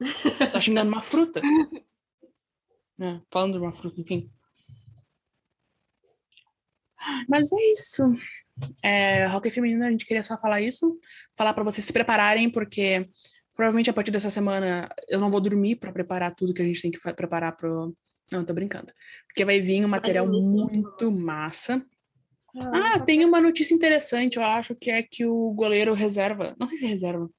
tá 0.52 0.60
xingando 0.60 0.90
uma 0.90 1.02
fruta. 1.02 1.40
É, 3.00 3.20
falando 3.30 3.52
de 3.54 3.58
uma 3.60 3.72
fruta, 3.72 4.00
enfim. 4.00 4.30
Mas 7.28 7.52
é 7.52 7.70
isso. 7.70 8.02
É, 8.84 9.28
hockey 9.28 9.50
feminino, 9.50 9.84
a 9.84 9.90
gente 9.90 10.04
queria 10.04 10.22
só 10.22 10.36
falar 10.36 10.60
isso. 10.60 10.98
Falar 11.36 11.54
pra 11.54 11.62
vocês 11.64 11.84
se 11.86 11.92
prepararem, 11.92 12.50
porque 12.50 13.08
provavelmente 13.54 13.90
a 13.90 13.92
partir 13.92 14.10
dessa 14.10 14.30
semana 14.30 14.88
eu 15.08 15.20
não 15.20 15.30
vou 15.30 15.40
dormir 15.40 15.76
pra 15.76 15.92
preparar 15.92 16.34
tudo 16.34 16.52
que 16.54 16.62
a 16.62 16.64
gente 16.64 16.82
tem 16.82 16.90
que 16.90 17.00
preparar 17.14 17.56
pro. 17.56 17.96
Não, 18.32 18.44
tô 18.44 18.52
brincando. 18.52 18.92
Porque 19.26 19.44
vai 19.44 19.60
vir 19.60 19.84
um 19.84 19.88
material 19.88 20.26
muito 20.26 21.10
massa. 21.10 21.84
Ah, 22.56 22.94
Ah, 22.94 23.00
tem 23.00 23.24
uma 23.24 23.40
notícia 23.40 23.74
interessante, 23.74 24.36
eu 24.36 24.42
acho 24.42 24.74
que 24.74 24.90
é 24.90 25.02
que 25.02 25.24
o 25.24 25.52
goleiro 25.52 25.92
reserva, 25.94 26.54
não 26.58 26.66
sei 26.66 26.78
se 26.78 26.84
é 26.84 26.88
reserva, 26.88 27.30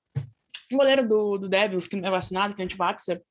o 0.72 0.78
goleiro 0.78 1.08
do, 1.08 1.38
do 1.38 1.50
Devils, 1.50 1.88
que 1.88 1.96
não 1.96 2.08
é 2.08 2.12
vacinado, 2.12 2.56
que 2.56 2.62
é 2.62 2.66
anti-vaxxer, 2.66 3.22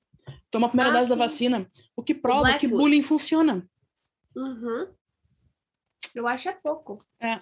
tomou 0.50 0.66
a 0.66 0.70
primeira 0.70 0.90
Ah, 0.90 0.94
dose 0.98 1.08
da 1.08 1.14
sim. 1.14 1.18
vacina, 1.20 1.70
o 1.96 2.02
que 2.02 2.14
prova 2.14 2.42
que 2.58 2.66
Blackwood. 2.66 2.76
bullying 2.76 3.02
funciona. 3.02 3.66
Uhum. 4.36 4.88
Eu 6.14 6.26
acho 6.26 6.48
é 6.48 6.52
pouco. 6.52 7.04
É. 7.20 7.40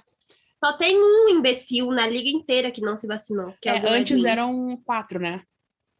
Só 0.64 0.72
tem 0.76 0.96
um 0.98 1.28
imbecil 1.28 1.90
na 1.90 2.06
liga 2.06 2.28
inteira 2.28 2.70
que 2.70 2.80
não 2.80 2.96
se 2.96 3.06
vacinou. 3.06 3.54
Que 3.60 3.68
é, 3.68 3.78
É, 3.78 3.82
o 3.84 3.88
antes 3.88 4.24
eram 4.24 4.76
quatro, 4.84 5.18
né? 5.20 5.42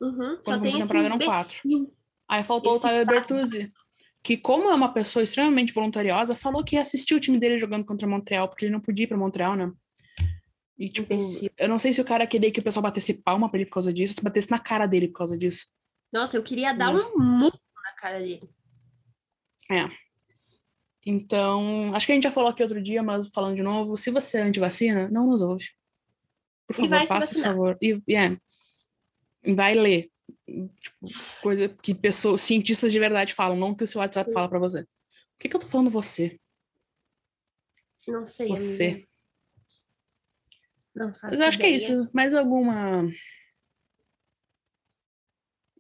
Uhum. 0.01 0.39
quando 0.43 0.45
Só 0.45 0.53
tem 0.53 0.59
começou 0.61 0.67
a 0.67 0.69
esse 0.85 0.89
temporada 0.89 1.07
eram 1.07 1.19
quatro. 1.27 1.57
imbecil. 1.65 1.91
Aí 2.29 2.45
faltou 2.45 2.73
o 2.73 2.77
Esse 2.77 2.83
Tyler 2.83 3.07
cara. 3.07 3.19
Bertuzzi, 3.21 3.73
que 4.27 4.37
como 4.37 4.69
é 4.69 4.75
uma 4.75 4.93
pessoa 4.93 5.23
extremamente 5.23 5.73
voluntariosa, 5.73 6.35
falou 6.35 6.65
que 6.65 6.75
ia 6.75 6.81
assistir 6.81 7.15
o 7.15 7.21
time 7.21 7.39
dele 7.39 7.61
jogando 7.61 7.85
contra 7.85 8.09
Montreal, 8.09 8.49
porque 8.49 8.65
ele 8.65 8.73
não 8.73 8.81
podia 8.81 9.05
ir 9.05 9.07
pra 9.07 9.17
Montreal, 9.17 9.55
né? 9.55 9.73
E, 10.77 10.89
tipo, 10.89 11.15
eu 11.57 11.69
não 11.69 11.79
sei 11.79 11.93
se 11.93 12.01
o 12.01 12.05
cara 12.05 12.27
queria 12.27 12.51
que 12.51 12.59
o 12.59 12.63
pessoal 12.63 12.83
batesse 12.83 13.15
palma 13.15 13.49
pra 13.49 13.61
ele 13.61 13.67
por 13.67 13.75
causa 13.75 13.93
disso, 13.93 14.15
se 14.15 14.25
batesse 14.25 14.51
na 14.51 14.59
cara 14.59 14.85
dele 14.85 15.07
por 15.07 15.19
causa 15.19 15.39
disso. 15.39 15.69
Nossa, 16.13 16.37
eu 16.37 16.43
queria 16.43 16.73
dar 16.73 16.93
Não. 16.93 17.15
um 17.15 17.19
murro 17.21 17.61
na 17.85 17.93
cara 17.93 18.19
dele. 18.19 18.43
Então, 21.07 21.95
acho 21.95 22.05
que 22.07 22.11
a 22.11 22.15
gente 22.17 22.25
já 22.25 22.33
falou 22.33 22.51
aqui 22.51 22.65
outro 22.65 22.83
dia, 22.83 23.05
mas 23.05 23.29
falando 23.29 23.55
de 23.55 23.63
novo, 23.63 23.97
se 23.97 24.11
você 24.11 24.39
é 24.39 24.43
antivacina, 24.43 25.09
não 25.09 25.25
nos 25.25 25.41
ouve. 25.41 25.67
Por 26.67 26.75
favor, 26.75 27.07
faça 27.07 27.33
esse 27.33 27.43
favor. 27.43 27.79
E, 27.81 28.03
e 28.09 28.17
é, 28.17 28.37
vai 29.55 29.77
ler. 29.77 30.11
Tipo, 30.47 31.09
coisa 31.43 31.69
que 31.69 31.95
pessoas, 31.95 32.41
cientistas 32.43 32.93
de 32.93 32.99
verdade 32.99 33.35
falam, 33.35 33.57
não 33.57 33.75
que 33.75 33.85
o 33.85 33.89
seu 33.89 34.01
WhatsApp 34.01 34.33
fala 34.33 34.49
pra 34.49 34.59
você. 34.59 34.85
Por 34.85 35.41
que, 35.41 35.49
que 35.49 35.57
eu 35.57 35.61
tô 35.61 35.67
falando 35.67 35.91
você? 35.91 36.39
Não 38.07 38.25
sei. 38.25 38.49
Você. 38.49 38.85
amiga. 38.87 39.09
Não 40.95 41.13
faço 41.13 41.27
Mas 41.27 41.41
eu 41.41 41.47
acho 41.47 41.59
que 41.59 41.67
é 41.67 41.71
isso. 41.71 42.09
Mais 42.13 42.33
alguma. 42.33 43.03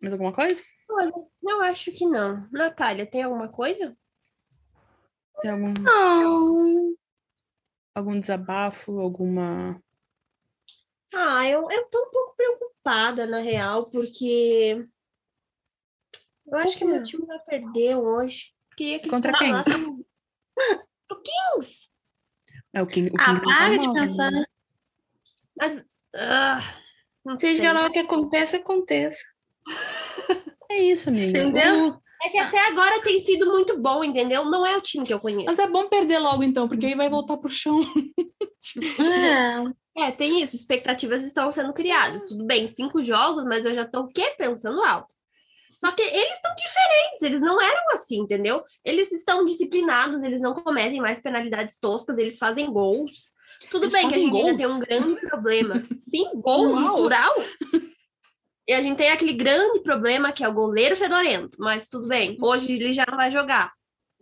Mais 0.02 0.12
alguma 0.12 0.32
coisa? 0.32 0.62
Olha, 0.90 1.12
eu 1.42 1.62
acho 1.62 1.90
que 1.92 2.06
não. 2.06 2.48
Natália, 2.50 3.06
tem 3.06 3.22
alguma 3.22 3.48
coisa? 3.48 3.96
Tem 5.40 5.50
algum, 5.50 5.72
Não. 5.72 6.94
algum 7.94 8.20
desabafo? 8.20 8.98
Alguma. 9.00 9.80
Ah, 11.14 11.48
eu, 11.48 11.70
eu 11.70 11.84
tô 11.88 11.98
um 12.02 12.10
pouco 12.10 12.34
preocupada, 12.36 13.26
na 13.26 13.38
real, 13.38 13.86
porque 13.90 14.86
eu 16.46 16.58
acho 16.58 16.76
que 16.78 16.84
meu 16.84 17.02
time 17.02 17.26
vai 17.26 17.38
perder 17.40 17.96
hoje. 17.96 18.52
Queria 18.76 18.98
que 18.98 19.08
Contra 19.08 19.32
quem? 19.32 19.48
falassem 19.50 19.86
o 19.86 21.16
Kings. 21.16 21.88
É 22.74 22.82
o 22.82 22.86
King. 22.86 23.10
O 23.10 23.16
Ah, 23.18 23.24
King 23.24 23.40
não 23.46 23.52
tá 23.52 23.58
para 23.58 23.76
de 23.78 23.86
mal, 23.86 23.92
pensar. 23.94 24.30
né? 24.30 24.44
Mas. 25.58 25.86
ah, 26.14 26.58
não 27.24 27.36
Seja 27.36 27.64
sei. 27.64 27.72
lá 27.72 27.86
o 27.86 27.90
que 27.92 27.98
acontece, 28.00 28.56
aconteça. 28.56 29.24
É 30.68 30.78
isso, 30.82 31.08
amiga. 31.08 31.38
Entendeu? 31.38 31.90
O- 31.90 32.00
É 32.20 32.28
que 32.28 32.38
até 32.38 32.58
agora 32.66 33.00
tem 33.00 33.20
sido 33.20 33.46
muito 33.46 33.78
bom, 33.80 34.02
entendeu? 34.02 34.44
Não 34.44 34.66
é 34.66 34.76
o 34.76 34.80
time 34.80 35.06
que 35.06 35.14
eu 35.14 35.20
conheço. 35.20 35.44
Mas 35.46 35.60
é 35.60 35.68
bom 35.68 35.88
perder 35.88 36.18
logo, 36.18 36.42
então, 36.42 36.66
porque 36.68 36.86
aí 36.86 36.94
vai 36.96 37.08
voltar 37.08 37.36
pro 37.36 37.48
chão. 37.48 37.78
É. 38.76 39.76
É, 39.98 40.10
tem 40.12 40.42
isso. 40.42 40.54
Expectativas 40.54 41.22
estão 41.22 41.50
sendo 41.50 41.72
criadas. 41.72 42.24
Tudo 42.26 42.44
bem, 42.44 42.66
cinco 42.66 43.02
jogos, 43.02 43.44
mas 43.44 43.64
eu 43.64 43.72
já 43.72 43.86
tô 43.86 44.00
o 44.00 44.08
quê? 44.08 44.34
Pensando 44.36 44.82
alto. 44.84 45.14
Só 45.74 45.90
que 45.90 46.02
eles 46.02 46.34
estão 46.34 46.54
diferentes, 46.54 47.22
eles 47.22 47.40
não 47.40 47.58
eram 47.58 47.82
assim, 47.94 48.18
entendeu? 48.18 48.62
Eles 48.84 49.10
estão 49.10 49.46
disciplinados, 49.46 50.22
eles 50.22 50.42
não 50.42 50.52
cometem 50.52 51.00
mais 51.00 51.18
penalidades 51.18 51.80
toscas, 51.80 52.18
eles 52.18 52.38
fazem 52.38 52.70
gols. 52.70 53.34
Tudo 53.70 53.84
Eles 53.84 53.92
bem 53.94 54.06
que 54.08 54.14
a 54.14 54.18
gente 54.18 54.36
ainda 54.36 54.42
gols? 54.42 54.56
tem 54.58 54.66
um 54.66 54.78
grande 54.80 55.20
problema. 55.28 55.82
Sim, 56.00 56.30
gol 56.34 56.72
Uau! 56.72 56.96
plural. 56.96 57.34
E 58.68 58.72
a 58.74 58.82
gente 58.82 58.96
tem 58.98 59.10
aquele 59.10 59.32
grande 59.32 59.78
problema 59.80 60.32
que 60.32 60.42
é 60.42 60.48
o 60.48 60.52
goleiro 60.52 60.96
fedorento, 60.96 61.56
mas 61.60 61.88
tudo 61.88 62.08
bem. 62.08 62.36
Hoje 62.42 62.72
ele 62.72 62.92
já 62.92 63.06
não 63.08 63.16
vai 63.16 63.30
jogar. 63.30 63.72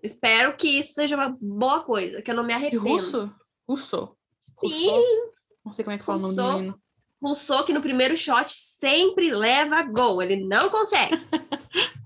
Espero 0.03 0.55
que 0.55 0.69
isso 0.69 0.93
seja 0.93 1.17
uma 1.17 1.35
boa 1.41 1.83
coisa, 1.83 2.21
que 2.21 2.31
eu 2.31 2.35
não 2.35 2.43
me 2.45 2.49
De 2.51 2.55
arrependo. 2.55 2.83
russo? 2.87 3.35
Russo. 3.67 4.15
Sim. 4.61 4.67
Russo. 4.91 5.33
Não 5.65 5.73
sei 5.73 5.85
como 5.85 5.95
é 5.95 5.99
que 5.99 6.05
fala 6.05 6.19
o 6.19 6.23
nome 6.23 6.37
do 6.37 6.53
menino. 6.55 6.81
Rousseau, 7.23 7.65
que 7.65 7.73
no 7.73 7.81
primeiro 7.81 8.17
shot 8.17 8.53
sempre 8.53 9.31
leva 9.35 9.83
gol. 9.83 10.23
Ele 10.23 10.45
não 10.47 10.69
consegue. 10.71 11.17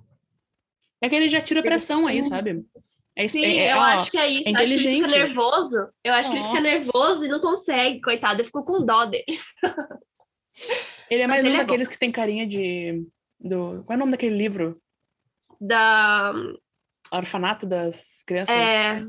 É 1.00 1.08
que 1.08 1.14
ele 1.14 1.28
já 1.28 1.40
tira 1.40 1.62
pressão 1.62 2.08
aí, 2.08 2.24
sabe? 2.24 2.64
É, 3.14 3.24
isso- 3.24 3.34
Sim, 3.34 3.44
é- 3.44 3.56
é- 3.68 3.72
eu 3.72 3.76
ó, 3.76 3.82
acho 3.82 4.10
que 4.10 4.18
é 4.18 4.26
isso. 4.28 4.48
é 4.48 4.52
acho 4.52 4.64
que 4.64 4.72
ele 4.74 4.94
fica 5.06 5.06
nervoso. 5.06 5.88
Eu 6.02 6.12
acho 6.12 6.28
que 6.28 6.36
ele 6.36 6.44
fica 6.44 6.60
nervoso 6.60 7.24
e 7.24 7.28
não 7.28 7.38
consegue, 7.40 8.00
coitado. 8.00 8.40
Eu 8.40 8.44
fico 8.44 8.64
com 8.64 8.84
dó 8.84 9.04
dele. 9.04 9.24
Ele 11.08 11.22
é 11.22 11.26
mais 11.28 11.44
ele 11.44 11.50
um 11.50 11.54
é 11.54 11.58
bom. 11.60 11.66
daqueles 11.66 11.86
que 11.88 11.96
tem 11.98 12.10
carinha 12.10 12.44
de. 12.46 13.06
Do... 13.38 13.84
Qual 13.84 13.92
é 13.92 13.94
o 13.94 13.98
nome 13.98 14.10
daquele 14.10 14.36
livro? 14.36 14.74
Da, 15.60 16.32
Orfanato 17.12 17.64
das 17.64 18.22
Crianças? 18.26 18.54
é, 18.54 19.02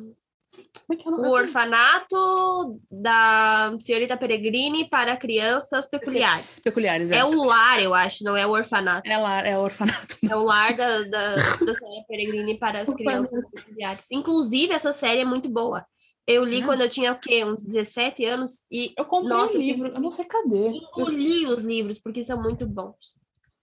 é 0.91 0.93
é 0.93 1.10
o 1.10 1.30
orfanato 1.32 2.80
da 2.91 3.76
senhorita 3.80 4.18
Peregrini 4.18 4.89
para 4.89 5.16
crianças 5.16 5.89
peculiares. 5.89 6.60
Peculiares, 6.60 7.12
é. 7.12 7.18
É 7.18 7.24
o 7.26 7.43
lar, 7.43 7.82
eu 7.82 7.93
acho, 7.93 8.24
não 8.24 8.36
é 8.36 8.45
o 8.45 8.52
orfanato. 8.52 9.08
É 9.10 9.18
lá, 9.18 9.39
é 9.41 9.58
o 9.58 9.62
orfanato. 9.62 10.18
É 10.30 10.36
o 10.36 10.43
lar 10.43 10.76
da, 10.76 11.02
da, 11.04 11.36
da 11.36 11.76
senhora 11.76 12.06
Peregrini 12.08 12.58
para 12.58 12.82
as 12.82 12.93
crianças 12.93 13.43
peculiares. 13.52 14.06
Inclusive, 14.12 14.74
essa 14.74 14.91
série 14.91 15.22
é 15.22 15.26
muito 15.26 15.50
boa. 15.50 15.86
Eu 16.28 16.43
li 16.43 16.62
Hum. 16.62 16.66
quando 16.66 16.82
eu 16.82 16.89
tinha, 16.89 17.12
o 17.14 17.20
quê? 17.20 17.43
Uns 17.43 17.64
17 17.64 18.24
anos 18.26 18.52
e 18.72 18.93
Eu 18.97 19.06
comprei 19.06 19.30
Nossa, 19.36 19.56
eu 19.56 19.62
livro, 19.62 19.88
eu 19.88 20.00
não 20.00 20.12
sei 20.12 20.26
cadê. 20.26 20.68
Eu, 20.68 20.74
engoli 20.74 21.47
os 21.47 21.64
livros, 21.64 21.97
porque 22.00 22.24
são 22.24 22.41
muito 22.41 22.68
bons. 22.68 22.95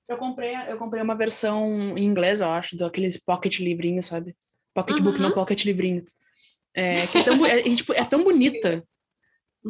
eu 0.09 0.17
comprei, 0.17 0.55
eu 0.69 0.77
comprei 0.79 1.03
uma 1.03 1.15
versão 1.17 1.97
em 1.97 2.05
inglês, 2.05 2.41
eu 2.41 2.49
acho, 2.49 2.77
daqueles 2.77 3.23
pocket 3.23 3.59
livrinhos, 3.61 4.07
sabe? 4.07 4.37
Pocket 4.75 5.01
book, 5.01 5.17
Uhum. 5.19 5.23
não 5.29 5.33
pocket 5.33 5.65
livrinho. 5.65 6.05
É, 6.77 7.07
que 7.07 7.19
é, 7.19 7.23
tão, 7.23 7.47
é, 7.47 7.63
tipo, 7.63 7.93
é 7.95 8.05
tão 8.05 8.23
bonita. 8.23 8.85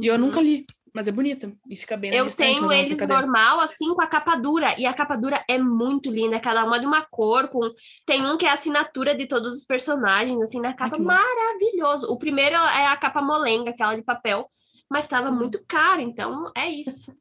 E 0.02 0.08
eu 0.08 0.18
nunca 0.18 0.40
li, 0.40 0.66
mas 0.92 1.06
é 1.06 1.12
bonita. 1.12 1.52
E 1.70 1.76
fica 1.76 1.96
bem 1.96 2.12
Eu 2.12 2.28
tenho 2.34 2.70
eles 2.72 2.98
normal, 3.06 3.60
assim, 3.60 3.94
com 3.94 4.02
a 4.02 4.06
capa 4.08 4.34
dura. 4.34 4.74
E 4.78 4.84
a 4.84 4.92
capa 4.92 5.14
dura 5.16 5.44
é 5.48 5.56
muito 5.56 6.10
linda, 6.10 6.40
cada 6.40 6.64
uma 6.64 6.80
de 6.80 6.84
uma 6.86 7.02
cor. 7.02 7.48
Com... 7.48 7.60
Tem 8.04 8.26
um 8.26 8.36
que 8.36 8.44
é 8.44 8.50
a 8.50 8.54
assinatura 8.54 9.14
de 9.14 9.26
todos 9.26 9.56
os 9.56 9.64
personagens, 9.64 10.40
assim, 10.42 10.60
na 10.60 10.74
capa. 10.74 10.98
massa. 10.98 11.22
Maravilhoso. 11.22 12.06
O 12.12 12.18
primeiro 12.18 12.56
é 12.56 12.86
a 12.86 12.96
capa 12.96 13.22
molenga, 13.22 13.70
aquela 13.70 13.94
de 13.94 14.02
papel. 14.02 14.50
Mas 14.90 15.04
estava 15.04 15.30
Uhum. 15.30 15.36
muito 15.36 15.64
caro, 15.66 16.00
então 16.00 16.50
é 16.56 16.68
isso. 16.68 17.14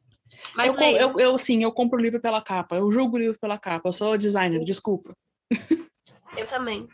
Mas 0.56 0.68
Eu, 0.68 0.74
leia. 0.76 1.02
eu, 1.02 1.20
eu, 1.20 1.38
sim, 1.38 1.64
eu 1.64 1.72
compro 1.72 1.98
o 2.00 2.02
livro 2.02 2.20
pela 2.20 2.42
capa. 2.42 2.76
Eu 2.76 2.92
julgo 2.92 3.16
o 3.16 3.20
livro 3.20 3.40
pela 3.40 3.58
capa. 3.58 3.88
Eu 3.90 3.94
sou 3.94 4.18
designer, 4.18 4.64
desculpa. 4.64 5.16
Eu 6.38 6.48
também. 6.48 6.88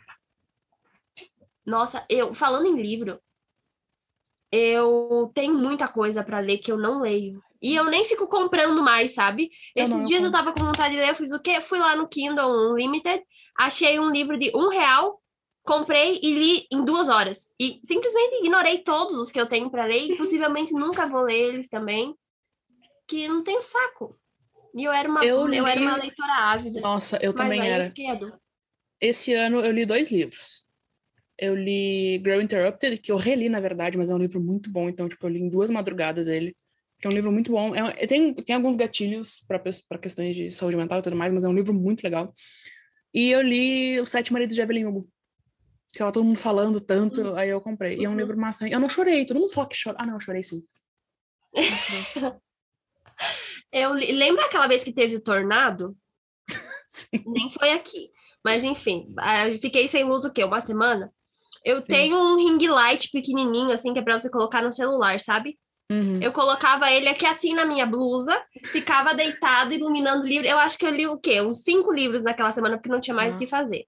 Nossa, 1.64 2.04
eu 2.08 2.34
falando 2.34 2.66
em 2.66 2.80
livro, 2.80 3.20
eu 4.50 5.30
tenho 5.34 5.54
muita 5.54 5.88
coisa 5.88 6.22
para 6.22 6.40
ler 6.40 6.58
que 6.58 6.70
eu 6.70 6.76
não 6.76 7.00
leio. 7.00 7.42
E 7.60 7.74
eu 7.76 7.84
nem 7.84 8.04
fico 8.04 8.26
comprando 8.26 8.82
mais, 8.82 9.14
sabe? 9.14 9.48
Eu 9.74 9.84
Esses 9.84 9.94
não, 9.94 10.02
eu 10.02 10.06
dias 10.08 10.24
eu 10.24 10.30
compro. 10.30 10.44
tava 10.44 10.56
com 10.56 10.66
vontade 10.66 10.94
de 10.94 11.00
ler, 11.00 11.10
eu 11.10 11.14
fiz 11.14 11.32
o 11.32 11.40
quê? 11.40 11.60
Fui 11.60 11.78
lá 11.78 11.94
no 11.94 12.08
Kindle 12.08 12.72
Unlimited, 12.72 13.22
achei 13.56 14.00
um 14.00 14.10
livro 14.10 14.36
de 14.36 14.50
um 14.54 14.68
real, 14.68 15.22
comprei 15.62 16.18
e 16.22 16.34
li 16.34 16.66
em 16.72 16.84
duas 16.84 17.08
horas. 17.08 17.54
E 17.58 17.80
simplesmente 17.84 18.40
ignorei 18.40 18.78
todos 18.78 19.16
os 19.16 19.30
que 19.30 19.40
eu 19.40 19.46
tenho 19.46 19.70
para 19.70 19.86
ler 19.86 20.10
e 20.10 20.16
possivelmente 20.16 20.72
nunca 20.74 21.06
vou 21.06 21.22
ler 21.22 21.54
eles 21.54 21.68
também, 21.68 22.14
que 23.06 23.28
não 23.28 23.44
tenho 23.44 23.62
saco. 23.62 24.18
E 24.74 24.84
eu 24.84 24.92
era 24.92 25.08
uma, 25.08 25.24
Eu 25.24 25.48
eu, 25.52 25.66
era 25.66 25.80
uma 25.80 25.96
leitora 25.96 26.32
ávida. 26.32 26.80
Nossa, 26.80 27.18
eu 27.22 27.32
também 27.32 27.60
eu 27.60 27.66
era. 27.66 27.94
Esse 29.00 29.34
ano 29.34 29.60
eu 29.60 29.70
li 29.72 29.86
dois 29.86 30.10
livros. 30.10 30.64
Eu 31.42 31.56
li 31.56 32.18
Girl 32.24 32.40
Interrupted, 32.40 32.98
que 32.98 33.10
eu 33.10 33.16
reli, 33.16 33.48
na 33.48 33.58
verdade, 33.58 33.98
mas 33.98 34.08
é 34.10 34.14
um 34.14 34.18
livro 34.18 34.40
muito 34.40 34.70
bom. 34.70 34.88
Então, 34.88 35.08
tipo, 35.08 35.26
eu 35.26 35.30
li 35.30 35.40
em 35.40 35.48
duas 35.48 35.70
madrugadas 35.70 36.28
ele. 36.28 36.54
Que 37.00 37.06
é 37.08 37.10
um 37.10 37.12
livro 37.12 37.32
muito 37.32 37.50
bom. 37.50 37.74
É, 37.74 38.06
tem, 38.06 38.32
tem 38.32 38.54
alguns 38.54 38.76
gatilhos 38.76 39.40
para 39.48 39.98
questões 39.98 40.36
de 40.36 40.52
saúde 40.52 40.76
mental 40.76 41.00
e 41.00 41.02
tudo 41.02 41.16
mais, 41.16 41.32
mas 41.32 41.42
é 41.42 41.48
um 41.48 41.54
livro 41.54 41.74
muito 41.74 42.04
legal. 42.04 42.32
E 43.12 43.30
eu 43.30 43.42
li 43.42 43.98
Os 44.00 44.08
Sete 44.10 44.32
Maridos 44.32 44.54
de 44.54 44.62
Evelyn 44.62 44.86
Hugo. 44.86 45.08
Que 45.92 45.98
tava 45.98 46.12
todo 46.12 46.24
mundo 46.24 46.38
falando 46.38 46.80
tanto, 46.80 47.34
aí 47.34 47.48
eu 47.50 47.60
comprei. 47.60 47.98
E 47.98 48.04
é 48.04 48.08
um 48.08 48.12
Uhum. 48.12 48.18
livro 48.18 48.38
massa. 48.38 48.68
Eu 48.68 48.78
não 48.78 48.88
chorei, 48.88 49.26
todo 49.26 49.40
mundo 49.40 49.52
fala 49.52 49.68
que 49.68 49.76
chora. 49.82 49.96
Ah, 50.00 50.06
não, 50.06 50.14
eu 50.14 50.20
chorei 50.20 50.42
sim. 50.44 50.62
Eu 53.72 53.94
li- 53.94 54.12
lembra 54.12 54.44
aquela 54.46 54.66
vez 54.66 54.84
que 54.84 54.92
teve 54.92 55.16
o 55.16 55.20
tornado? 55.20 55.96
Sim. 56.88 57.22
Nem 57.26 57.48
foi 57.50 57.70
aqui. 57.72 58.10
Mas 58.44 58.62
enfim, 58.64 59.14
fiquei 59.60 59.88
sem 59.88 60.04
luz 60.04 60.24
o 60.24 60.32
quê? 60.32 60.44
Uma 60.44 60.60
semana? 60.60 61.12
Eu 61.64 61.80
Sim. 61.80 61.88
tenho 61.88 62.16
um 62.16 62.36
ring 62.36 62.66
light 62.66 63.10
pequenininho, 63.10 63.70
assim, 63.72 63.92
que 63.92 63.98
é 63.98 64.02
pra 64.02 64.18
você 64.18 64.30
colocar 64.30 64.62
no 64.62 64.72
celular, 64.72 65.18
sabe? 65.20 65.58
Uhum. 65.90 66.20
Eu 66.22 66.32
colocava 66.32 66.90
ele 66.90 67.08
aqui 67.08 67.26
assim 67.26 67.54
na 67.54 67.64
minha 67.64 67.84
blusa, 67.84 68.40
ficava 68.64 69.14
deitado, 69.14 69.74
iluminando 69.74 70.22
o 70.24 70.26
livro. 70.26 70.46
Eu 70.48 70.58
acho 70.58 70.78
que 70.78 70.86
eu 70.86 70.90
li 70.90 71.06
o 71.06 71.18
quê? 71.18 71.40
Uns 71.40 71.62
cinco 71.62 71.92
livros 71.92 72.22
naquela 72.22 72.50
semana, 72.50 72.76
porque 72.76 72.88
não 72.88 73.00
tinha 73.00 73.14
mais 73.14 73.34
o 73.34 73.36
Ah. 73.36 73.40
que 73.40 73.46
fazer. 73.46 73.84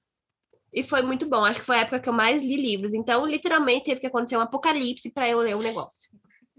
E 0.73 0.83
foi 0.83 1.03
muito 1.03 1.27
bom. 1.29 1.45
Acho 1.45 1.61
que 1.61 1.65
foi 1.67 1.77
a 1.77 1.81
época 1.81 2.01
que 2.01 2.09
eu 2.09 2.13
mais 2.13 2.43
li 2.43 2.57
livros. 2.57 2.93
Então, 2.93 3.25
literalmente, 3.25 3.87
teve 3.87 4.01
que 4.01 4.07
acontecer 4.07 4.37
um 4.37 4.41
apocalipse 4.41 5.11
para 5.11 5.29
eu 5.29 5.39
ler 5.39 5.55
o 5.57 5.63
negócio. 5.63 6.11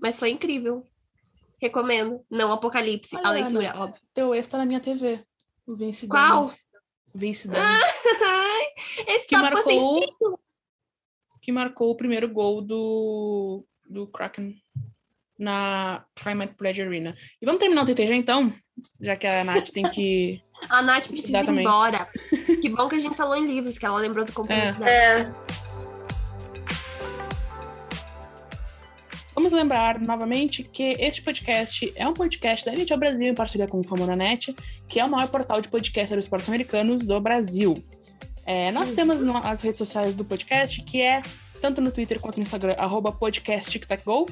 Mas 0.01 0.17
foi 0.17 0.29
incrível. 0.31 0.83
Recomendo. 1.61 2.21
Não 2.29 2.51
apocalipse, 2.51 3.15
a 3.15 3.19
Olha, 3.29 3.43
leitura, 3.43 3.71
Ana. 3.71 3.83
óbvio. 3.83 4.01
Teu 4.13 4.33
ex 4.33 4.47
tá 4.47 4.57
na 4.57 4.65
minha 4.65 4.79
TV. 4.79 5.23
O 5.67 5.75
Vince 5.75 6.07
Qual? 6.07 6.47
Dani. 6.47 6.57
Vince. 7.13 7.49
Esse 9.07 9.27
que 9.27 9.35
topa 9.35 9.51
marcou 9.51 9.63
sensível. 9.63 10.39
Que 11.45 11.51
marcou 11.51 11.91
o 11.91 11.95
primeiro 11.95 12.27
gol 12.27 12.59
do, 12.59 13.63
do 13.87 14.07
Kraken 14.07 14.55
na 15.37 16.03
Primate 16.15 16.55
Pledge 16.55 16.81
Arena. 16.81 17.13
E 17.39 17.45
vamos 17.45 17.59
terminar 17.59 17.83
o 17.83 17.85
TTG 17.85 18.15
então, 18.15 18.51
já 18.99 19.15
que 19.15 19.27
a 19.27 19.43
Nath 19.43 19.69
tem 19.69 19.87
que. 19.91 20.41
A 20.67 20.81
Nath 20.81 21.07
precisa 21.07 21.41
ir 21.41 21.45
também. 21.45 21.63
embora. 21.63 22.09
que 22.59 22.67
bom 22.67 22.89
que 22.89 22.95
a 22.95 22.99
gente 22.99 23.15
falou 23.15 23.35
em 23.35 23.45
livros, 23.45 23.77
que 23.77 23.85
ela 23.85 23.99
lembrou 23.99 24.25
do 24.25 24.33
compromisso 24.33 24.79
dela. 24.79 24.89
É. 24.89 25.33
Vamos 29.35 29.51
lembrar 29.51 29.99
novamente 29.99 30.63
que 30.63 30.95
este 30.97 31.21
podcast 31.21 31.93
é 31.95 32.07
um 32.07 32.13
podcast 32.13 32.65
da 32.65 32.73
NHL 32.73 32.97
Brasil 32.97 33.27
em 33.27 33.35
parceria 33.35 33.67
com 33.67 33.81
o 33.81 33.83
Famonanet, 33.83 34.55
que 34.87 34.99
é 34.99 35.05
o 35.05 35.09
maior 35.09 35.27
portal 35.27 35.61
de 35.61 35.67
podcast 35.67 36.07
sobre 36.07 36.21
esportes 36.21 36.49
americanos 36.49 37.05
do 37.05 37.21
Brasil. 37.21 37.83
É, 38.45 38.71
nós 38.71 38.91
temos 38.91 39.21
as 39.43 39.61
redes 39.61 39.79
sociais 39.79 40.13
do 40.13 40.23
podcast, 40.23 40.81
que 40.83 41.01
é 41.01 41.21
tanto 41.59 41.81
no 41.81 41.91
Twitter 41.91 42.19
quanto 42.19 42.37
no 42.37 42.43
Instagram, 42.43 42.75
arroba 42.77 43.11
podcasttictacgo. 43.11 44.27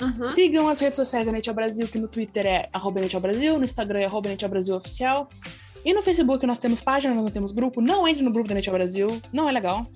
Uhum. 0.00 0.26
Sigam 0.26 0.68
as 0.68 0.80
redes 0.80 0.96
sociais 0.96 1.26
da 1.26 1.32
NHL 1.32 1.54
Brasil, 1.54 1.88
que 1.88 1.98
no 1.98 2.08
Twitter 2.08 2.46
é 2.46 2.68
arroba 2.72 3.00
NHL 3.00 3.20
Brasil, 3.20 3.58
no 3.58 3.64
Instagram 3.64 4.00
é 4.00 4.04
arroba 4.04 4.28
NHL 4.28 4.48
Brasil 4.48 4.74
Oficial. 4.74 5.28
E 5.84 5.92
no 5.94 6.02
Facebook 6.02 6.44
nós 6.46 6.58
temos 6.58 6.80
página, 6.80 7.14
nós 7.14 7.24
não 7.24 7.30
temos 7.30 7.52
grupo. 7.52 7.80
Não 7.80 8.08
entre 8.08 8.22
no 8.22 8.32
grupo 8.32 8.48
da 8.48 8.54
NHL 8.54 8.72
Brasil, 8.72 9.22
não 9.32 9.48
é 9.48 9.52
legal. 9.52 9.86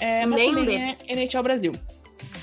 É, 0.00 0.26
mas 0.26 0.40
Nem 0.40 0.52
também 0.52 0.78
deles. 0.78 1.00
é 1.06 1.12
NHL 1.12 1.42
Brasil. 1.42 1.72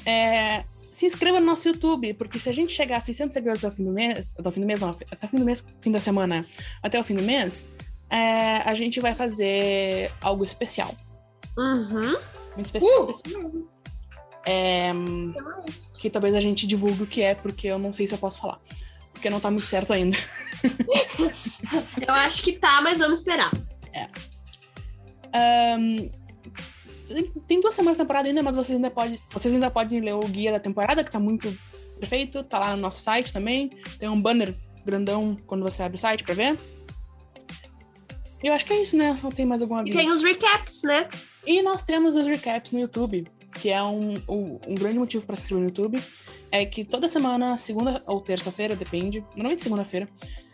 É, 0.06 0.64
se 0.92 1.06
inscreva 1.06 1.40
no 1.42 1.46
nosso 1.46 1.68
YouTube, 1.68 2.14
porque 2.14 2.40
se 2.40 2.50
a 2.50 2.54
gente 2.54 2.72
chegar 2.72 2.98
a 2.98 3.02
600 3.02 3.34
seguidores 3.34 3.64
até 3.64 3.74
o 3.74 3.76
fim 3.76 3.84
do 3.84 3.92
mês, 3.92 4.34
até 4.40 4.48
o 4.48 4.52
fim 4.52 4.62
do 4.62 4.68
mês 4.68 4.80
não, 4.80 4.90
até 4.90 5.26
o 5.26 5.30
fim 5.30 5.38
do 5.38 5.46
mês, 5.46 5.68
fim 5.82 5.92
da 5.92 6.00
semana, 6.00 6.46
até 6.82 7.00
o 7.00 7.04
fim 7.04 7.16
do 7.16 7.22
mês, 7.22 7.68
é, 8.16 8.62
a 8.66 8.74
gente 8.74 9.02
vai 9.02 9.14
fazer 9.14 10.10
algo 10.22 10.46
especial. 10.46 10.96
Uhum. 11.58 12.18
Muito 12.56 12.68
especial. 12.68 13.12
Uh! 13.12 13.68
É, 14.48 14.92
que 16.00 16.10
talvez 16.10 16.34
a 16.34 16.40
gente 16.40 16.66
divulgue 16.66 17.04
o 17.04 17.08
que 17.08 17.22
é, 17.22 17.36
porque 17.36 17.68
eu 17.68 17.78
não 17.78 17.92
sei 17.92 18.08
se 18.08 18.14
eu 18.14 18.18
posso 18.18 18.40
falar. 18.40 18.60
Porque 19.12 19.30
não 19.30 19.40
tá 19.40 19.52
muito 19.52 19.68
certo 19.68 19.92
ainda. 19.92 20.18
Eu 22.08 22.14
acho 22.14 22.44
que 22.44 22.54
tá, 22.54 22.82
mas 22.82 23.00
vamos 23.00 23.20
esperar. 23.20 23.52
Ahn, 25.34 26.10
tem, 27.08 27.32
tem 27.48 27.62
duas 27.62 27.74
semanas 27.74 27.98
de 27.98 28.04
temporada 28.04 28.28
ainda, 28.28 28.44
mas 28.44 28.56
vocês 28.56 28.76
ainda, 28.76 28.92
pode, 28.92 29.20
vocês 29.32 29.54
ainda 29.54 29.72
podem 29.72 30.00
ler 30.00 30.14
o 30.14 30.20
guia 30.20 30.52
da 30.52 30.60
temporada, 30.60 31.04
que 31.04 31.12
tá 31.12 31.20
muito 31.20 31.56
perfeito. 32.00 32.44
Tá 32.44 32.60
lá 32.60 32.76
no 32.76 32.82
nosso 32.82 33.02
site 33.02 33.34
também. 33.34 33.70
Tem 33.98 34.08
um 34.08 34.22
banner 34.22 34.54
grandão 34.86 35.38
quando 35.48 35.64
você 35.64 35.82
abre 35.82 35.98
o 35.98 36.00
site 36.00 36.24
pra 36.24 36.36
ver. 36.36 36.58
E 38.46 38.48
eu 38.48 38.54
acho 38.54 38.64
que 38.64 38.74
é 38.74 38.80
isso, 38.80 38.96
né? 38.96 39.20
Não 39.24 39.32
tem 39.32 39.44
mais 39.44 39.60
alguma 39.60 39.80
E 39.80 39.90
aviso. 39.90 39.98
tem 39.98 40.12
os 40.12 40.22
recaps, 40.22 40.84
né? 40.84 41.08
E 41.48 41.64
nós 41.64 41.82
temos 41.82 42.16
os 42.16 42.28
recaps 42.28 42.72
no 42.74 42.80
YouTube, 42.80 43.28
que 43.60 43.72
é 43.72 43.82
um, 43.82 44.14
um, 44.30 44.60
um 44.68 44.76
grande 44.76 45.00
motivo 45.00 45.26
para 45.26 45.34
assistir 45.34 45.56
no 45.56 45.64
YouTube. 45.64 46.00
É 46.52 46.64
que 46.64 46.86
toda 46.86 47.08
semana, 47.08 47.58
segunda 47.58 48.04
ou 48.06 48.22
terça-feira, 48.22 48.76
depende, 48.76 49.26
normalmente 49.36 49.64
segunda-feira, 49.64 50.08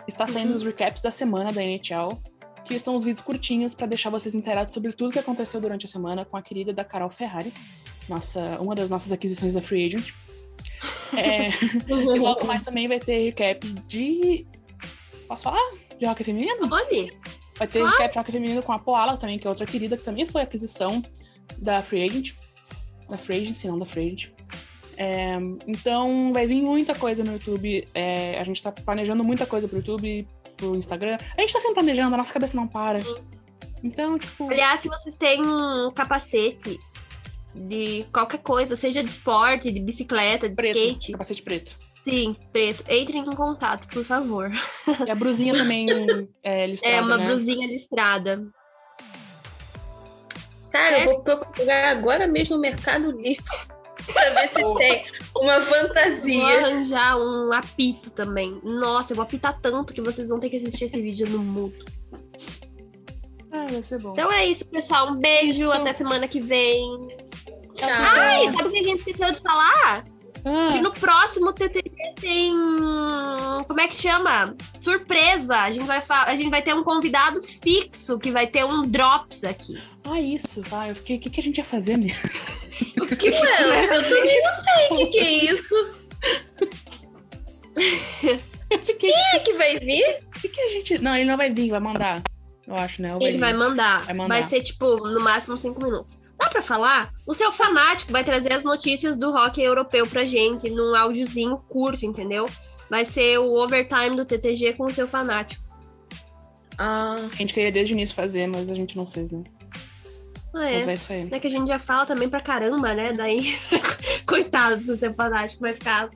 está 0.08 0.26
saindo 0.26 0.56
os 0.56 0.64
recaps 0.64 1.02
da 1.02 1.12
semana 1.12 1.52
da 1.52 1.62
NHL, 1.62 2.18
que 2.64 2.80
são 2.80 2.96
os 2.96 3.04
vídeos 3.04 3.26
curtinhos 3.26 3.76
para 3.76 3.88
deixar 3.88 4.10
vocês 4.10 4.34
inteirados 4.34 4.74
sobre 4.74 4.94
tudo 4.94 5.12
que 5.12 5.20
aconteceu 5.20 5.60
durante 5.60 5.86
a 5.86 5.90
semana 5.90 6.24
com 6.24 6.38
a 6.38 6.42
querida 6.42 6.72
da 6.72 6.86
Carol 6.86 7.10
Ferrari, 7.10 7.52
nossa, 8.08 8.58
uma 8.62 8.74
das 8.74 8.90
nossas 8.90 9.12
aquisições 9.12 9.54
da 9.54 9.62
Free 9.62 9.88
Agent. 9.88 10.14
É, 11.18 11.50
e 11.92 12.20
logo 12.20 12.46
mais 12.46 12.64
também 12.64 12.88
vai 12.88 13.02
ter 13.02 13.18
recap 13.18 13.68
de. 13.86 14.46
Posso 15.28 15.44
falar? 15.44 15.74
De 16.00 16.06
hockey 16.06 16.24
feminino? 16.24 16.70
Olha, 16.72 17.12
Vai 17.62 17.68
ter 17.68 17.82
Claro. 17.82 17.96
recap 17.96 18.18
Rock 18.18 18.32
Feminino 18.32 18.64
com 18.64 18.72
a 18.72 18.80
Poala 18.80 19.18
também, 19.18 19.38
que 19.38 19.46
é 19.46 19.50
outra 19.50 19.68
querida, 19.68 19.96
que 19.96 20.04
também 20.04 20.26
foi 20.26 20.42
aquisição 20.42 21.04
da 21.60 21.84
Free 21.84 22.10
Agent. 22.10 22.34
Da 23.08 23.20
Free 23.20 23.44
Agency, 23.44 23.68
não 23.68 23.78
da 23.78 23.86
Free 23.86 24.08
Agent. 24.08 24.32
É, 24.98 25.36
então 25.68 26.34
vai 26.34 26.48
vir 26.48 26.64
muita 26.64 26.96
coisa 26.96 27.24
no 27.24 27.34
YouTube. 27.34 27.88
É, 27.94 28.40
a 28.40 28.44
gente 28.44 28.64
tá 28.64 28.72
planejando 28.72 29.24
muita 29.24 29.46
coisa 29.46 29.68
pro 29.68 29.78
YouTube, 29.78 30.28
pro 30.58 30.76
Instagram. 30.76 31.20
A 31.38 31.42
gente 31.42 31.54
tá 31.54 31.60
sempre 31.60 31.76
planejando, 31.76 32.16
a 32.16 32.18
nossa 32.18 32.34
cabeça 32.34 32.58
não 32.58 32.68
para. 32.68 33.00
Então, 33.84 34.18
tipo. 34.18 34.50
aliás, 34.50 34.82
se 34.82 34.88
vocês 34.88 35.16
têm 35.16 35.46
um 35.46 35.92
capacete 35.92 36.80
de 37.54 38.08
qualquer 38.12 38.40
coisa, 38.40 38.76
seja 38.76 39.04
de 39.04 39.10
esporte, 39.12 39.72
de 39.72 39.80
bicicleta, 39.80 40.50
de 40.50 40.56
Preto, 40.56 40.80
skate, 40.80 41.12
capacete 41.12 41.44
preto. 41.44 41.78
Sim, 42.04 42.36
preto, 42.52 42.84
entrem 42.90 43.22
em 43.24 43.36
contato, 43.36 43.88
por 43.88 44.04
favor. 44.06 44.50
E 45.06 45.10
a 45.12 45.16
brusinha 45.16 45.54
também 45.54 45.88
é 46.44 46.68
listrada, 46.68 46.96
É 46.96 47.02
uma 47.02 47.18
né? 47.18 47.26
blusinha 47.28 47.68
listrada. 47.68 48.46
Cara, 50.72 51.00
eu 51.00 51.06
vou 51.06 51.22
procurar 51.24 51.90
agora 51.92 52.28
mesmo 52.28 52.56
no 52.56 52.62
Mercado 52.62 53.12
Livre 53.12 53.44
pra 54.14 54.30
ver 54.30 54.48
se 54.50 54.56
tem 54.56 55.06
uma 55.36 55.60
Vou 55.60 55.76
fantasia. 55.76 56.58
arranjar 56.60 57.18
um 57.18 57.52
apito 57.52 58.10
também. 58.12 58.60
Nossa, 58.64 59.12
eu 59.12 59.16
vou 59.16 59.24
apitar 59.24 59.60
tanto 59.62 59.94
que 59.94 60.02
vocês 60.02 60.30
vão 60.30 60.40
ter 60.40 60.50
que 60.50 60.56
assistir 60.58 60.86
esse 60.86 61.02
vídeo 61.02 61.28
no 61.30 61.40
mudo. 61.40 61.84
Ah, 63.52 63.66
vai 63.70 63.84
ser 63.84 64.00
bom. 64.00 64.14
Então 64.14 64.32
é 64.32 64.46
isso, 64.46 64.66
pessoal. 64.66 65.10
Um 65.10 65.16
beijo, 65.18 65.64
Isso. 65.70 65.72
até 65.74 65.92
semana 65.92 66.26
que 66.26 66.40
vem. 66.40 66.82
Tchau. 67.76 67.90
Ai, 67.90 68.50
sabe 68.52 68.64
o 68.64 68.72
que 68.72 68.80
a 68.80 68.84
gente 68.84 69.00
esqueceu 69.00 69.30
de 69.30 69.40
falar? 69.42 70.06
Ah, 70.44 70.70
Que 70.74 70.82
no 70.82 70.92
próximo 70.92 71.54
TTG 71.54 71.92
tem. 72.20 72.52
Como 73.68 73.80
é 73.80 73.88
que 73.88 73.96
chama? 73.96 74.56
Surpresa! 74.80 75.58
A 75.58 75.70
gente 75.72 75.86
vai, 75.86 76.02
a 76.10 76.36
gente 76.36 76.50
vai 76.50 76.62
ter 76.62 76.74
um 76.74 76.84
convidado 76.84 77.40
fixo 77.42 78.18
que 78.18 78.32
vai 78.32 78.48
ter 78.48 78.66
um 78.66 78.82
Drops 78.84 79.44
aqui. 79.44 79.80
ah, 80.06 80.20
isso, 80.20 80.62
tá. 80.62 80.88
Eu 80.90 80.96
fiquei, 80.96 81.18
o 81.18 81.20
que, 81.20 81.30
que 81.30 81.40
a 81.40 81.44
gente 81.44 81.58
ia 81.58 81.64
fazer 81.66 81.98
mesmo? 81.98 82.30
O 83.00 83.06
que 83.06 83.16
que 83.16 83.30
Ué, 83.30 83.38
é? 83.40 83.98
eu 83.98 84.04
também 84.04 84.44
não 84.44 84.54
sei 84.54 84.88
o 84.90 84.96
que, 84.98 85.06
que 85.08 85.20
é 85.20 85.52
isso. 85.54 85.94
Fiquei, 88.86 89.12
Quem 89.12 89.24
é 89.36 89.40
que 89.40 89.54
vai 89.54 89.80
vir? 89.80 90.20
o 90.36 90.40
que, 90.40 90.48
que 90.50 90.62
a 90.62 90.70
gente. 90.70 90.98
Não, 91.00 91.16
ele 91.16 91.26
não 91.30 91.36
vai 91.38 91.52
vir, 91.52 91.70
vai 91.72 91.80
mandar. 91.80 92.22
Eu 92.66 92.76
acho, 92.76 93.02
né? 93.02 93.16
Ele 93.20 93.38
vai 93.38 93.54
mandar. 93.54 93.98
Vai 93.98 94.06
vai 94.06 94.16
mandar. 94.16 94.44
ser, 94.50 94.62
tipo, 94.62 94.96
no 95.10 95.20
máximo 95.20 95.58
cinco 95.58 95.84
minutos. 95.84 96.18
Dá 96.42 96.50
pra 96.50 96.62
falar? 96.64 97.14
O 97.28 97.36
seu 97.36 97.52
fanático 97.52 98.12
vai 98.12 98.24
trazer 98.24 98.52
as 98.54 98.64
notícias 98.64 99.16
do 99.16 99.32
rock 99.32 99.62
europeu 99.62 100.08
pra 100.08 100.26
gente 100.26 100.72
num 100.72 100.96
áudiozinho 100.96 101.56
curto, 101.70 102.04
entendeu? 102.04 102.50
Vai 102.90 103.06
ser 103.06 103.38
o 103.38 103.54
overtime 103.62 104.16
do 104.16 104.26
TTG 104.26 104.74
com 104.74 104.86
o 104.86 104.94
seu 104.94 105.08
fanático. 105.08 105.64
Ah, 106.80 107.18
A 107.32 107.36
gente 107.36 107.54
queria 107.54 107.72
desde 107.72 107.94
o 107.94 107.96
início 107.96 108.16
fazer, 108.16 108.48
mas 108.48 108.68
a 108.68 108.74
gente 108.74 108.98
não 108.98 109.06
fez, 109.06 109.30
né? 109.30 109.44
Ah, 110.54 110.64
Mas 110.64 110.82
é. 110.82 110.86
vai 110.86 110.98
sair. 110.98 111.28
É 111.32 111.40
que 111.40 111.46
a 111.46 111.50
gente 111.50 111.68
já 111.68 111.78
fala 111.78 112.08
também 112.08 112.28
pra 112.28 112.42
caramba, 112.42 112.92
né? 112.94 113.14
Daí, 113.14 113.56
coitado 114.26 114.84
do 114.84 114.98
seu 114.98 115.14
fanático, 115.14 115.62
vai 115.62 115.74
ficar 115.74 116.10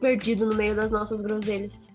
perdido 0.00 0.46
no 0.46 0.54
meio 0.54 0.74
das 0.74 0.90
nossas 0.90 1.20
groselhas. 1.20 1.88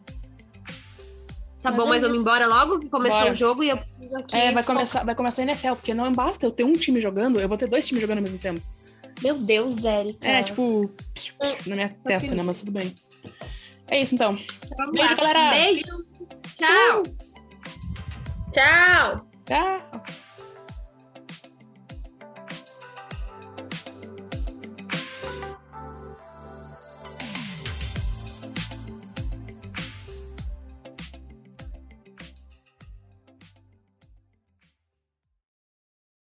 Tá 1.66 1.72
Mas 1.72 1.80
bom, 1.80 1.86
é 1.86 1.90
mas 1.90 2.02
vamos 2.04 2.20
embora 2.20 2.46
logo 2.46 2.80
que 2.80 2.88
começou 2.88 3.22
Bora. 3.22 3.32
o 3.32 3.36
jogo 3.36 3.64
e 3.64 3.70
eu 3.70 3.78
preciso 3.78 4.16
aqui. 4.18 4.36
É, 4.36 4.52
vai 4.52 4.64
começar, 4.64 5.04
vai 5.04 5.16
começar 5.16 5.42
a 5.42 5.46
NFL, 5.46 5.74
porque 5.74 5.96
não 5.96 6.12
basta 6.14 6.46
eu 6.46 6.52
ter 6.52 6.64
um 6.64 6.74
time 6.74 7.02
jogando, 7.02 7.40
eu 7.40 7.50
vou 7.50 7.58
ter 7.58 7.68
dois 7.68 7.88
times 7.88 8.04
jogando 8.04 8.20
ao 8.20 8.24
mesmo 8.24 8.38
tempo. 8.38 8.62
Meu 9.24 9.36
Deus, 9.36 9.84
Érica. 9.84 10.28
É, 10.28 10.44
tipo, 10.44 10.92
psh, 11.16 11.32
psh, 11.32 11.66
na 11.66 11.76
minha 11.76 11.90
testa, 12.04 12.36
né? 12.36 12.44
Mas 12.44 12.60
tudo 12.60 12.72
bem. 12.72 12.96
É 13.88 14.00
isso 14.00 14.14
então. 14.14 14.38
Vamos 14.78 14.94
beijo, 14.94 15.10
lá. 15.10 15.16
galera. 15.16 15.50
Beijo. 15.56 15.86
Tchau. 16.56 17.04
tchau! 18.54 19.28
Tchau! 19.48 20.25